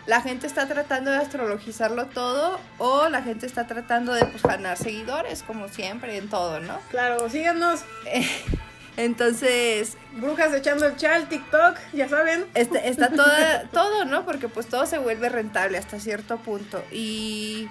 la 0.07 0.23
gente 0.23 0.47
está 0.47 0.67
tratando 0.67 1.11
de 1.11 1.19
astrologizarlo 1.19 2.07
todo 2.07 2.59
o 2.79 3.07
la 3.11 3.23
gente 3.23 3.45
está 3.45 3.67
tratando 3.67 4.15
de 4.15 4.25
pues 4.25 4.43
ganar 4.43 4.79
seguidores, 4.79 5.43
como 5.43 5.69
siempre, 5.69 6.17
en 6.17 6.31
todo, 6.31 6.59
¿no? 6.61 6.81
claro, 6.91 7.29
síganos. 7.29 7.85
Entonces, 8.97 9.97
Brujas 10.17 10.53
echando 10.53 10.87
el 10.87 10.97
chal, 10.97 11.29
TikTok, 11.29 11.79
ya 11.93 12.09
saben. 12.09 12.45
este, 12.55 12.89
está 12.89 13.09
toda, 13.15 13.65
todo, 13.73 14.05
¿no? 14.05 14.25
Porque 14.25 14.49
pues 14.49 14.67
todo 14.67 14.87
se 14.87 14.99
vuelve 14.99 15.29
rentable 15.29 15.79
hasta 15.79 15.99
cierto 15.99 16.37
punto. 16.39 16.85
Y 16.93 17.69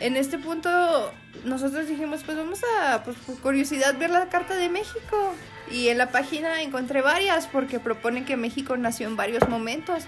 en 0.00 0.16
este 0.16 0.38
punto 0.38 1.12
nosotros 1.44 1.88
dijimos, 1.88 2.22
pues 2.24 2.36
vamos 2.36 2.60
a, 2.80 3.02
pues 3.04 3.16
por 3.18 3.38
curiosidad, 3.38 3.96
ver 3.98 4.10
la 4.10 4.28
Carta 4.28 4.54
de 4.54 4.68
México. 4.68 5.34
Y 5.70 5.88
en 5.88 5.96
la 5.96 6.10
página 6.10 6.60
encontré 6.62 7.00
varias 7.00 7.46
porque 7.46 7.80
proponen 7.80 8.26
que 8.26 8.36
México 8.36 8.76
nació 8.76 9.06
en 9.08 9.16
varios 9.16 9.48
momentos. 9.48 10.04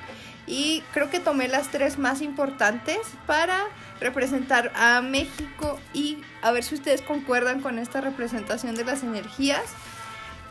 Y 0.46 0.82
creo 0.92 1.10
que 1.10 1.18
tomé 1.18 1.48
las 1.48 1.70
tres 1.70 1.98
más 1.98 2.20
importantes 2.20 2.98
para 3.26 3.64
representar 4.00 4.70
a 4.76 5.00
México 5.00 5.80
y 5.92 6.18
a 6.42 6.52
ver 6.52 6.62
si 6.62 6.74
ustedes 6.74 7.00
concuerdan 7.02 7.62
con 7.62 7.78
esta 7.78 8.00
representación 8.00 8.76
de 8.76 8.84
las 8.84 9.02
energías 9.02 9.64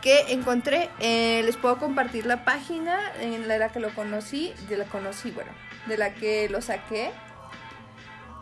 que 0.06 0.32
encontré. 0.32 0.88
Eh, 1.00 1.42
les 1.44 1.56
puedo 1.56 1.78
compartir 1.78 2.26
la 2.26 2.44
página 2.44 2.96
en 3.20 3.48
la 3.48 3.70
que 3.70 3.80
lo 3.80 3.92
conocí, 3.92 4.54
de 4.68 4.76
la 4.76 4.84
conocí, 4.84 5.32
bueno, 5.32 5.50
de 5.86 5.98
la 5.98 6.14
que 6.14 6.48
lo 6.48 6.62
saqué. 6.62 7.10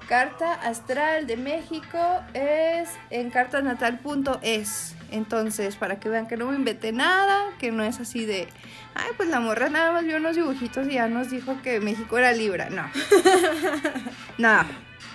Carta 0.07 0.53
astral 0.53 1.27
de 1.27 1.39
México 1.39 1.99
es 2.35 2.91
en 3.09 3.31
cartanatal.es. 3.31 4.95
Entonces, 5.11 5.77
para 5.77 5.99
que 5.99 6.11
vean 6.11 6.29
que 6.29 6.37
no 6.37 6.49
me 6.49 6.57
inventé 6.57 6.93
nada, 6.93 7.55
que 7.59 7.73
no 7.73 7.83
es 7.83 7.99
así 7.99 8.27
de, 8.27 8.47
ay, 8.95 9.13
pues 9.17 9.31
la 9.31 9.41
morra 9.41 9.71
nada 9.71 9.91
más 9.93 10.05
vio 10.05 10.19
unos 10.19 10.37
dibujitos 10.37 10.87
y 10.89 10.95
ya 10.95 11.09
nos 11.09 11.31
dijo 11.31 11.63
que 11.63 11.81
México 11.81 12.19
era 12.19 12.33
Libra. 12.33 12.69
No. 12.69 12.91
no. 14.37 14.67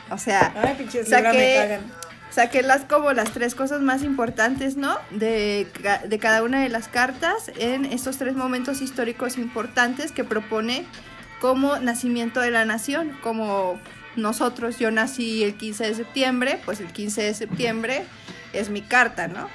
O 0.10 0.18
sea, 0.18 0.52
Ay, 0.56 0.76
libra 0.80 1.04
me 1.04 1.06
saqué, 1.06 1.56
cagan. 1.56 2.09
Saqué 2.30 2.62
las 2.62 2.82
como 2.86 3.12
las 3.14 3.32
tres 3.32 3.56
cosas 3.56 3.82
más 3.82 4.04
importantes, 4.04 4.78
¿no? 4.78 4.98
De, 5.12 5.68
de 6.08 6.20
cada 6.20 6.44
una 6.44 6.62
de 6.62 6.70
las 6.70 6.88
cartas 6.88 7.52
en 7.58 7.86
estos 7.86 8.18
tres 8.18 8.36
momentos 8.36 8.82
históricos 8.82 9.38
importantes 9.38 10.12
que 10.12 10.24
propone 10.24 10.86
como 11.42 11.78
nacimiento 11.80 12.40
de 12.42 12.52
la 12.52 12.66
nación, 12.66 13.18
como 13.24 13.80
nosotros, 14.16 14.78
yo 14.80 14.92
nací 14.92 15.44
el 15.44 15.56
15 15.56 15.86
de 15.88 15.96
septiembre, 15.96 16.60
pues 16.66 16.82
el 16.82 16.92
15 16.92 17.22
de 17.24 17.34
septiembre 17.34 18.04
es 18.54 18.70
mi 18.70 18.82
carta, 18.82 19.28
¿no? 19.28 19.48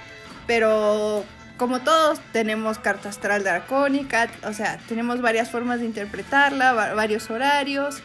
Pero 0.46 1.24
como 1.56 1.80
todos 1.80 2.20
tenemos 2.32 2.78
carta 2.78 3.08
astral 3.08 3.44
dracónica, 3.44 4.28
o 4.44 4.52
sea, 4.52 4.78
tenemos 4.88 5.20
varias 5.20 5.50
formas 5.50 5.80
de 5.80 5.86
interpretarla, 5.86 6.72
va- 6.72 6.94
varios 6.94 7.30
horarios. 7.30 7.98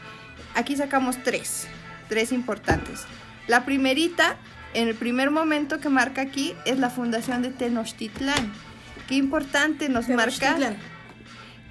Aquí 0.56 0.76
sacamos 0.76 1.18
tres, 1.24 1.68
tres 2.10 2.32
importantes. 2.32 3.06
La 3.48 3.66
primerita, 3.66 4.36
el 4.74 4.96
primer 4.96 5.32
momento 5.32 5.80
que 5.80 5.90
marca 5.90 6.22
aquí, 6.22 6.56
es 6.66 6.78
la 6.78 6.90
fundación 6.90 7.42
de 7.42 7.50
Tenochtitlán. 7.50 8.54
Qué 9.08 9.16
importante 9.16 9.90
nos 9.90 10.08
marca 10.10 10.58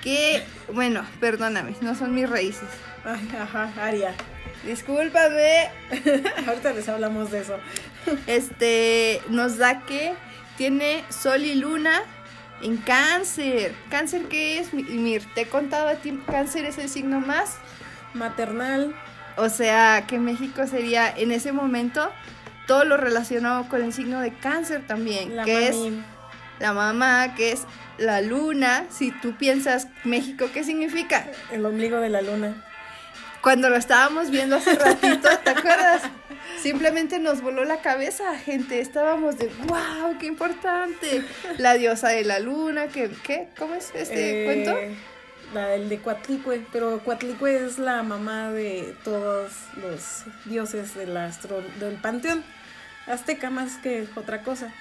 que, 0.02 0.42
bueno, 0.72 1.04
perdóname, 1.20 1.74
no 1.80 1.94
son 1.94 2.14
mis 2.14 2.28
raíces. 2.28 2.68
Ajá, 3.04 3.72
Aria. 3.80 4.14
Discúlpame. 4.64 5.68
Ahorita 6.46 6.72
les 6.72 6.88
hablamos 6.88 7.30
de 7.30 7.40
eso. 7.40 7.56
Este 8.26 9.20
nos 9.28 9.56
da 9.58 9.80
que 9.86 10.14
tiene 10.56 11.04
sol 11.10 11.42
y 11.42 11.54
luna 11.54 12.00
en 12.62 12.76
cáncer. 12.78 13.74
¿Cáncer 13.90 14.22
qué 14.28 14.58
es? 14.58 14.72
Mi- 14.74 14.82
Mir, 14.82 15.22
te 15.34 15.42
he 15.42 15.46
contado 15.48 15.88
a 15.88 15.94
ti, 15.96 16.18
cáncer 16.26 16.64
es 16.64 16.78
el 16.78 16.88
signo 16.88 17.20
más. 17.20 17.56
Maternal. 18.14 18.94
O 19.36 19.48
sea, 19.48 20.04
que 20.08 20.18
México 20.18 20.66
sería 20.66 21.08
en 21.16 21.30
ese 21.30 21.52
momento 21.52 22.10
todo 22.68 22.84
lo 22.84 22.98
relacionado 22.98 23.66
con 23.68 23.82
el 23.82 23.92
signo 23.92 24.20
de 24.20 24.32
cáncer 24.32 24.86
también, 24.86 25.34
La 25.34 25.44
que 25.44 25.68
es 25.68 25.76
la 26.60 26.74
mamá, 26.74 27.34
que 27.34 27.52
es 27.52 27.62
la 27.96 28.20
luna. 28.20 28.84
Si 28.90 29.10
tú 29.10 29.34
piensas 29.36 29.88
México, 30.04 30.50
¿qué 30.52 30.62
significa? 30.62 31.26
El 31.50 31.64
ombligo 31.64 31.98
de 31.98 32.10
la 32.10 32.20
luna. 32.20 32.64
Cuando 33.40 33.70
lo 33.70 33.76
estábamos 33.76 34.30
viendo 34.30 34.56
hace 34.56 34.74
ratito, 34.74 35.28
¿te 35.44 35.50
acuerdas? 35.50 36.02
Simplemente 36.60 37.18
nos 37.18 37.40
voló 37.40 37.64
la 37.64 37.80
cabeza, 37.80 38.36
gente. 38.36 38.80
Estábamos 38.80 39.38
de, 39.38 39.50
wow, 39.66 40.18
qué 40.20 40.26
importante. 40.26 41.24
La 41.56 41.74
diosa 41.74 42.08
de 42.08 42.24
la 42.24 42.38
luna, 42.38 42.88
que, 42.88 43.10
¿qué? 43.22 43.48
¿Cómo 43.56 43.74
es 43.74 43.92
este 43.94 44.42
Eh, 44.42 44.44
cuento? 44.44 44.76
La 45.54 45.68
del 45.68 45.88
de 45.88 45.98
Cuatlicue, 46.00 46.66
pero 46.70 47.00
Cuatlicue 47.02 47.64
es 47.64 47.78
la 47.78 48.02
mamá 48.02 48.50
de 48.50 48.94
todos 49.04 49.52
los 49.76 50.24
dioses 50.44 50.94
del 50.94 51.16
astro, 51.16 51.62
del 51.80 51.94
panteón 51.94 52.44
azteca 53.10 53.50
más 53.50 53.76
que 53.78 54.06
otra 54.16 54.42
cosa. 54.42 54.72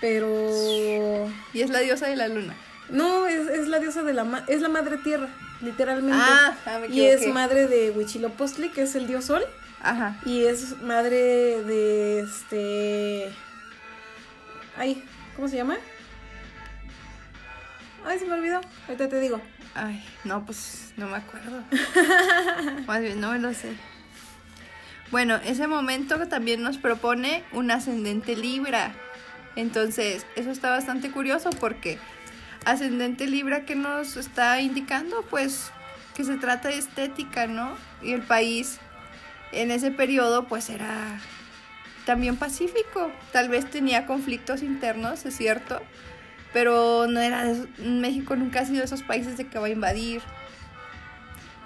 Pero 0.00 1.30
Y 1.52 1.60
es 1.62 1.70
la 1.70 1.78
diosa 1.80 2.06
de 2.08 2.16
la 2.16 2.28
luna. 2.28 2.54
no, 2.90 3.26
es, 3.26 3.48
es 3.48 3.68
la 3.68 3.78
diosa 3.78 4.02
de 4.02 4.12
la 4.12 4.24
ma- 4.24 4.44
es 4.48 4.60
la 4.60 4.68
madre 4.68 4.96
tierra, 4.98 5.28
literalmente. 5.60 6.18
Ah, 6.20 6.56
ah, 6.66 6.78
me 6.80 6.88
y 6.88 7.04
es 7.06 7.26
madre 7.28 7.66
de 7.68 7.90
Huichilopochtli, 7.92 8.70
que 8.70 8.82
es 8.82 8.94
el 8.96 9.06
dios 9.06 9.26
sol, 9.26 9.42
Ajá. 9.80 10.16
y 10.24 10.44
es 10.44 10.80
madre 10.82 11.62
de 11.62 12.20
este 12.20 13.32
Ay, 14.76 15.04
¿cómo 15.36 15.46
se 15.48 15.56
llama? 15.56 15.76
Ay, 18.04 18.18
se 18.18 18.26
me 18.26 18.34
olvidó. 18.34 18.60
Ahorita 18.88 19.08
te 19.08 19.20
digo. 19.20 19.40
Ay, 19.74 20.04
no, 20.24 20.44
pues 20.44 20.92
no 20.96 21.06
me 21.08 21.16
acuerdo. 21.16 21.62
Más 22.86 23.00
bien, 23.00 23.20
no 23.20 23.30
me 23.32 23.38
lo 23.38 23.54
sé. 23.54 23.72
Bueno, 25.12 25.36
ese 25.44 25.66
momento 25.66 26.26
también 26.26 26.62
nos 26.62 26.78
propone 26.78 27.44
un 27.52 27.70
ascendente 27.70 28.34
Libra. 28.34 28.94
Entonces, 29.56 30.24
eso 30.36 30.50
está 30.50 30.70
bastante 30.70 31.10
curioso 31.10 31.50
porque 31.50 31.98
ascendente 32.64 33.26
Libra 33.26 33.66
que 33.66 33.76
nos 33.76 34.16
está 34.16 34.58
indicando, 34.62 35.22
pues, 35.28 35.70
que 36.14 36.24
se 36.24 36.38
trata 36.38 36.70
de 36.70 36.78
estética, 36.78 37.46
¿no? 37.46 37.76
Y 38.00 38.12
el 38.12 38.22
país 38.22 38.78
en 39.52 39.70
ese 39.70 39.90
periodo, 39.90 40.48
pues, 40.48 40.70
era 40.70 41.20
también 42.06 42.38
pacífico. 42.38 43.12
Tal 43.32 43.50
vez 43.50 43.68
tenía 43.68 44.06
conflictos 44.06 44.62
internos, 44.62 45.26
es 45.26 45.36
cierto, 45.36 45.82
pero 46.54 47.06
no 47.06 47.20
era 47.20 47.44
México 47.76 48.34
nunca 48.34 48.60
ha 48.60 48.64
sido 48.64 48.78
de 48.78 48.86
esos 48.86 49.02
países 49.02 49.36
de 49.36 49.46
que 49.46 49.58
va 49.58 49.66
a 49.66 49.70
invadir. 49.70 50.22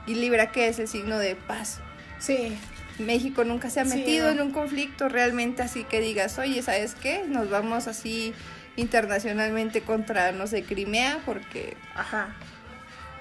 Y 0.08 0.14
Libra 0.14 0.50
que 0.50 0.66
es 0.66 0.80
el 0.80 0.88
signo 0.88 1.16
de 1.16 1.36
paz. 1.36 1.78
Sí. 2.18 2.58
México 2.98 3.44
nunca 3.44 3.68
se 3.70 3.80
ha 3.80 3.84
Sí, 3.84 3.98
metido 3.98 4.26
no. 4.26 4.32
en 4.32 4.40
un 4.48 4.50
conflicto 4.52 5.08
realmente 5.08 5.62
así 5.62 5.84
que 5.84 6.00
digas, 6.00 6.38
oye, 6.38 6.62
¿sabes 6.62 6.94
qué? 6.94 7.24
Nos 7.28 7.50
vamos 7.50 7.86
así 7.86 8.32
internacionalmente 8.76 9.80
contra, 9.82 10.32
no 10.32 10.46
sé, 10.46 10.62
Crimea, 10.62 11.18
porque 11.26 11.76
Ajá. 11.94 12.28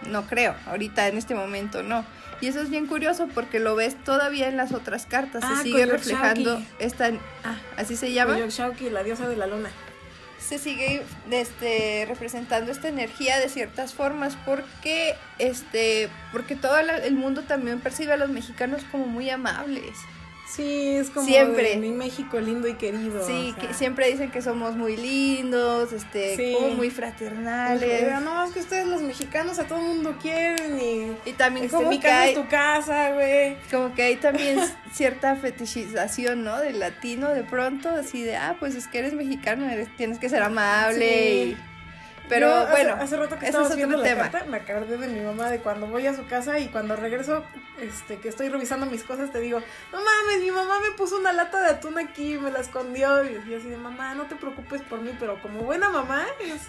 no 0.09 0.27
creo, 0.27 0.55
ahorita 0.67 1.07
en 1.07 1.17
este 1.17 1.35
momento 1.35 1.83
no. 1.83 2.05
Y 2.41 2.47
eso 2.47 2.61
es 2.61 2.69
bien 2.69 2.85
curioso 2.85 3.27
porque 3.33 3.59
lo 3.59 3.75
ves 3.75 3.95
todavía 4.03 4.47
en 4.49 4.57
las 4.57 4.73
otras 4.73 5.05
cartas, 5.05 5.43
Ah, 5.45 5.55
se 5.57 5.63
sigue 5.63 5.83
Coyolxauhqui. 5.85 6.11
reflejando 6.11 6.61
esta, 6.79 7.07
ah, 7.43 7.57
así 7.77 7.95
se 7.95 8.11
llama. 8.11 8.37
La 8.37 9.03
diosa 9.03 9.27
de 9.29 9.37
la 9.37 9.47
luna. 9.47 9.69
Se 10.45 10.59
sigue 10.59 11.01
este, 11.31 12.05
representando 12.07 12.71
esta 12.71 12.87
energía 12.87 13.39
de 13.39 13.49
ciertas 13.49 13.93
formas 13.93 14.37
porque 14.45 15.15
este 15.39 16.09
porque 16.31 16.55
todo 16.55 16.77
el 16.77 17.15
mundo 17.15 17.41
también 17.41 17.79
percibe 17.79 18.13
a 18.13 18.17
los 18.17 18.29
mexicanos 18.29 18.83
como 18.91 19.07
muy 19.07 19.29
amables 19.29 19.97
Sí, 20.47 20.89
es 20.89 21.09
como 21.09 21.25
Siempre. 21.25 21.71
de 21.71 21.77
mi 21.77 21.89
México 21.91 22.39
lindo 22.39 22.67
y 22.67 22.75
querido. 22.75 23.25
sí 23.25 23.51
o 23.55 23.59
sea. 23.59 23.67
que 23.67 23.73
siempre 23.73 24.07
dicen 24.11 24.29
que 24.31 24.41
somos 24.43 24.75
muy 24.75 24.95
lindos 24.95 25.91
este 25.91 26.35
Sí. 26.35 26.53
como 26.53 26.69
muy 26.75 26.89
Pero 26.91 26.95
fraternales 27.07 28.21
no, 28.23 28.43
es 28.45 28.51
que 28.53 28.59
ustedes 28.59 28.87
los 28.87 29.01
mexicanos 29.01 29.57
a 29.57 29.63
todo 29.65 29.79
el 29.79 29.85
mundo 29.85 30.15
quieren 30.21 30.79
y... 30.79 31.29
y 31.29 31.33
también 31.33 31.65
Este, 31.65 31.75
como 31.77 31.89
mi 31.89 31.97
que 31.99 32.07
casa 32.07 32.21
hay 32.21 32.29
es 32.29 32.35
tu 32.35 32.47
casa, 32.47 33.11
güey. 33.13 33.57
como 33.71 33.93
que 33.95 34.03
hay 34.03 34.15
también 34.17 34.59
cierta 34.93 35.35
fetichización 35.35 36.43
no 36.43 36.59
del 36.59 36.79
latino 36.79 37.29
de 37.29 37.43
pronto 37.43 37.89
así 37.89 38.21
de 38.21 38.35
ah 38.37 38.55
pues 38.59 38.75
es 38.75 38.87
que 38.87 38.99
eres 38.99 39.13
mexicano 39.13 39.67
eres 39.69 39.87
tienes 39.97 40.19
que 40.19 40.29
ser 40.29 40.43
amable 40.43 40.99
Sí. 40.99 41.57
y- 41.59 41.74
pero 42.29 42.47
Yo 42.47 42.55
hace- 42.57 42.71
bueno 42.71 42.95
hace, 43.01 43.17
rato 43.17 43.29
que 43.37 43.45
ese 43.45 43.45
estaba 43.47 43.67
es 43.69 43.75
viendo 43.75 43.95
otro 43.97 44.03
la 44.07 44.15
tema 44.15 44.29
carta, 44.31 44.47
me 44.49 44.57
acordé 44.57 44.97
de 44.97 45.07
mi 45.07 45.19
mamá 45.21 45.49
de 45.49 45.59
cuando 45.59 45.87
voy 45.87 46.07
a 46.07 46.13
su 46.15 46.25
casa 46.27 46.59
y 46.59 46.67
cuando 46.69 46.95
regreso, 46.95 47.43
este, 47.79 48.17
que 48.19 48.29
estoy 48.29 48.49
revisando 48.49 48.85
mis 48.85 49.03
cosas, 49.03 49.31
te 49.31 49.39
digo, 49.39 49.59
no 49.91 49.97
mames, 49.99 50.41
mi 50.41 50.51
mamá 50.51 50.79
me 50.79 50.91
puso 50.97 51.17
una 51.17 51.33
lata 51.33 51.61
de 51.61 51.69
atún 51.69 51.97
aquí 51.99 52.33
y 52.33 52.37
me 52.37 52.51
la 52.51 52.59
escondió. 52.59 53.23
Y 53.23 53.33
yo 53.49 53.57
así 53.57 53.69
de, 53.69 53.77
mamá, 53.77 54.13
no 54.15 54.23
te 54.23 54.35
preocupes 54.35 54.81
por 54.83 55.01
mí, 55.01 55.15
pero 55.19 55.41
como 55.41 55.61
buena 55.61 55.89
mamá, 55.89 56.25
es- 56.39 56.67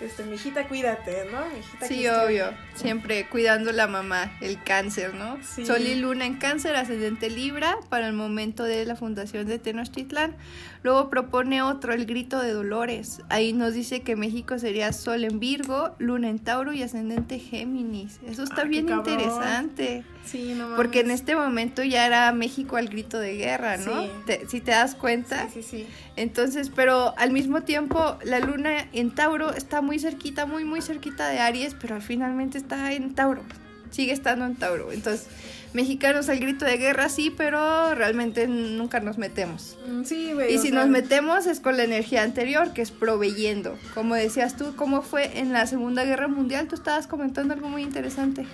este, 0.00 0.24
mijita, 0.24 0.66
cuídate, 0.68 1.24
¿no? 1.32 1.38
Mijita, 1.54 1.86
Sí, 1.86 2.06
obvio. 2.06 2.46
Siempre 2.74 3.26
cuidando 3.28 3.72
la 3.72 3.86
mamá, 3.88 4.32
el 4.40 4.62
cáncer, 4.62 5.14
¿no? 5.14 5.38
Sí. 5.42 5.66
Sol 5.66 5.80
y 5.82 5.96
luna 5.96 6.24
en 6.26 6.34
cáncer, 6.34 6.76
ascendente 6.76 7.30
Libra, 7.30 7.76
para 7.88 8.06
el 8.06 8.12
momento 8.12 8.64
de 8.64 8.84
la 8.84 8.94
fundación 8.96 9.46
de 9.46 9.58
Tenochtitlán. 9.58 10.36
Luego 10.84 11.10
propone 11.10 11.60
otro, 11.62 11.92
el 11.92 12.06
grito 12.06 12.40
de 12.40 12.52
Dolores. 12.52 13.20
Ahí 13.28 13.52
nos 13.52 13.74
dice 13.74 14.02
que 14.02 14.14
México 14.14 14.58
sería 14.60 14.92
Sol 14.92 15.24
en 15.24 15.40
Virgo, 15.40 15.94
Luna 15.98 16.28
en 16.28 16.38
Tauro 16.38 16.72
y 16.72 16.82
ascendente 16.84 17.40
Géminis. 17.40 18.20
Eso 18.28 18.44
está 18.44 18.62
bien 18.62 18.88
interesante. 18.88 20.04
Sí, 20.24 20.54
no 20.54 20.76
Porque 20.76 21.00
en 21.00 21.06
mames. 21.06 21.20
este 21.20 21.34
momento 21.36 21.82
ya 21.82 22.06
era 22.06 22.30
México 22.32 22.76
al 22.76 22.88
grito 22.88 23.18
de 23.18 23.34
guerra, 23.36 23.76
¿no? 23.78 24.02
Sí. 24.02 24.10
Te- 24.26 24.46
si 24.48 24.60
te 24.60 24.72
das 24.72 24.94
cuenta. 24.94 25.48
Sí, 25.48 25.62
sí, 25.62 25.68
sí. 25.78 25.86
Entonces, 26.16 26.70
pero 26.74 27.14
al 27.16 27.30
mismo 27.32 27.62
tiempo 27.62 28.18
la 28.24 28.38
luna 28.40 28.86
en 28.92 29.14
Tauro 29.14 29.52
está 29.52 29.80
muy 29.80 29.87
cerquita, 29.98 30.44
muy, 30.44 30.64
muy 30.64 30.82
cerquita 30.82 31.28
de 31.28 31.38
Aries, 31.38 31.74
pero 31.80 32.00
finalmente 32.00 32.58
está 32.58 32.92
en 32.92 33.14
Tauro. 33.14 33.42
Sigue 33.90 34.12
estando 34.12 34.44
en 34.44 34.54
Tauro. 34.56 34.92
Entonces, 34.92 35.26
mexicanos 35.72 36.28
al 36.28 36.38
grito 36.40 36.66
de 36.66 36.76
guerra 36.76 37.08
sí, 37.08 37.32
pero 37.34 37.94
realmente 37.94 38.46
nunca 38.46 39.00
nos 39.00 39.16
metemos. 39.16 39.78
Mm, 39.88 40.04
Sí, 40.04 40.32
güey. 40.34 40.52
Y 40.54 40.58
si 40.58 40.68
sea, 40.68 40.80
nos 40.80 40.88
metemos 40.88 41.46
es 41.46 41.60
con 41.60 41.78
la 41.78 41.84
energía 41.84 42.22
anterior, 42.22 42.74
que 42.74 42.82
es 42.82 42.90
proveyendo. 42.90 43.78
Como 43.94 44.14
decías 44.14 44.58
tú, 44.58 44.76
¿cómo 44.76 45.00
fue 45.00 45.38
en 45.38 45.54
la 45.54 45.66
Segunda 45.66 46.04
Guerra 46.04 46.28
Mundial? 46.28 46.68
Tú 46.68 46.74
estabas 46.74 47.06
comentando 47.06 47.54
algo 47.54 47.70
muy 47.70 47.82
interesante. 47.82 48.46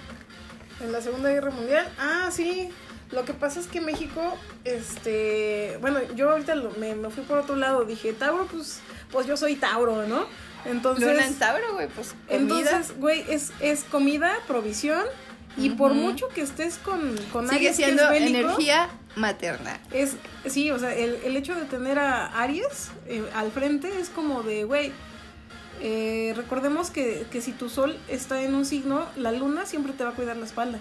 En 0.80 0.92
la 0.92 1.00
Segunda 1.00 1.30
Guerra 1.30 1.50
Mundial. 1.50 1.84
Ah, 1.98 2.28
sí. 2.30 2.68
Lo 3.10 3.24
que 3.24 3.32
pasa 3.34 3.58
es 3.60 3.66
que 3.66 3.80
México, 3.80 4.20
este, 4.64 5.76
bueno, 5.80 5.98
yo 6.16 6.30
ahorita 6.30 6.54
lo- 6.54 6.70
me, 6.78 6.94
me 6.94 7.10
fui 7.10 7.22
por 7.24 7.38
otro 7.38 7.56
lado, 7.56 7.84
dije, 7.84 8.12
Tauro, 8.12 8.46
pues, 8.50 8.80
pues 9.12 9.26
yo 9.26 9.36
soy 9.36 9.56
Tauro, 9.56 10.06
¿no? 10.06 10.26
Entonces, 10.64 11.06
Luna 11.06 11.26
en 11.26 11.34
Tauro, 11.34 11.74
güey, 11.74 11.88
pues 11.88 12.14
comida. 12.28 12.70
entonces, 12.70 12.96
güey, 12.98 13.24
es, 13.28 13.52
es 13.60 13.84
comida, 13.84 14.32
provisión, 14.46 15.04
y 15.56 15.70
por 15.70 15.94
mucho 15.94 16.28
que 16.28 16.40
estés 16.40 16.78
con, 16.78 17.16
con 17.32 17.48
Sigue 17.48 17.68
Aries, 17.68 17.76
que 17.76 17.90
es 17.90 18.08
bélico, 18.08 18.38
energía 18.38 18.88
materna. 19.14 19.78
Es, 19.92 20.16
sí, 20.46 20.70
o 20.70 20.78
sea, 20.78 20.94
el, 20.94 21.16
el 21.24 21.36
hecho 21.36 21.54
de 21.54 21.62
tener 21.62 21.98
a 21.98 22.26
Aries 22.42 22.90
eh, 23.06 23.22
al 23.34 23.52
frente 23.52 23.88
es 24.00 24.08
como 24.08 24.42
de, 24.42 24.64
güey, 24.64 24.92
eh, 25.80 26.32
recordemos 26.36 26.90
que, 26.90 27.26
que 27.30 27.40
si 27.40 27.52
tu 27.52 27.68
sol 27.68 27.96
está 28.08 28.42
en 28.42 28.54
un 28.54 28.64
signo, 28.64 29.06
la 29.16 29.32
luna 29.32 29.66
siempre 29.66 29.92
te 29.92 30.04
va 30.04 30.10
a 30.10 30.14
cuidar 30.14 30.36
la 30.36 30.46
espalda. 30.46 30.78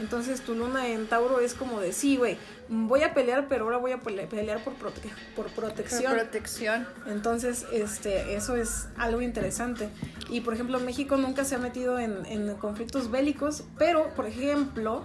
Entonces 0.00 0.40
tu 0.40 0.54
luna 0.54 0.88
en 0.88 1.06
Tauro 1.06 1.40
es 1.40 1.54
como 1.54 1.78
de, 1.80 1.92
sí, 1.92 2.16
güey, 2.16 2.38
voy 2.68 3.02
a 3.02 3.12
pelear, 3.14 3.46
pero 3.48 3.64
ahora 3.64 3.76
voy 3.76 3.92
a 3.92 3.98
pele- 4.00 4.26
pelear 4.26 4.64
por, 4.64 4.72
prote- 4.74 5.12
por 5.36 5.46
protección. 5.48 6.12
Protección. 6.14 6.86
Entonces, 7.06 7.66
este, 7.70 8.34
eso 8.34 8.56
es 8.56 8.88
algo 8.96 9.20
interesante. 9.20 9.88
Y 10.30 10.40
por 10.40 10.54
ejemplo, 10.54 10.80
México 10.80 11.16
nunca 11.18 11.44
se 11.44 11.54
ha 11.54 11.58
metido 11.58 11.98
en, 11.98 12.24
en 12.26 12.54
conflictos 12.56 13.10
bélicos, 13.10 13.64
pero, 13.78 14.08
por 14.14 14.26
ejemplo, 14.26 15.04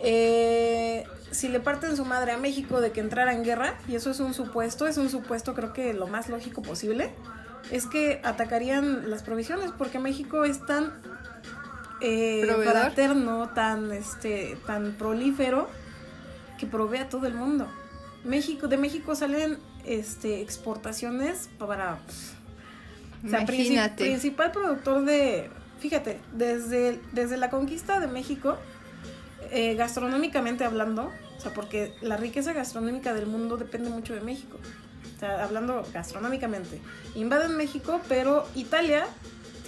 eh, 0.00 1.04
si 1.30 1.48
le 1.48 1.60
parten 1.60 1.96
su 1.96 2.04
madre 2.04 2.32
a 2.32 2.38
México 2.38 2.80
de 2.80 2.92
que 2.92 3.00
entrara 3.00 3.34
en 3.34 3.44
guerra, 3.44 3.78
y 3.88 3.94
eso 3.96 4.10
es 4.10 4.20
un 4.20 4.32
supuesto, 4.34 4.86
es 4.86 4.96
un 4.96 5.10
supuesto 5.10 5.54
creo 5.54 5.72
que 5.72 5.92
lo 5.92 6.06
más 6.06 6.28
lógico 6.28 6.62
posible, 6.62 7.10
es 7.70 7.86
que 7.86 8.20
atacarían 8.24 9.10
las 9.10 9.22
provisiones, 9.22 9.70
porque 9.76 9.98
México 9.98 10.44
es 10.44 10.64
tan 10.64 10.92
eh, 12.00 12.46
fraterno, 12.64 13.50
tan, 13.50 13.92
este, 13.92 14.56
tan 14.66 14.92
prolífero, 14.92 15.68
que 16.58 16.66
provee 16.66 16.98
a 16.98 17.08
todo 17.08 17.26
el 17.26 17.34
mundo. 17.34 17.68
México, 18.24 18.68
de 18.68 18.76
México 18.76 19.14
salen 19.14 19.58
este, 19.84 20.40
exportaciones 20.40 21.48
para... 21.58 21.98
O 23.24 23.28
sea, 23.28 23.42
Imagínate. 23.42 24.04
principal 24.04 24.52
productor 24.52 25.04
de... 25.04 25.50
Fíjate, 25.80 26.20
desde, 26.32 27.00
desde 27.12 27.36
la 27.36 27.50
conquista 27.50 28.00
de 28.00 28.08
México, 28.08 28.56
eh, 29.50 29.74
gastronómicamente 29.74 30.64
hablando, 30.64 31.12
o 31.36 31.40
sea, 31.40 31.52
porque 31.52 31.94
la 32.00 32.16
riqueza 32.16 32.52
gastronómica 32.52 33.14
del 33.14 33.26
mundo 33.26 33.56
depende 33.56 33.90
mucho 33.90 34.14
de 34.14 34.20
México. 34.20 34.58
O 35.16 35.20
sea, 35.20 35.44
hablando 35.44 35.84
gastronómicamente. 35.92 36.80
Invaden 37.14 37.56
México, 37.56 38.00
pero 38.08 38.46
Italia 38.54 39.06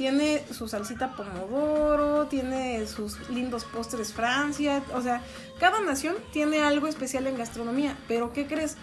tiene 0.00 0.42
su 0.50 0.66
salsita 0.66 1.14
pomodoro, 1.14 2.24
tiene 2.24 2.86
sus 2.86 3.28
lindos 3.28 3.64
postres 3.64 4.14
Francia, 4.14 4.82
o 4.94 5.02
sea, 5.02 5.20
cada 5.58 5.78
nación 5.80 6.16
tiene 6.32 6.62
algo 6.62 6.86
especial 6.86 7.26
en 7.26 7.36
gastronomía, 7.36 7.94
pero 8.08 8.32
¿qué 8.32 8.46
crees? 8.46 8.76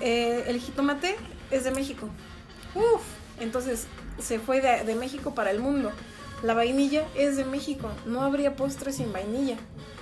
Eh, 0.00 0.44
el 0.46 0.60
jitomate 0.60 1.16
es 1.50 1.64
de 1.64 1.72
México. 1.72 2.08
Uf, 2.76 3.02
entonces 3.40 3.88
se 4.20 4.38
fue 4.38 4.60
de, 4.60 4.84
de 4.84 4.94
México 4.94 5.34
para 5.34 5.50
el 5.50 5.58
mundo. 5.58 5.90
La 6.44 6.54
vainilla 6.54 7.04
es 7.16 7.36
de 7.36 7.44
México, 7.44 7.90
no 8.06 8.22
habría 8.22 8.54
postre 8.54 8.92
sin 8.92 9.12
vainilla. 9.12 9.56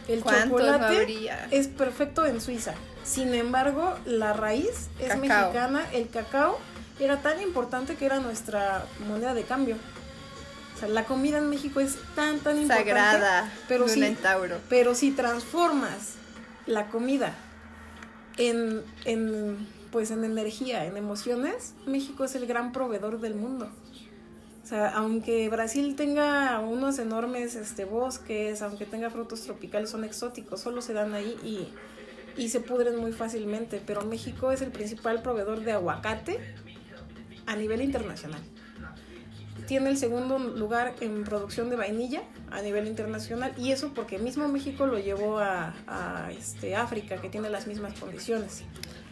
El 0.08 0.20
¿Cuántos 0.20 0.44
no 0.44 0.58
chocolate 0.58 0.96
habría? 0.98 1.48
es 1.50 1.68
perfecto 1.68 2.26
en 2.26 2.42
Suiza. 2.42 2.74
Sin 3.02 3.32
embargo, 3.32 3.94
la 4.04 4.34
raíz 4.34 4.90
es 4.98 5.08
Cacao. 5.08 5.20
mexicana, 5.20 5.86
el 5.94 6.10
cacao 6.10 6.58
era 7.04 7.22
tan 7.22 7.40
importante 7.40 7.96
que 7.96 8.06
era 8.06 8.20
nuestra 8.20 8.84
moneda 9.08 9.34
de 9.34 9.44
cambio. 9.44 9.76
O 10.76 10.78
sea, 10.78 10.88
la 10.88 11.04
comida 11.04 11.38
en 11.38 11.48
México 11.50 11.80
es 11.80 11.98
tan, 12.14 12.38
tan 12.40 12.58
importante. 12.58 12.90
Sagrada. 12.90 13.52
pero 13.68 13.86
Tauro. 14.22 14.56
Pero 14.68 14.94
si 14.94 15.10
transformas 15.10 16.14
la 16.66 16.88
comida 16.88 17.34
en, 18.36 18.82
en, 19.04 19.68
pues 19.90 20.10
en 20.10 20.24
energía, 20.24 20.86
en 20.86 20.96
emociones, 20.96 21.74
México 21.86 22.24
es 22.24 22.34
el 22.34 22.46
gran 22.46 22.72
proveedor 22.72 23.20
del 23.20 23.34
mundo. 23.34 23.70
O 24.62 24.66
sea, 24.66 24.90
aunque 24.90 25.48
Brasil 25.48 25.96
tenga 25.96 26.60
unos 26.60 26.98
enormes 26.98 27.56
este, 27.56 27.84
bosques, 27.84 28.62
aunque 28.62 28.86
tenga 28.86 29.10
frutos 29.10 29.42
tropicales, 29.42 29.90
son 29.90 30.04
exóticos, 30.04 30.60
solo 30.60 30.80
se 30.80 30.92
dan 30.92 31.12
ahí 31.12 31.36
y, 31.42 32.40
y 32.40 32.50
se 32.50 32.60
pudren 32.60 32.96
muy 32.96 33.12
fácilmente. 33.12 33.82
Pero 33.84 34.02
México 34.04 34.52
es 34.52 34.62
el 34.62 34.70
principal 34.70 35.22
proveedor 35.22 35.60
de 35.60 35.72
aguacate 35.72 36.38
a 37.46 37.56
nivel 37.56 37.82
internacional. 37.82 38.40
Tiene 39.66 39.90
el 39.90 39.98
segundo 39.98 40.38
lugar 40.38 40.94
en 41.00 41.22
producción 41.22 41.70
de 41.70 41.76
vainilla 41.76 42.22
a 42.50 42.60
nivel 42.62 42.88
internacional 42.88 43.54
y 43.56 43.70
eso 43.70 43.92
porque 43.94 44.18
mismo 44.18 44.48
México 44.48 44.86
lo 44.86 44.98
llevó 44.98 45.38
a, 45.38 45.74
a, 45.86 46.32
este, 46.32 46.74
África, 46.74 47.20
que 47.20 47.28
tiene 47.28 47.50
las 47.50 47.66
mismas 47.66 47.98
condiciones. 47.98 48.64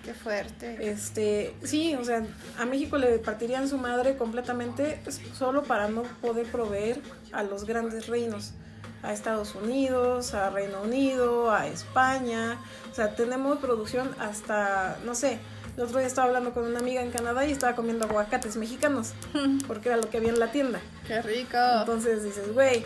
Qué 0.05 0.15
fuerte. 0.15 0.91
Este, 0.91 1.55
sí, 1.63 1.95
o 1.95 2.05
sea, 2.05 2.25
a 2.59 2.65
México 2.65 2.97
le 2.99 3.19
partirían 3.19 3.69
su 3.69 3.79
madre 3.79 4.17
completamente 4.17 5.01
solo 5.35 5.65
para 5.65 5.89
no 5.89 6.03
poder 6.23 6.47
proveer 6.47 7.01
a 7.33 7.43
los 7.43 7.65
grandes 7.65 8.07
reinos, 8.07 8.55
a 9.03 9.13
Estados 9.13 9.55
Unidos, 9.55 10.35
a 10.35 10.51
Reino 10.51 10.83
Unido, 10.83 11.51
a 11.51 11.67
España. 11.67 12.59
O 12.91 12.95
sea, 12.95 13.15
tenemos 13.15 13.59
producción 13.59 14.09
hasta, 14.19 14.99
no 15.05 15.15
sé, 15.15 15.39
el 15.79 15.85
otro 15.85 15.99
día 16.01 16.09
estaba 16.09 16.27
hablando 16.27 16.53
con 16.53 16.65
una 16.65 16.81
amiga 16.81 17.03
en 17.03 17.13
Canadá 17.13 17.47
y 17.47 17.53
estaba 17.53 17.77
comiendo 17.77 18.05
aguacates 18.07 18.57
mexicanos, 18.57 19.13
porque 19.69 19.89
era 19.91 19.97
lo 19.97 20.11
que 20.11 20.17
había 20.17 20.31
en 20.31 20.41
la 20.41 20.51
tienda. 20.51 20.81
Qué 21.07 21.23
rico. 21.23 21.57
Entonces 21.81 22.25
dices, 22.25 22.53
güey, 22.53 22.85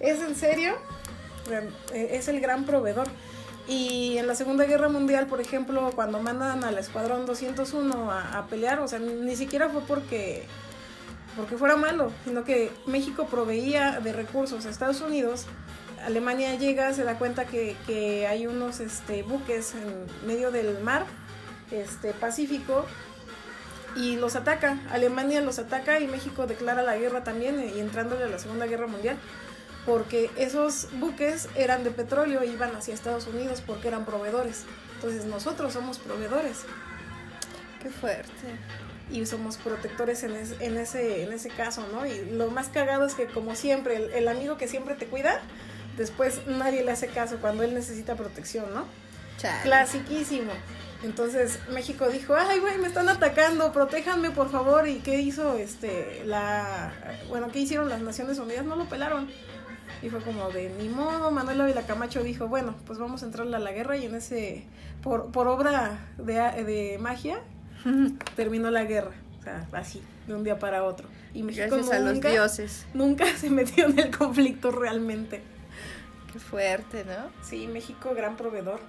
¿es 0.00 0.20
en 0.20 0.34
serio? 0.34 0.74
Eh, 1.94 2.08
Es 2.12 2.26
el 2.26 2.40
gran 2.40 2.64
proveedor. 2.64 3.06
Y 3.68 4.18
en 4.18 4.26
la 4.26 4.34
Segunda 4.34 4.64
Guerra 4.64 4.88
Mundial, 4.88 5.28
por 5.28 5.40
ejemplo, 5.40 5.92
cuando 5.94 6.20
mandan 6.20 6.64
al 6.64 6.76
Escuadrón 6.78 7.26
201 7.26 8.10
a, 8.10 8.38
a 8.38 8.46
pelear, 8.48 8.80
o 8.80 8.88
sea, 8.88 8.98
ni, 8.98 9.12
ni 9.14 9.36
siquiera 9.36 9.68
fue 9.68 9.82
porque, 9.82 10.42
porque 11.36 11.56
fuera 11.56 11.76
malo, 11.76 12.10
sino 12.24 12.42
que 12.42 12.72
México 12.86 13.26
proveía 13.26 14.00
de 14.00 14.12
recursos 14.12 14.66
a 14.66 14.68
Estados 14.68 15.00
Unidos. 15.00 15.46
Alemania 16.04 16.56
llega, 16.56 16.92
se 16.92 17.04
da 17.04 17.16
cuenta 17.18 17.44
que, 17.44 17.76
que 17.86 18.26
hay 18.26 18.48
unos 18.48 18.80
este, 18.80 19.22
buques 19.22 19.74
en 19.76 20.26
medio 20.26 20.50
del 20.50 20.80
mar 20.80 21.06
este, 21.70 22.12
Pacífico 22.12 22.84
y 23.96 24.16
los 24.16 24.36
ataca. 24.36 24.78
Alemania 24.90 25.40
los 25.40 25.58
ataca 25.58 26.00
y 26.00 26.06
México 26.06 26.46
declara 26.46 26.82
la 26.82 26.96
guerra 26.96 27.24
también 27.24 27.58
eh, 27.60 27.72
y 27.76 27.80
entrándole 27.80 28.24
a 28.24 28.28
la 28.28 28.38
Segunda 28.38 28.66
Guerra 28.66 28.86
Mundial. 28.86 29.16
Porque 29.86 30.30
esos 30.36 30.88
buques 31.00 31.48
eran 31.56 31.82
de 31.82 31.90
petróleo 31.90 32.40
e 32.42 32.46
iban 32.46 32.74
hacia 32.76 32.94
Estados 32.94 33.26
Unidos 33.26 33.62
porque 33.66 33.88
eran 33.88 34.04
proveedores. 34.04 34.62
Entonces 34.94 35.24
nosotros 35.24 35.72
somos 35.72 35.98
proveedores 35.98 36.58
Qué 37.82 37.90
fuerte. 37.90 38.30
y 39.10 39.26
somos 39.26 39.56
protectores 39.56 40.22
en, 40.22 40.36
es- 40.36 40.54
en 40.60 40.76
ese, 40.78 41.24
en 41.24 41.32
ese 41.32 41.48
caso, 41.48 41.84
¿no? 41.92 42.06
Y 42.06 42.30
lo 42.30 42.48
más 42.52 42.68
cagado 42.68 43.04
es 43.04 43.14
que 43.14 43.26
como 43.26 43.56
siempre, 43.56 43.96
el, 43.96 44.12
el 44.12 44.28
amigo 44.28 44.56
que 44.56 44.68
siempre 44.68 44.94
te 44.94 45.06
cuida, 45.06 45.40
después 45.96 46.46
nadie 46.46 46.84
le 46.84 46.92
hace 46.92 47.08
caso 47.08 47.38
cuando 47.40 47.64
él 47.64 47.74
necesita 47.74 48.14
protección, 48.14 48.72
¿no? 48.72 48.84
Chale. 49.38 49.62
Clasiquísimo. 49.64 50.52
Entonces 51.02 51.58
México 51.72 52.08
dijo, 52.08 52.34
ay 52.36 52.60
güey, 52.60 52.78
me 52.78 52.86
están 52.86 53.08
atacando, 53.08 53.72
protéjanme 53.72 54.30
por 54.30 54.50
favor. 54.50 54.86
¿Y 54.88 55.00
qué 55.00 55.20
hizo 55.20 55.56
este 55.56 56.22
la 56.24 56.92
bueno, 57.28 57.48
qué 57.52 57.60
hicieron 57.60 57.88
las 57.88 58.00
Naciones 58.00 58.38
Unidas? 58.38 58.64
No 58.64 58.76
lo 58.76 58.88
pelaron. 58.88 59.28
Y 60.00 60.08
fue 60.10 60.20
como 60.20 60.50
de 60.50 60.68
ni 60.70 60.88
modo, 60.88 61.30
Manuel 61.30 61.60
Ávila 61.60 61.82
Camacho 61.82 62.22
dijo, 62.22 62.48
bueno, 62.48 62.74
pues 62.86 62.98
vamos 62.98 63.22
a 63.22 63.26
entrarle 63.26 63.56
a 63.56 63.60
la 63.60 63.72
guerra 63.72 63.96
y 63.96 64.06
en 64.06 64.14
ese, 64.14 64.64
por, 65.02 65.30
por 65.30 65.48
obra 65.48 66.08
de, 66.18 66.34
de 66.64 66.98
magia, 66.98 67.40
terminó 68.36 68.70
la 68.70 68.84
guerra. 68.84 69.12
O 69.38 69.42
sea, 69.42 69.66
así, 69.72 70.02
de 70.26 70.34
un 70.34 70.44
día 70.44 70.58
para 70.58 70.84
otro. 70.84 71.08
Y 71.34 71.42
México 71.42 71.66
Gracias 71.76 71.92
a 71.92 72.00
los 72.00 72.20
dioses. 72.20 72.86
nunca 72.94 73.26
se 73.36 73.50
metió 73.50 73.86
en 73.86 73.98
el 73.98 74.16
conflicto 74.16 74.70
realmente. 74.70 75.42
Qué 76.32 76.38
fuerte, 76.38 77.04
¿no? 77.04 77.30
Sí, 77.44 77.66
México, 77.66 78.12
gran 78.14 78.36
proveedor. 78.36 78.80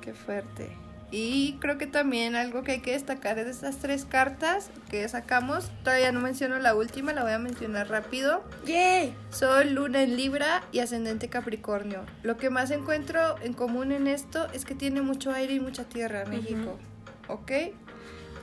Qué 0.00 0.12
fuerte. 0.14 0.70
Y 1.12 1.56
creo 1.60 1.78
que 1.78 1.86
también 1.86 2.34
algo 2.34 2.62
que 2.64 2.72
hay 2.72 2.80
que 2.80 2.92
destacar 2.92 3.36
de 3.36 3.48
estas 3.48 3.78
tres 3.78 4.04
cartas 4.04 4.70
que 4.90 5.08
sacamos, 5.08 5.70
todavía 5.84 6.10
no 6.10 6.20
menciono 6.20 6.58
la 6.58 6.74
última, 6.74 7.12
la 7.12 7.22
voy 7.22 7.32
a 7.32 7.38
mencionar 7.38 7.88
rápido. 7.88 8.42
¡Yay! 8.66 9.14
Sol, 9.30 9.72
luna 9.72 10.02
en 10.02 10.16
Libra 10.16 10.64
y 10.72 10.80
ascendente 10.80 11.28
Capricornio. 11.28 12.04
Lo 12.24 12.36
que 12.36 12.50
más 12.50 12.72
encuentro 12.72 13.36
en 13.42 13.52
común 13.52 13.92
en 13.92 14.08
esto 14.08 14.48
es 14.52 14.64
que 14.64 14.74
tiene 14.74 15.00
mucho 15.00 15.30
aire 15.30 15.54
y 15.54 15.60
mucha 15.60 15.84
tierra 15.84 16.24
México. 16.26 16.76
¿Ok? 17.28 17.52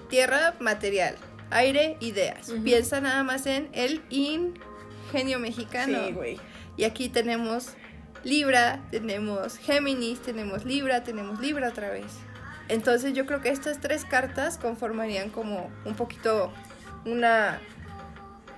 Tierra, 0.09 0.55
material. 0.59 1.15
Aire, 1.49 1.97
ideas. 1.99 2.51
Piensa 2.63 3.01
nada 3.01 3.23
más 3.23 3.45
en 3.45 3.67
el 3.73 4.01
ingenio 4.09 5.37
mexicano. 5.39 6.05
Sí, 6.05 6.13
güey. 6.13 6.39
Y 6.77 6.85
aquí 6.85 7.09
tenemos 7.09 7.73
Libra, 8.23 8.79
tenemos 8.89 9.57
Géminis, 9.57 10.21
tenemos 10.21 10.63
Libra, 10.63 11.03
tenemos 11.03 11.39
Libra 11.39 11.67
otra 11.67 11.89
vez. 11.89 12.05
Entonces 12.69 13.13
yo 13.13 13.25
creo 13.25 13.41
que 13.41 13.49
estas 13.49 13.79
tres 13.79 14.05
cartas 14.05 14.57
conformarían 14.57 15.29
como 15.29 15.69
un 15.85 15.95
poquito 15.95 16.51
una, 17.05 17.59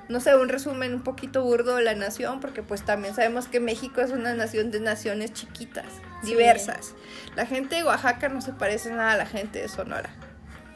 no 0.10 0.20
sé, 0.20 0.36
un 0.38 0.48
resumen 0.50 0.94
un 0.94 1.02
poquito 1.04 1.44
burdo 1.44 1.76
de 1.78 1.84
la 1.84 1.96
nación, 1.96 2.40
porque 2.40 2.62
pues 2.62 2.84
también 2.84 3.16
sabemos 3.16 3.48
que 3.48 3.60
México 3.60 4.02
es 4.02 4.12
una 4.12 4.34
nación 4.36 4.70
de 4.72 4.80
naciones 4.80 5.34
chiquitas, 5.34 5.86
Sí. 6.22 6.30
diversas. 6.32 6.94
La 7.36 7.46
gente 7.46 7.76
de 7.76 7.84
Oaxaca 7.84 8.30
no 8.30 8.42
se 8.42 8.54
parece 8.54 8.92
nada 8.92 9.14
a 9.14 9.18
la 9.18 9.26
gente 9.26 9.60
de 9.62 9.68
Sonora. 9.68 10.10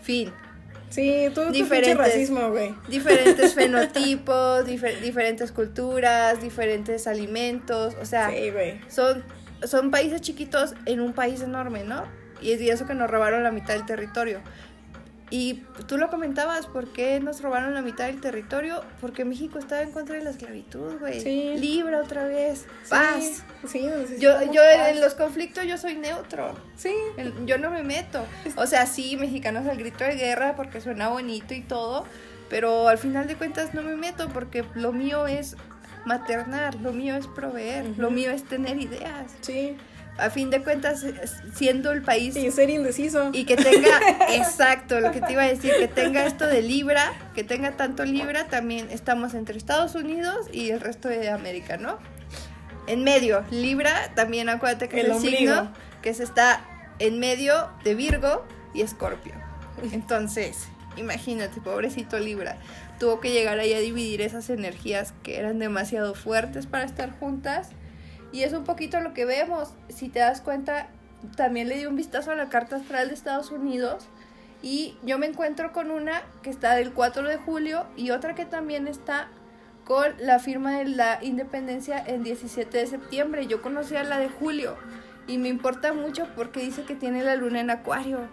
Fin. 0.02 0.34
Sí, 0.90 1.28
todo 1.36 1.52
Diferentes. 1.52 1.96
racismo, 1.98 2.50
güey. 2.50 2.74
Diferentes 2.88 3.54
fenotipos, 3.54 4.66
difer- 4.66 5.00
diferentes 5.02 5.52
culturas, 5.52 6.42
diferentes 6.42 7.06
alimentos, 7.06 7.96
o 8.02 8.06
sea, 8.06 8.32
Sí, 8.32 8.52
son, 8.88 9.24
son 9.64 9.92
países 9.92 10.22
chiquitos 10.22 10.74
en 10.88 11.00
un 11.02 11.14
país 11.14 11.42
enorme, 11.42 11.84
¿no? 11.84 12.06
Y 12.42 12.52
es 12.52 12.62
eso 12.62 12.86
que 12.88 12.94
nos 12.94 13.10
robaron 13.10 13.44
la 13.44 13.52
mitad 13.52 13.74
del 13.76 13.86
territorio. 13.86 14.40
Y 15.32 15.62
tú 15.88 16.00
lo 16.00 16.10
comentabas, 16.10 16.66
¿por 16.66 16.88
qué 16.92 17.20
nos 17.20 17.44
robaron 17.44 17.76
la 17.76 17.84
mitad 17.84 18.08
del 18.08 18.20
territorio? 18.20 18.82
Porque 19.00 19.26
México 19.26 19.60
estaba 19.60 19.84
en 19.84 19.92
contra 19.92 20.16
de 20.16 20.24
la 20.24 20.32
esclavitud, 20.32 20.98
güey. 21.00 21.22
Sí. 21.22 21.54
Libra 21.58 22.02
otra 22.02 22.24
vez. 22.26 22.62
Sí, 22.84 22.90
Paz. 22.90 23.44
Sí, 23.68 23.88
Yo, 24.18 24.42
yo 24.52 24.62
paz. 24.64 24.90
en 24.90 25.02
los 25.02 25.14
conflictos 25.14 25.66
yo 25.68 25.78
soy 25.78 25.98
neutro. 25.98 26.56
Sí. 26.76 26.96
El- 27.18 27.46
Yo 27.46 27.60
no 27.60 27.70
me 27.70 27.84
meto. 27.84 28.26
O 28.56 28.66
sea, 28.66 28.88
sí, 28.88 29.18
mexicanos 29.18 29.68
al 29.68 29.78
grito 29.78 30.04
de 30.04 30.16
guerra 30.16 30.56
porque 30.56 30.82
suena 30.82 31.10
bonito 31.10 31.54
y 31.54 31.62
todo, 31.62 32.06
pero 32.50 32.88
al 32.88 32.98
final 32.98 33.28
de 33.28 33.36
cuentas 33.36 33.76
no 33.76 33.84
me 33.84 33.96
meto 33.96 34.30
porque 34.30 34.66
lo 34.74 34.94
mío 34.94 35.28
es 35.28 35.56
maternar, 36.06 36.74
lo 36.76 36.92
mío 36.92 37.16
es 37.16 37.28
proveer, 37.28 37.86
Ujú. 37.92 38.02
lo 38.02 38.10
mío 38.10 38.32
es 38.32 38.46
tener 38.46 38.82
ideas. 38.82 39.32
Sí. 39.42 39.78
A 40.20 40.30
fin 40.30 40.50
de 40.50 40.62
cuentas, 40.64 41.06
siendo 41.56 41.92
el 41.92 42.02
país 42.02 42.36
Y 42.36 42.52
ser 42.52 42.70
indeciso. 42.70 43.30
y 43.34 43.46
que 43.46 43.56
tenga, 43.56 44.00
exacto, 44.30 45.00
lo 45.00 45.12
que 45.12 45.22
te 45.22 45.34
iba 45.34 45.44
a 45.44 45.48
decir, 45.48 45.72
que 45.80 45.88
tenga 45.88 46.26
esto 46.26 46.46
de 46.48 46.62
Libra, 46.62 47.14
que 47.36 47.44
tenga 47.44 47.72
tanto 47.78 48.06
Libra, 48.06 48.46
también 48.48 48.88
estamos 48.92 49.34
entre 49.34 49.58
Estados 49.58 49.96
Unidos 49.96 50.48
y 50.52 50.72
el 50.72 50.80
resto 50.82 51.08
de 51.10 51.30
América, 51.30 51.78
¿no? 51.78 51.98
En 52.88 53.04
medio, 53.04 53.44
Libra, 53.52 54.12
también 54.16 54.50
acuérdate 54.50 54.90
que 54.90 55.02
El 55.02 55.08
es 55.08 55.12
el 55.12 55.18
ombligo. 55.18 55.38
signo 55.38 55.74
que 56.02 56.14
se 56.14 56.24
está 56.24 56.62
en 57.00 57.20
medio 57.20 57.70
de 57.84 57.96
Virgo 57.96 58.46
y 58.74 58.82
Escorpio. 58.82 59.34
Entonces, 59.92 60.68
imagínate, 60.98 61.62
pobrecito 61.62 62.20
Libra, 62.20 62.58
tuvo 63.00 63.20
que 63.20 63.32
llegar 63.32 63.60
ahí 63.60 63.74
a 63.74 63.80
dividir 63.80 64.22
esas 64.22 64.50
energías 64.50 65.14
que 65.24 65.38
eran 65.40 65.60
demasiado 65.60 66.16
fuertes 66.16 66.66
para 66.66 66.84
estar 66.84 67.18
juntas. 67.20 67.70
Y 68.32 68.44
es 68.44 68.54
un 68.54 68.64
poquito 68.64 69.00
lo 69.02 69.14
que 69.14 69.26
vemos. 69.26 69.74
Si 69.90 70.10
te 70.10 70.20
das 70.20 70.42
cuenta, 70.42 70.88
también 71.36 71.68
le 71.68 71.78
di 71.78 71.86
un 71.86 71.96
vistazo 71.96 72.32
a 72.32 72.36
la 72.36 72.50
carta 72.50 72.78
astral 72.78 73.08
de 73.08 73.14
Estados 73.14 73.52
Unidos. 73.52 74.08
Y 74.62 74.98
yo 75.04 75.18
me 75.18 75.26
encuentro 75.26 75.72
con 75.72 75.90
una 75.90 76.22
que 76.42 76.50
está 76.50 76.76
del 76.76 76.94
4 76.94 77.28
de 77.28 77.38
julio 77.38 77.86
y 77.96 78.12
otra 78.12 78.36
que 78.36 78.46
también 78.46 78.88
está 78.88 79.30
con 79.86 80.14
la 80.20 80.40
firma 80.40 80.78
de 80.78 80.86
la 80.86 81.20
independencia 81.24 82.04
en 82.06 82.24
17 82.24 82.78
de 82.78 82.88
septiembre. 82.88 83.48
Yo 83.48 83.62
conocía 83.62 84.04
la 84.04 84.20
de 84.20 84.30
julio 84.30 84.76
y 85.28 85.38
me 85.38 85.48
importa 85.48 85.94
mucho 85.94 86.28
porque 86.36 86.60
dice 86.60 86.84
que 86.84 86.96
tiene 86.96 87.24
la 87.24 87.36
luna 87.36 87.62
en 87.62 87.70
acuario 87.70 88.28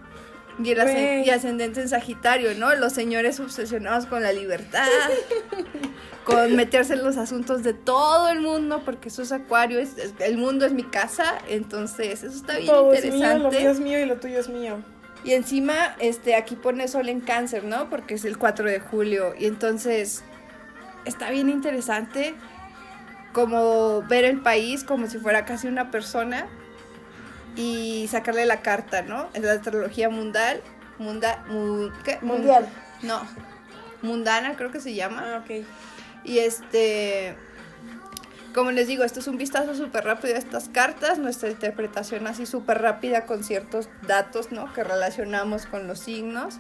y, 0.62 0.70
el 0.70 1.24
y 1.26 1.30
ascendente 1.30 1.80
en 1.80 1.88
sagitario, 1.88 2.54
¿no? 2.57 2.74
Los 2.74 2.92
señores 2.92 3.40
obsesionados 3.40 4.07
con 4.07 4.22
la 4.22 4.32
libertad, 4.32 4.86
con 6.24 6.57
meterse 6.57 6.94
en 6.94 7.04
los 7.04 7.16
asuntos 7.16 7.62
de 7.62 7.72
todo 7.74 8.28
el 8.28 8.40
mundo 8.40 8.82
porque 8.84 9.09
eso 9.09 9.22
es 9.22 9.32
acuario, 9.32 9.78
es, 9.78 9.96
es- 9.98 10.14
el 10.18 10.38
mundo 10.38 10.66
es 10.66 10.72
mi 10.72 10.84
casa, 10.84 11.34
entonces 11.48 12.24
eso 12.24 12.34
está 12.36 12.54
bien 12.54 12.66
Todo 12.66 12.92
es 12.92 13.04
mío, 13.04 13.14
interesante. 13.16 13.42
lo 13.44 13.61
mío 13.61 13.70
es 13.70 13.80
mío 13.80 14.00
y 14.00 14.07
lo 14.07 14.16
tuyo 14.16 14.38
es 14.40 14.48
mío. 14.48 14.78
Y 15.24 15.32
encima, 15.32 15.96
este, 15.98 16.34
aquí 16.36 16.54
pone 16.57 16.86
sol 16.88 17.09
en 17.09 17.20
cáncer, 17.20 17.64
¿no? 17.64 17.90
Porque 17.90 18.14
es 18.14 18.24
el 18.24 18.38
4 18.38 18.68
de 18.70 18.78
julio. 18.78 19.34
Y 19.36 19.46
entonces, 19.46 20.22
está 21.04 21.30
bien 21.30 21.48
interesante 21.48 22.34
como 23.32 24.02
ver 24.02 24.24
el 24.24 24.40
país 24.40 24.84
como 24.84 25.09
si 25.09 25.18
fuera 25.18 25.44
casi 25.44 25.66
una 25.68 25.90
persona 25.90 26.46
y 27.57 28.07
sacarle 28.11 28.44
la 28.46 28.61
carta, 28.61 29.02
¿no? 29.02 29.28
Es 29.34 29.42
la 29.42 29.52
astrología 29.52 30.09
mundial. 30.11 30.62
Munda, 30.98 31.44
mu- 31.48 31.90
¿qué? 32.04 32.18
Mun- 32.22 32.36
Mundial. 32.38 32.68
no. 33.02 33.20
Mundana 34.02 34.57
creo 34.57 34.70
que 34.70 34.80
se 34.80 34.94
llama. 34.94 35.24
Ah, 35.36 35.42
ok. 35.44 35.64
Y 36.24 36.38
este, 36.38 37.34
como 38.54 38.70
les 38.72 38.86
digo, 38.88 39.04
esto 39.04 39.20
es 39.20 39.26
un 39.26 39.38
vistazo 39.38 39.74
súper 39.74 40.04
rápido 40.04 40.34
a 40.34 40.38
estas 40.38 40.68
cartas, 40.68 41.18
nuestra 41.18 41.50
interpretación 41.50 42.26
así 42.26 42.46
súper 42.46 42.80
rápida 42.82 43.24
con 43.26 43.42
ciertos 43.44 43.88
datos, 44.07 44.52
¿no? 44.52 44.72
Que 44.72 44.84
relacionamos 44.84 45.66
con 45.66 45.86
los 45.88 45.98
signos. 45.98 46.57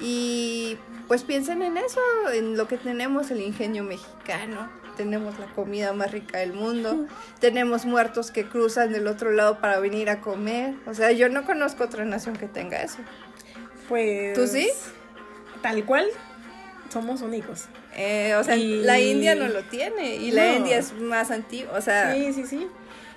Y 0.00 0.78
pues 1.08 1.24
piensen 1.24 1.62
en 1.62 1.76
eso, 1.76 2.00
en 2.32 2.56
lo 2.56 2.66
que 2.68 2.78
tenemos, 2.78 3.30
el 3.30 3.40
ingenio 3.42 3.84
mexicano. 3.84 4.70
Tenemos 5.00 5.38
la 5.38 5.46
comida 5.46 5.94
más 5.94 6.12
rica 6.12 6.36
del 6.40 6.52
mundo. 6.52 7.06
Tenemos 7.38 7.86
muertos 7.86 8.30
que 8.30 8.44
cruzan 8.44 8.92
del 8.92 9.06
otro 9.06 9.30
lado 9.32 9.58
para 9.58 9.78
venir 9.80 10.10
a 10.10 10.20
comer. 10.20 10.74
O 10.86 10.92
sea, 10.92 11.10
yo 11.10 11.30
no 11.30 11.46
conozco 11.46 11.84
otra 11.84 12.04
nación 12.04 12.36
que 12.36 12.46
tenga 12.48 12.82
eso. 12.82 12.98
Pues. 13.88 14.34
¿Tú 14.34 14.46
sí? 14.46 14.68
Tal 15.62 15.86
cual, 15.86 16.06
somos 16.92 17.22
únicos. 17.22 17.64
Eh, 17.96 18.34
o 18.38 18.44
sea, 18.44 18.56
Y- 18.56 18.82
la 18.82 19.00
India 19.00 19.34
no 19.34 19.48
lo 19.48 19.62
tiene. 19.62 20.16
Y 20.16 20.32
la. 20.32 20.52
India 20.54 20.76
es 20.76 20.92
más 20.92 21.30
antigua. 21.30 21.72
O 21.78 21.80
sea, 21.80 22.12
Sí, 22.14 22.34
sí, 22.34 22.44
sí. 22.46 22.66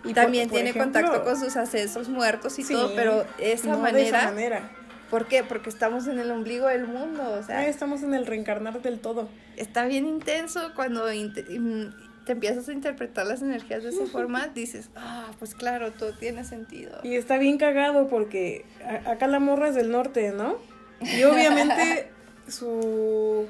Y 0.06 0.14
también 0.14 0.46
por- 0.48 0.52
por 0.52 0.56
tiene 0.56 0.70
ejemplo, 0.70 1.02
contacto 1.02 1.24
con 1.26 1.38
sus 1.38 1.58
ancestros 1.58 2.08
muertos 2.08 2.58
y 2.60 2.64
sí, 2.64 2.74
todo, 2.74 2.96
pero 2.96 3.26
esa 3.40 3.68
no 3.76 3.82
de 3.92 4.08
esa 4.08 4.24
manera. 4.24 4.70
¿Por 5.14 5.28
qué? 5.28 5.43
Porque 5.43 5.70
estamos 5.70 6.07
en 6.07 6.18
el 6.18 6.32
ombligo 6.32 6.66
del 6.66 6.88
mundo, 6.88 7.38
o 7.39 7.43
sea, 7.43 7.68
estamos 7.68 8.01
en 8.01 8.16
el 8.16 8.26
reencarnar 8.26 8.82
del 8.82 8.99
todo. 8.99 9.30
está 9.57 9.86
bien 9.86 10.07
intenso 10.07 10.72
cuando 10.76 11.05
mm, 11.05 12.26
te 12.26 12.32
empiezas 12.32 12.68
a 12.68 12.74
interpretar 12.74 13.28
las 13.28 13.43
energías 13.43 13.84
de 13.84 13.89
esa 13.89 14.07
forma, 14.07 14.47
dices, 14.55 14.89
ah, 14.95 15.30
pues 15.38 15.53
claro, 15.53 15.91
todo 15.91 16.14
tiene 16.14 16.43
sentido. 16.43 16.99
Y 17.03 17.14
está 17.14 17.38
bien 17.38 17.59
cagado 17.59 18.07
porque 18.07 18.66
acá 19.05 19.28
la 19.28 19.38
morra 19.38 19.68
es 19.68 19.76
del 19.76 19.91
norte, 19.91 20.32
¿no? 20.32 20.55
Y 20.99 21.24
obviamente 21.26 22.09
su... 22.47 23.45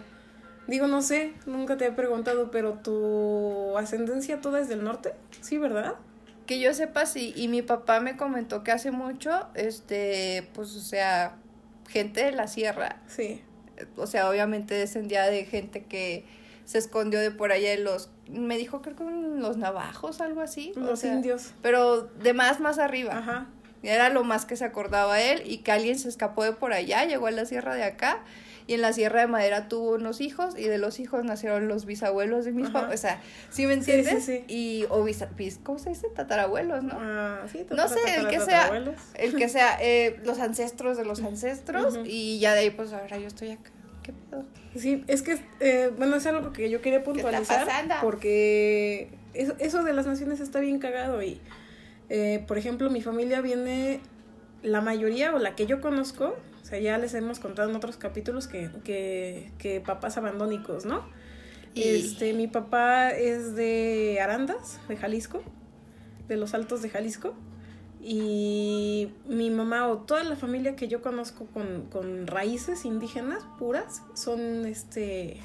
Digo, 0.68 0.88
no 0.88 1.02
sé, 1.02 1.32
nunca 1.46 1.78
te 1.78 1.86
he 1.86 1.92
preguntado, 1.94 2.52
pero 2.52 2.74
tu 2.74 3.78
ascendencia 3.78 4.42
toda 4.42 4.60
es 4.60 4.68
del 4.68 4.84
norte, 4.84 5.14
¿sí, 5.40 5.58
verdad? 5.58 5.94
Que 6.46 6.60
yo 6.60 6.74
sepa, 6.74 7.06
sí, 7.06 7.32
y 7.38 7.48
mi 7.48 7.62
papá 7.62 8.02
me 8.02 8.18
comentó 8.18 8.66
que 8.66 8.74
hace 8.74 8.92
mucho, 8.92 9.48
este, 9.56 10.50
pues, 10.54 10.76
o 10.76 10.82
sea, 10.82 11.38
gente 11.94 12.26
de 12.26 12.32
la 12.34 12.48
sierra, 12.48 12.98
Sí. 13.08 13.42
o 13.96 14.08
sea, 14.08 14.30
obviamente 14.30 14.74
descendía 14.74 15.24
de 15.26 15.46
gente 15.46 15.84
que 15.86 16.26
se 16.66 16.78
escondió 16.80 17.20
de 17.20 17.30
por 17.32 17.52
allá 17.52 17.70
de 17.70 17.78
los, 17.78 18.10
me 18.30 18.58
dijo 18.58 18.82
creo 18.82 18.96
que 18.96 19.04
los 19.04 19.58
navajos, 19.58 20.20
algo 20.22 20.42
así. 20.42 20.74
o 20.76 20.80
Los 20.80 21.00
sea, 21.00 21.14
indios. 21.14 21.52
Pero 21.62 22.02
de 22.04 22.34
más, 22.34 22.60
más 22.60 22.80
arriba. 22.80 23.18
Ajá. 23.18 23.48
Era 23.84 24.10
lo 24.10 24.24
más 24.24 24.46
que 24.46 24.56
se 24.56 24.64
acordaba 24.64 25.20
él 25.22 25.44
y 25.46 25.58
que 25.58 25.72
alguien 25.74 26.00
se 26.00 26.08
escapó 26.10 26.44
de 26.46 26.54
por 26.54 26.72
allá, 26.74 27.04
llegó 27.06 27.28
a 27.28 27.32
la 27.32 27.46
sierra 27.46 27.76
de 27.76 27.84
acá 27.84 28.20
y 28.68 28.74
en 28.76 28.82
la 28.82 28.94
sierra 28.94 29.22
de 29.22 29.28
madera 29.28 29.68
tuvo 29.68 29.92
unos 29.96 30.22
hijos 30.22 30.58
y 30.58 30.64
de 30.68 30.78
los 30.78 31.00
hijos 31.00 31.24
nacieron 31.26 31.68
los 31.68 31.86
bisabuelos 31.86 32.46
de 32.46 32.52
mis 32.52 32.70
papás. 32.70 32.94
O 32.94 32.98
sea, 32.98 33.22
¿sí 33.50 33.66
me 33.66 33.74
entiendes? 33.74 34.24
sí, 34.24 34.44
sí. 34.48 34.54
Y, 34.54 34.86
o 34.90 35.04
bisa- 35.04 35.30
bis- 35.36 35.60
¿cómo 35.64 35.80
se 35.80 35.90
dice? 35.90 36.08
Tatarabuelos, 36.16 36.84
¿no? 36.84 36.94
Ah, 36.98 37.42
sí, 37.52 37.66
No 37.70 37.88
sé, 37.88 38.00
el 38.18 38.28
que 38.28 38.40
sea, 38.40 38.72
el 39.16 39.36
que 39.36 39.50
sea, 39.50 39.78
eh, 39.82 40.20
los 40.24 40.40
ancestros 40.40 40.98
de 40.98 41.06
los 41.06 41.22
ancestros 41.24 42.00
y 42.06 42.40
ya 42.40 42.54
de 42.54 42.60
ahí 42.62 42.70
pues 42.70 42.94
ahora 42.94 43.18
yo 43.18 43.28
estoy 43.28 43.52
acá. 43.52 43.72
¿Qué 44.04 44.14
pedo? 44.30 44.44
Sí, 44.76 45.04
es 45.08 45.22
que, 45.22 45.40
eh, 45.62 45.92
bueno, 45.98 46.16
es 46.18 46.26
algo 46.26 46.52
que 46.52 46.70
yo 46.70 46.82
quería 46.82 47.04
puntualizar. 47.04 47.66
Porque 48.02 49.10
eso, 49.34 49.54
eso 49.60 49.84
de 49.84 49.94
las 49.94 50.06
naciones 50.08 50.40
está 50.42 50.60
bien 50.60 50.80
cagado. 50.80 51.22
Y, 51.24 51.40
eh, 52.10 52.44
por 52.48 52.58
ejemplo, 52.58 52.90
mi 52.90 53.02
familia 53.02 53.40
viene 53.42 54.02
la 54.62 54.82
mayoría 54.82 55.34
o 55.34 55.40
la 55.40 55.56
que 55.56 55.66
yo 55.68 55.80
conozco, 55.80 56.36
o 56.64 56.66
sea, 56.66 56.80
ya 56.80 56.98
les 56.98 57.14
hemos 57.14 57.40
contado 57.40 57.70
en 57.70 57.76
otros 57.76 57.98
capítulos 57.98 58.48
que, 58.48 58.72
que, 58.84 59.52
que 59.60 59.80
papás 59.82 60.18
abandónicos, 60.18 60.86
¿no? 60.86 61.06
Y- 61.76 61.84
Este, 61.84 62.34
mi 62.34 62.48
papá 62.48 63.12
es 63.12 63.56
de 63.56 64.20
Arandas, 64.22 64.80
de 64.88 64.96
Jalisco, 64.98 65.44
de 66.28 66.38
los 66.38 66.54
Altos 66.56 66.82
de 66.82 66.90
Jalisco. 66.90 67.34
Y 68.06 69.14
mi 69.28 69.50
mamá 69.50 69.88
o 69.88 70.00
toda 70.00 70.24
la 70.26 70.36
familia 70.36 70.76
que 70.76 70.90
yo 70.90 71.02
conozco 71.02 71.46
con, 71.48 71.84
con 71.90 72.28
raíces 72.28 72.84
indígenas 72.84 73.46
puras 73.58 74.02
son 74.14 74.66
este 74.66 75.38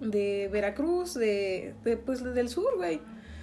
de 0.00 0.48
Veracruz, 0.52 1.14
de, 1.14 1.74
de, 1.84 1.96
pues 1.96 2.22
del 2.22 2.48
sur, 2.48 2.76
güey. 2.76 3.00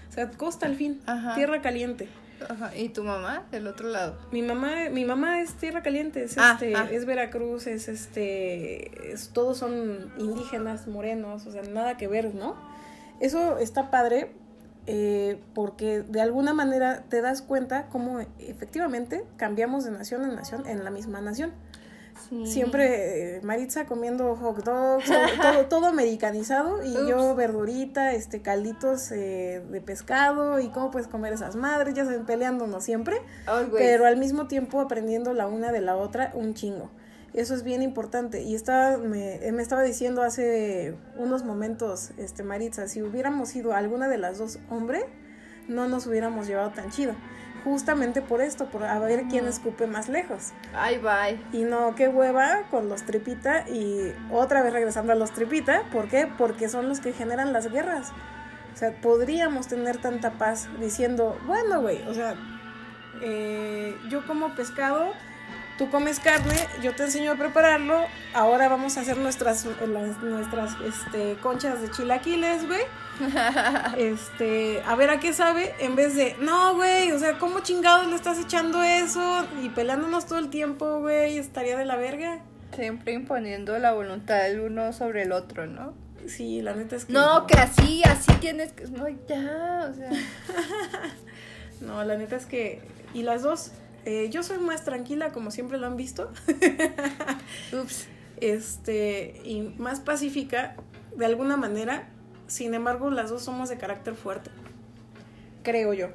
O 0.09 0.11
sea, 0.13 0.31
costa 0.31 0.65
al 0.65 0.75
fin, 0.75 1.01
Ajá. 1.07 1.35
tierra 1.35 1.61
caliente. 1.61 2.07
Ajá, 2.49 2.75
¿Y 2.75 2.89
tu 2.89 3.03
mamá 3.03 3.43
del 3.51 3.67
otro 3.67 3.87
lado? 3.89 4.17
Mi 4.31 4.41
mamá, 4.41 4.89
mi 4.91 5.05
mamá 5.05 5.41
es 5.41 5.53
tierra 5.53 5.81
caliente, 5.81 6.23
es 6.23 6.37
Ah, 6.37 6.51
este, 6.53 6.75
ah. 6.75 6.87
es 6.91 7.05
Veracruz, 7.05 7.67
es 7.67 7.87
este, 7.87 9.11
es- 9.13 9.29
todos 9.29 9.57
son 9.57 10.11
indígenas, 10.17 10.87
morenos, 10.87 11.45
o 11.45 11.51
sea, 11.51 11.61
nada 11.63 11.95
que 11.97 12.07
ver, 12.07 12.33
¿no? 12.35 12.55
Eso 13.19 13.57
está 13.59 13.89
padre 13.91 14.31
eh, 14.85 15.39
porque 15.55 16.01
de 16.01 16.19
alguna 16.19 16.53
manera 16.53 17.03
te 17.07 17.21
das 17.21 17.41
cuenta 17.41 17.87
cómo 17.87 18.19
efectivamente 18.39 19.23
cambiamos 19.37 19.85
de 19.85 19.91
nación 19.91 20.23
en 20.25 20.35
nación 20.35 20.67
en 20.67 20.83
la 20.83 20.89
misma 20.91 21.21
nación. 21.21 21.53
Sí. 22.29 22.45
Siempre 22.45 23.37
eh, 23.37 23.41
Maritza 23.41 23.85
comiendo 23.85 24.35
hot 24.35 24.63
dogs, 24.63 25.05
todo, 25.41 25.65
todo 25.67 25.85
americanizado 25.87 26.83
y 26.83 26.93
yo 26.93 27.35
verdurita, 27.35 28.13
este 28.13 28.41
calditos 28.41 29.11
eh, 29.11 29.61
de 29.69 29.81
pescado 29.81 30.59
y 30.59 30.69
cómo 30.69 30.91
puedes 30.91 31.07
comer 31.07 31.33
esas 31.33 31.55
madres, 31.55 31.93
ya 31.93 32.05
saben, 32.05 32.25
peleándonos 32.25 32.83
siempre 32.83 33.17
pero 33.71 34.05
al 34.05 34.17
mismo 34.17 34.47
tiempo 34.47 34.79
aprendiendo 34.79 35.33
la 35.33 35.47
una 35.47 35.71
de 35.71 35.81
la 35.81 35.95
otra 35.95 36.31
un 36.33 36.53
chingo. 36.53 36.89
Eso 37.33 37.55
es 37.55 37.63
bien 37.63 37.81
importante. 37.81 38.43
Y 38.43 38.53
estaba, 38.53 38.97
me, 38.97 39.39
me 39.51 39.61
estaba 39.61 39.81
diciendo 39.81 40.21
hace 40.21 40.95
unos 41.17 41.43
momentos, 41.43 42.11
este 42.17 42.43
Maritza, 42.43 42.87
si 42.87 43.01
hubiéramos 43.01 43.49
sido 43.49 43.73
alguna 43.73 44.07
de 44.07 44.19
las 44.19 44.37
dos 44.37 44.59
hombre, 44.69 45.05
no 45.67 45.87
nos 45.87 46.05
hubiéramos 46.05 46.47
llevado 46.47 46.71
tan 46.71 46.91
chido. 46.91 47.15
Justamente 47.63 48.21
por 48.21 48.41
esto, 48.41 48.65
por 48.65 48.83
a 48.83 48.99
ver 48.99 49.23
quién 49.29 49.47
escupe 49.47 49.87
más 49.87 50.09
lejos. 50.09 50.51
Ay, 50.73 50.97
bye. 50.97 51.39
Y 51.57 51.63
no, 51.63 51.95
qué 51.95 52.09
hueva 52.09 52.63
con 52.69 52.89
los 52.89 53.03
tripita 53.03 53.67
y 53.69 54.13
otra 54.31 54.61
vez 54.61 54.73
regresando 54.73 55.13
a 55.13 55.15
los 55.15 55.31
tripita. 55.31 55.83
¿Por 55.91 56.09
qué? 56.09 56.27
Porque 56.37 56.67
son 56.67 56.89
los 56.89 56.99
que 56.99 57.13
generan 57.13 57.53
las 57.53 57.71
guerras. 57.71 58.11
O 58.73 58.77
sea, 58.77 58.91
podríamos 59.01 59.67
tener 59.67 59.97
tanta 59.97 60.31
paz 60.31 60.67
diciendo, 60.79 61.39
bueno, 61.45 61.81
güey, 61.81 62.01
o 62.07 62.13
sea, 62.13 62.35
eh, 63.21 63.95
yo 64.09 64.25
como 64.25 64.55
pescado, 64.55 65.13
tú 65.77 65.89
comes 65.89 66.19
carne, 66.19 66.55
yo 66.81 66.93
te 66.95 67.03
enseño 67.03 67.31
a 67.31 67.35
prepararlo, 67.35 68.05
ahora 68.33 68.69
vamos 68.69 68.97
a 68.97 69.01
hacer 69.01 69.17
nuestras, 69.17 69.65
las- 69.87 70.17
nuestras 70.21 70.71
este, 70.85 71.35
conchas 71.41 71.81
de 71.81 71.89
chilaquiles, 71.91 72.67
güey. 72.67 72.81
Este, 73.97 74.81
a 74.85 74.95
ver 74.95 75.09
a 75.09 75.19
qué 75.19 75.33
sabe, 75.33 75.73
en 75.79 75.95
vez 75.95 76.15
de, 76.15 76.35
no, 76.39 76.75
güey, 76.75 77.11
o 77.11 77.19
sea, 77.19 77.37
¿cómo 77.37 77.59
chingados 77.59 78.07
le 78.07 78.15
estás 78.15 78.39
echando 78.39 78.81
eso? 78.83 79.45
Y 79.61 79.69
pelándonos 79.69 80.25
todo 80.25 80.39
el 80.39 80.49
tiempo, 80.49 80.99
güey, 80.99 81.37
estaría 81.37 81.77
de 81.77 81.85
la 81.85 81.95
verga. 81.95 82.39
Siempre 82.75 83.13
imponiendo 83.13 83.77
la 83.77 83.91
voluntad 83.93 84.41
del 84.43 84.61
uno 84.61 84.93
sobre 84.93 85.23
el 85.23 85.31
otro, 85.31 85.67
¿no? 85.67 85.93
Sí, 86.27 86.61
la 86.61 86.73
neta 86.73 86.95
es 86.95 87.05
que. 87.05 87.13
No, 87.13 87.45
que 87.45 87.55
así, 87.59 88.01
así 88.05 88.31
tienes 88.39 88.71
que. 88.71 88.85
No, 88.87 89.07
ya, 89.09 89.89
o 89.91 89.93
sea. 89.93 90.09
No, 91.81 92.03
la 92.03 92.15
neta 92.17 92.35
es 92.37 92.45
que. 92.45 92.81
Y 93.13 93.23
las 93.23 93.41
dos, 93.43 93.71
eh, 94.05 94.29
yo 94.29 94.43
soy 94.43 94.57
más 94.57 94.83
tranquila, 94.83 95.31
como 95.31 95.51
siempre 95.51 95.77
lo 95.77 95.87
han 95.87 95.95
visto. 95.97 96.31
Ups. 97.73 98.07
Este, 98.37 99.41
y 99.45 99.73
más 99.77 99.99
pacífica, 99.99 100.75
de 101.15 101.25
alguna 101.25 101.57
manera. 101.57 102.09
Sin 102.47 102.73
embargo, 102.73 103.09
las 103.09 103.29
dos 103.29 103.43
somos 103.43 103.69
de 103.69 103.77
carácter 103.77 104.15
fuerte. 104.15 104.51
Creo 105.63 105.93
yo. 105.93 106.09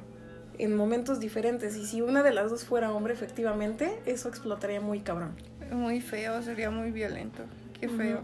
En 0.57 0.75
momentos 0.75 1.19
diferentes. 1.19 1.75
Y 1.75 1.85
si 1.85 2.01
una 2.01 2.21
de 2.21 2.33
las 2.33 2.51
dos 2.51 2.65
fuera 2.65 2.91
hombre, 2.91 3.13
efectivamente, 3.13 3.99
eso 4.05 4.29
explotaría 4.29 4.81
muy 4.81 4.99
cabrón. 4.99 5.35
Muy 5.71 6.01
feo, 6.01 6.41
sería 6.43 6.69
muy 6.69 6.91
violento. 6.91 7.43
Qué 7.79 7.89
feo. 7.89 8.21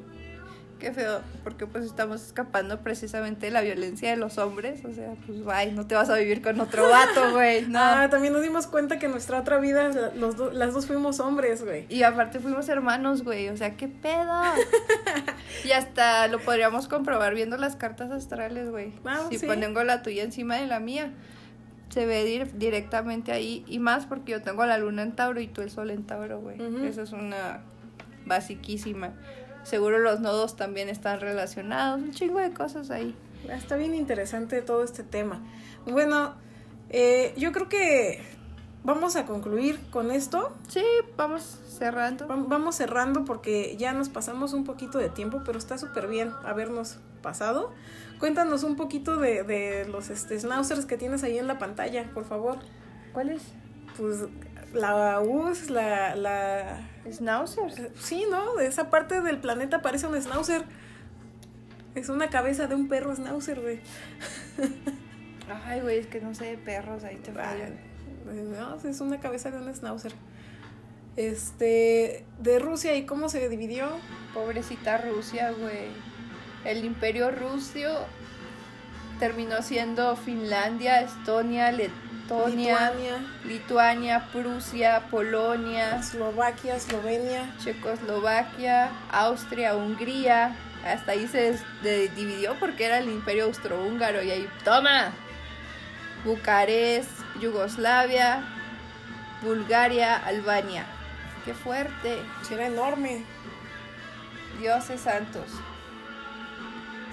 Qué 0.79 0.91
feo, 0.91 1.21
porque 1.43 1.65
pues 1.67 1.85
estamos 1.85 2.21
escapando 2.21 2.81
precisamente 2.81 3.45
de 3.45 3.51
la 3.53 3.61
violencia 3.61 4.09
de 4.09 4.17
los 4.17 4.37
hombres. 4.37 4.83
O 4.83 4.91
sea, 4.93 5.13
pues 5.25 5.43
bye, 5.45 5.71
no 5.71 5.87
te 5.87 5.95
vas 5.95 6.09
a 6.09 6.15
vivir 6.17 6.41
con 6.41 6.59
otro 6.59 6.89
vato, 6.89 7.31
güey. 7.33 7.65
No. 7.65 7.79
Ah, 7.79 8.09
también 8.09 8.33
nos 8.33 8.41
dimos 8.43 8.67
cuenta 8.67 8.99
que 8.99 9.05
en 9.05 9.13
nuestra 9.13 9.39
otra 9.39 9.57
vida 9.59 9.89
los 10.15 10.35
do- 10.35 10.51
las 10.51 10.73
dos 10.73 10.85
fuimos 10.85 11.19
hombres, 11.21 11.63
güey. 11.63 11.85
Y 11.89 12.03
aparte 12.03 12.39
fuimos 12.39 12.67
hermanos, 12.67 13.23
güey. 13.23 13.47
O 13.49 13.55
sea, 13.57 13.77
qué 13.77 13.87
pedo. 13.87 14.41
y 15.63 15.71
hasta 15.71 16.27
lo 16.27 16.39
podríamos 16.39 16.87
comprobar 16.87 17.33
viendo 17.35 17.55
las 17.57 17.75
cartas 17.77 18.11
astrales, 18.11 18.69
güey. 18.69 18.93
Ah, 19.05 19.27
si 19.29 19.39
sí. 19.39 19.45
pongo 19.47 19.83
la 19.83 20.03
tuya 20.03 20.23
encima 20.23 20.57
de 20.57 20.67
la 20.67 20.79
mía, 20.81 21.11
se 21.89 22.05
ve 22.05 22.25
dir- 22.25 22.51
directamente 22.51 23.31
ahí. 23.31 23.63
Y 23.67 23.79
más 23.79 24.05
porque 24.05 24.33
yo 24.33 24.41
tengo 24.41 24.65
la 24.65 24.77
luna 24.77 25.03
en 25.03 25.15
Tauro 25.15 25.39
y 25.39 25.47
tú 25.47 25.61
el 25.61 25.71
sol 25.71 25.89
en 25.89 26.03
Tauro, 26.03 26.41
güey. 26.41 26.61
Ujú. 26.61 26.83
Esa 26.85 27.03
es 27.03 27.13
una 27.13 27.61
basiquísima. 28.25 29.13
Seguro 29.65 29.99
los 29.99 30.19
nodos 30.21 30.55
también 30.55 30.87
están 30.89 31.19
relacionados. 31.19 32.01
Un 32.01 32.11
chingo 32.11 32.39
de 32.39 32.51
cosas 32.53 32.89
ahí. 32.91 33.13
Está 33.49 33.75
bien 33.75 33.93
interesante 33.93 34.61
todo 34.61 34.83
este 34.83 35.03
tema. 35.03 35.41
Bueno, 35.85 36.33
eh, 36.89 37.33
yo 37.37 37.51
creo 37.51 37.67
que 37.67 38.23
vamos 38.83 39.15
a 39.15 39.25
concluir 39.25 39.79
con 39.91 40.11
esto. 40.11 40.55
Sí, 40.67 40.83
vamos 41.17 41.59
cerrando. 41.77 42.27
Va- 42.27 42.35
Vamos 42.37 42.75
cerrando 42.75 43.25
porque 43.25 43.75
ya 43.77 43.91
nos 43.93 44.09
pasamos 44.09 44.53
un 44.53 44.63
poquito 44.63 44.97
de 44.97 45.09
tiempo, 45.09 45.41
pero 45.45 45.57
está 45.57 45.77
súper 45.77 46.07
bien 46.07 46.31
habernos 46.45 46.99
pasado. 47.21 47.71
Cuéntanos 48.19 48.63
un 48.63 48.75
poquito 48.77 49.17
de, 49.17 49.43
de 49.43 49.85
los 49.87 50.09
este, 50.09 50.39
schnauzers 50.39 50.85
que 50.85 50.97
tienes 50.97 51.23
ahí 51.23 51.37
en 51.37 51.47
la 51.47 51.57
pantalla, 51.59 52.09
por 52.13 52.23
favor. 52.25 52.57
¿Cuál 53.13 53.29
es? 53.29 53.41
Pues 53.97 54.21
la 54.73 55.19
US, 55.21 55.69
la, 55.69 56.15
la... 56.15 56.79
Schnauzers. 57.09 57.75
Sí, 57.99 58.25
¿no? 58.29 58.55
De 58.55 58.67
esa 58.67 58.89
parte 58.89 59.21
del 59.21 59.39
planeta 59.39 59.81
parece 59.81 60.07
un 60.07 60.19
schnauzer. 60.21 60.63
Es 61.93 62.09
una 62.09 62.29
cabeza 62.29 62.67
de 62.67 62.75
un 62.75 62.87
perro 62.87 63.15
schnauzer, 63.15 63.61
güey. 63.61 63.79
Ay, 65.65 65.81
güey, 65.81 65.99
es 65.99 66.07
que 66.07 66.19
no 66.19 66.33
sé 66.33 66.45
de 66.45 66.57
perros, 66.57 67.03
ahí 67.03 67.17
te 67.17 67.31
fallo. 67.31 67.65
No, 68.25 68.75
es 68.89 68.99
una 69.01 69.19
cabeza 69.19 69.51
de 69.51 69.57
un 69.57 69.73
schnauzer. 69.73 70.13
Este, 71.15 72.25
de 72.39 72.59
Rusia 72.59 72.95
y 72.95 73.05
cómo 73.05 73.29
se 73.29 73.47
dividió. 73.47 73.89
Pobrecita 74.33 74.97
Rusia, 74.97 75.51
güey. 75.51 75.89
El 76.65 76.83
imperio 76.83 77.31
rusio 77.31 77.89
terminó 79.19 79.61
siendo 79.61 80.15
Finlandia, 80.17 81.01
Estonia, 81.01 81.71
Letonia, 81.71 82.04
Lituania, 82.25 83.23
Lituania, 83.43 84.27
Prusia, 84.31 85.07
Polonia, 85.11 85.97
Eslovaquia, 85.97 86.75
Eslovenia. 86.75 87.53
Checoslovaquia, 87.63 88.89
Austria, 89.11 89.75
Hungría. 89.75 90.55
Hasta 90.83 91.11
ahí 91.11 91.27
se 91.27 91.59
dividió 92.15 92.55
porque 92.59 92.85
era 92.85 92.97
el 92.97 93.09
imperio 93.09 93.45
austrohúngaro 93.45 94.23
y 94.23 94.31
ahí, 94.31 94.49
toma. 94.63 95.13
Bucarest, 96.23 97.11
Yugoslavia, 97.39 98.43
Bulgaria, 99.43 100.15
Albania. 100.15 100.85
Qué 101.45 101.53
fuerte. 101.53 102.17
Era 102.49 102.65
enorme. 102.67 103.23
Dioses 104.59 105.01
santos. 105.01 105.45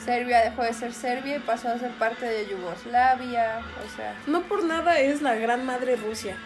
Serbia 0.04 0.40
dejó 0.40 0.62
de 0.62 0.72
ser 0.72 0.92
Serbia 0.92 1.36
y 1.36 1.40
pasó 1.40 1.68
a 1.68 1.78
ser 1.78 1.90
parte 1.92 2.26
de 2.26 2.46
Yugoslavia. 2.48 3.60
O 3.84 3.96
sea, 3.96 4.14
No 4.26 4.42
por 4.42 4.64
nada 4.64 4.98
es 4.98 5.22
la 5.22 5.34
gran 5.34 5.64
madre 5.64 5.96
Rusia. 5.96 6.36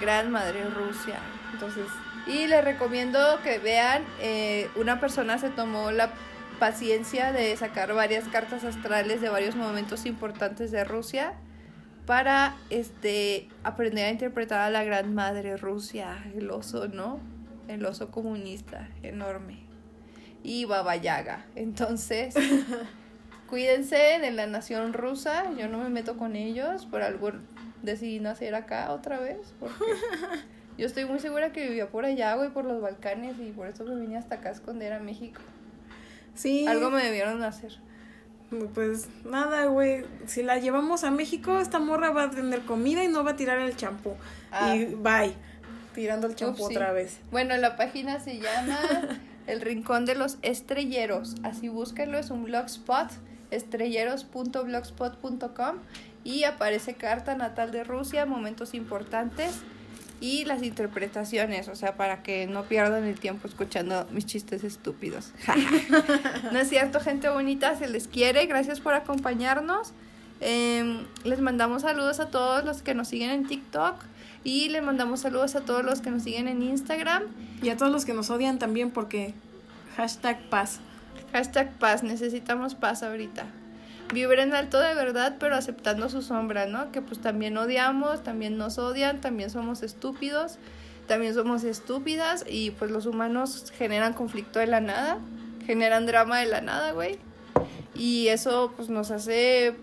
gran 0.00 0.30
madre 0.30 0.64
Rusia. 0.64 1.16
Entonces, 1.52 1.86
Y 2.26 2.48
les 2.48 2.64
recomiendo 2.64 3.40
que 3.44 3.58
vean, 3.60 4.02
eh, 4.20 4.68
una 4.74 4.98
persona 4.98 5.38
se 5.38 5.48
tomó 5.48 5.92
la 5.92 6.10
paciencia 6.58 7.32
de 7.32 7.56
sacar 7.56 7.94
varias 7.94 8.24
cartas 8.28 8.64
astrales 8.64 9.20
de 9.20 9.28
varios 9.28 9.54
momentos 9.54 10.06
importantes 10.06 10.70
de 10.72 10.82
Rusia 10.84 11.34
para 12.04 12.56
este 12.70 13.48
aprender 13.62 14.06
a 14.06 14.10
interpretar 14.10 14.60
a 14.60 14.70
la 14.70 14.82
gran 14.84 15.14
madre 15.14 15.56
Rusia, 15.56 16.18
el 16.34 16.50
oso, 16.50 16.88
¿no? 16.88 17.20
El 17.68 17.84
oso 17.86 18.10
comunista, 18.10 18.88
enorme. 19.02 19.58
Y 20.42 20.64
Baba 20.64 20.96
Yaga. 20.96 21.44
Entonces, 21.56 22.34
cuídense 23.48 23.96
de 23.96 24.30
la 24.30 24.46
nación 24.46 24.92
rusa. 24.92 25.44
Yo 25.56 25.68
no 25.68 25.78
me 25.78 25.88
meto 25.88 26.16
con 26.16 26.36
ellos. 26.36 26.86
Por 26.86 27.02
algo 27.02 27.32
decidí 27.82 28.20
nacer 28.20 28.54
acá 28.54 28.92
otra 28.92 29.18
vez. 29.18 29.38
Porque 29.60 29.76
yo 30.78 30.86
estoy 30.86 31.04
muy 31.04 31.18
segura 31.18 31.52
que 31.52 31.68
vivía 31.68 31.88
por 31.88 32.04
allá, 32.04 32.34
güey, 32.34 32.50
por 32.50 32.64
los 32.64 32.80
Balcanes. 32.80 33.36
Y 33.38 33.52
por 33.52 33.66
eso 33.68 33.84
me 33.84 33.94
vine 33.96 34.16
hasta 34.16 34.36
acá 34.36 34.50
a 34.50 34.52
esconder 34.52 34.92
a 34.92 35.00
México. 35.00 35.40
sí. 36.34 36.66
Algo 36.66 36.90
me 36.90 37.04
debieron 37.04 37.42
hacer. 37.42 37.78
Pues 38.74 39.08
nada, 39.24 39.66
güey. 39.66 40.04
Si 40.26 40.42
la 40.42 40.58
llevamos 40.58 41.02
a 41.04 41.10
México, 41.10 41.58
esta 41.58 41.78
morra 41.78 42.10
va 42.10 42.24
a 42.24 42.30
tener 42.30 42.60
comida 42.60 43.02
y 43.02 43.08
no 43.08 43.24
va 43.24 43.32
a 43.32 43.36
tirar 43.36 43.58
el 43.58 43.76
champú. 43.76 44.14
Ah. 44.52 44.76
Y 44.76 44.94
bye. 44.94 45.34
tirando 45.94 46.28
el 46.28 46.36
champú 46.36 46.64
otra 46.64 46.92
vez. 46.92 47.18
Bueno, 47.32 47.56
la 47.56 47.76
página 47.76 48.20
se 48.20 48.38
llama 48.38 48.78
El 49.46 49.60
Rincón 49.60 50.06
de 50.06 50.14
los 50.14 50.38
Estrelleros. 50.42 51.36
Así 51.42 51.68
búsquenlo, 51.68 52.18
es 52.18 52.30
un 52.30 52.44
blogspot, 52.44 53.08
estrelleros.blogspot.com 53.50 55.76
y 56.24 56.44
aparece 56.44 56.94
carta 56.94 57.34
natal 57.36 57.72
de 57.72 57.84
Rusia, 57.84 58.26
momentos 58.26 58.74
importantes 58.74 59.62
y 60.20 60.44
las 60.44 60.62
interpretaciones, 60.62 61.68
o 61.68 61.76
sea, 61.76 61.96
para 61.96 62.22
que 62.22 62.46
no 62.46 62.64
pierdan 62.64 63.04
el 63.04 63.18
tiempo 63.20 63.48
escuchando 63.48 64.06
mis 64.10 64.26
chistes 64.26 64.64
estúpidos. 64.64 65.32
no 66.52 66.58
es 66.58 66.68
cierto, 66.68 67.00
gente 67.00 67.28
bonita, 67.28 67.76
se 67.76 67.88
les 67.88 68.08
quiere, 68.08 68.46
gracias 68.46 68.80
por 68.80 68.94
acompañarnos. 68.94 69.92
Em, 70.40 71.06
les 71.24 71.40
mandamos 71.40 71.82
saludos 71.82 72.20
a 72.20 72.30
todos 72.30 72.64
los 72.64 72.82
que 72.82 72.94
nos 72.94 73.08
siguen 73.08 73.30
en 73.30 73.46
TikTok 73.46 73.96
y 74.44 74.68
les 74.68 74.82
mandamos 74.82 75.20
saludos 75.20 75.56
a 75.56 75.62
todos 75.62 75.84
los 75.84 76.00
que 76.00 76.10
nos 76.10 76.22
siguen 76.22 76.48
en 76.48 76.62
Instagram. 76.62 77.24
Y 77.62 77.70
a 77.70 77.76
todos 77.76 77.90
los 77.90 78.04
que 78.04 78.12
nos 78.12 78.30
odian 78.30 78.58
también 78.58 78.90
porque 78.90 79.34
hashtag 79.96 80.48
paz. 80.48 80.80
Hashtag 81.32 81.72
paz, 81.78 82.02
necesitamos 82.02 82.74
paz 82.74 83.02
ahorita. 83.02 83.46
Vibren 84.12 84.54
alto 84.54 84.78
de 84.78 84.94
verdad, 84.94 85.36
pero 85.40 85.56
aceptando 85.56 86.08
su 86.08 86.22
sombra, 86.22 86.66
¿no? 86.66 86.92
Que 86.92 87.02
pues 87.02 87.20
también 87.20 87.56
odiamos, 87.58 88.22
también 88.22 88.56
nos 88.56 88.78
odian, 88.78 89.20
también 89.20 89.50
somos 89.50 89.82
estúpidos, 89.82 90.58
también 91.08 91.34
somos 91.34 91.64
estúpidas 91.64 92.44
y 92.48 92.70
pues 92.70 92.90
los 92.90 93.06
humanos 93.06 93.72
generan 93.76 94.12
conflicto 94.12 94.60
de 94.60 94.66
la 94.66 94.80
nada, 94.80 95.18
generan 95.66 96.06
drama 96.06 96.38
de 96.38 96.46
la 96.46 96.60
nada, 96.60 96.92
güey. 96.92 97.18
Y 97.94 98.28
eso 98.28 98.72
pues 98.76 98.88
nos 98.88 99.10
hace 99.10 99.74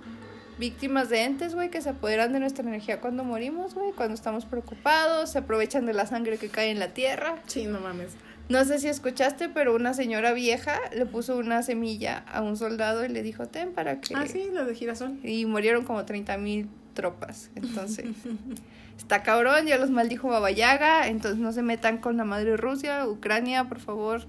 víctimas 0.58 1.10
de 1.10 1.24
entes, 1.24 1.56
güey, 1.56 1.70
que 1.70 1.82
se 1.82 1.90
apoderan 1.90 2.32
de 2.32 2.40
nuestra 2.40 2.64
energía 2.66 3.02
cuando 3.02 3.24
morimos, 3.24 3.74
güey, 3.74 3.92
cuando 3.92 4.14
estamos 4.14 4.46
preocupados, 4.46 5.32
se 5.32 5.40
aprovechan 5.40 5.86
de 5.86 5.94
la 5.94 6.06
sangre 6.06 6.38
que 6.38 6.50
cae 6.50 6.72
en 6.72 6.80
la 6.80 6.90
tierra. 6.90 7.36
Sí, 7.48 7.66
no 7.66 7.80
mames. 7.80 8.14
No 8.50 8.66
sé 8.66 8.80
si 8.80 8.88
escuchaste, 8.88 9.50
pero 9.50 9.74
una 9.74 9.94
señora 9.94 10.34
vieja 10.34 10.78
le 10.94 11.06
puso 11.06 11.38
una 11.38 11.64
semilla 11.64 12.26
a 12.32 12.42
un 12.42 12.58
soldado 12.58 13.06
y 13.06 13.10
le 13.10 13.24
dijo, 13.24 13.48
ten 13.48 13.72
para 13.72 14.02
que... 14.02 14.16
Ah, 14.16 14.28
sí, 14.28 14.50
la 14.52 14.66
de 14.66 14.76
girasol. 14.76 15.18
Y 15.24 15.46
murieron 15.46 15.86
como 15.86 16.04
30 16.04 16.38
mil 16.38 16.68
tropas. 16.94 17.50
Entonces, 17.56 18.06
está 18.98 19.24
cabrón, 19.24 19.66
ya 19.66 19.78
los 19.78 19.90
maldijo 19.90 20.28
Baba 20.28 20.52
Yaga, 20.52 21.08
entonces 21.08 21.40
no 21.40 21.54
se 21.54 21.62
metan 21.62 22.00
con 22.00 22.18
la 22.18 22.26
madre 22.26 22.58
Rusia, 22.58 23.08
Ucrania, 23.08 23.66
por 23.66 23.80
favor, 23.80 24.26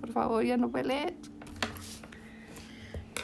por 0.00 0.12
favor, 0.12 0.44
ya 0.44 0.56
no 0.56 0.70
peleen. 0.70 1.14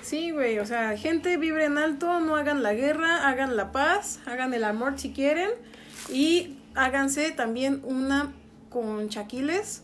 Sí, 0.03 0.31
güey, 0.31 0.59
o 0.59 0.67
sea, 0.67 0.97
gente, 0.99 1.39
vibren 1.39 1.79
alto, 1.79 2.21
no 2.21 2.37
hagan 2.37 2.63
la 2.63 2.75
guerra, 2.75 3.27
hagan 3.27 3.57
la 3.57 3.73
paz, 3.73 4.21
hagan 4.27 4.53
el 4.53 4.65
amor 4.65 4.99
si 4.99 5.13
quieren 5.13 5.49
y 6.13 6.59
háganse 6.75 7.31
también 7.31 7.81
una 7.85 8.31
con 8.69 9.09
chaquiles 9.09 9.84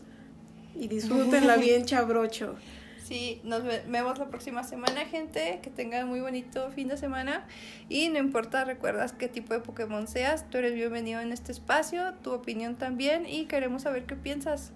y 0.81 0.87
disfrútenla 0.87 1.55
bien 1.67 1.85
chabrocho. 1.85 2.55
Sí, 3.03 3.41
nos 3.43 3.63
ve- 3.63 3.83
vemos 3.87 4.17
la 4.19 4.29
próxima 4.29 4.63
semana, 4.63 5.01
gente. 5.05 5.59
Que 5.61 5.69
tengan 5.69 6.07
muy 6.07 6.21
bonito 6.21 6.71
fin 6.71 6.87
de 6.87 6.97
semana. 6.97 7.45
Y 7.89 8.09
no 8.09 8.17
importa, 8.19 8.63
recuerdas 8.65 9.11
qué 9.13 9.27
tipo 9.27 9.53
de 9.53 9.59
Pokémon 9.59 10.07
seas, 10.07 10.49
tú 10.49 10.57
eres 10.57 10.73
bienvenido 10.73 11.19
en 11.19 11.31
este 11.33 11.51
espacio, 11.51 12.13
tu 12.23 12.31
opinión 12.31 12.75
también. 12.77 13.25
Y 13.27 13.45
queremos 13.45 13.81
saber 13.83 14.05
qué 14.05 14.15
piensas. 14.15 14.71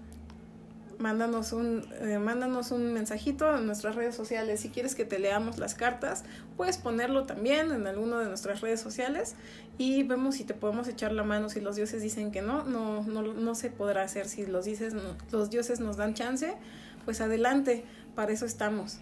Mándanos 0.97 1.51
un, 1.51 1.85
eh, 2.01 2.19
mándanos 2.19 2.71
un 2.71 2.93
mensajito 2.93 3.57
en 3.57 3.65
nuestras 3.67 3.95
redes 3.95 4.15
sociales. 4.15 4.61
Si 4.61 4.69
quieres 4.69 4.95
que 4.95 5.03
te 5.03 5.19
leamos 5.19 5.57
las 5.57 5.75
cartas, 5.75 6.23
puedes 6.55 6.77
ponerlo 6.77 7.25
también 7.25 7.71
en 7.71 7.85
alguno 7.85 8.19
de 8.19 8.27
nuestras 8.27 8.61
redes 8.61 8.79
sociales 8.79 9.35
y 9.77 10.03
vemos 10.03 10.35
si 10.35 10.45
te 10.45 10.53
podemos 10.53 10.87
echar 10.87 11.11
la 11.11 11.23
mano. 11.23 11.49
Si 11.49 11.59
los 11.59 11.75
dioses 11.75 12.01
dicen 12.01 12.31
que 12.31 12.41
no, 12.41 12.63
no, 12.63 13.03
no, 13.03 13.21
no 13.21 13.55
se 13.55 13.69
podrá 13.69 14.03
hacer. 14.03 14.27
Si 14.29 14.45
los, 14.45 14.63
dices, 14.65 14.93
no- 14.93 15.17
los 15.31 15.49
dioses 15.49 15.79
nos 15.81 15.97
dan 15.97 16.13
chance, 16.13 16.55
pues 17.03 17.19
adelante, 17.19 17.83
para 18.15 18.31
eso 18.31 18.45
estamos. 18.45 18.99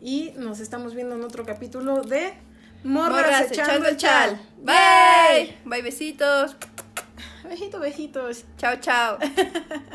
Y 0.00 0.32
nos 0.36 0.60
estamos 0.60 0.94
viendo 0.94 1.16
en 1.16 1.22
otro 1.24 1.44
capítulo 1.44 2.02
de 2.02 2.32
Morras, 2.84 3.16
Morras 3.22 3.50
echando 3.50 3.88
el 3.88 3.96
chal. 3.96 4.40
Bye. 4.62 5.56
Bye, 5.64 5.82
besitos. 5.82 6.56
Besitos, 7.48 7.80
besitos. 7.80 8.44
Chao, 8.56 8.76
chao. 8.80 9.18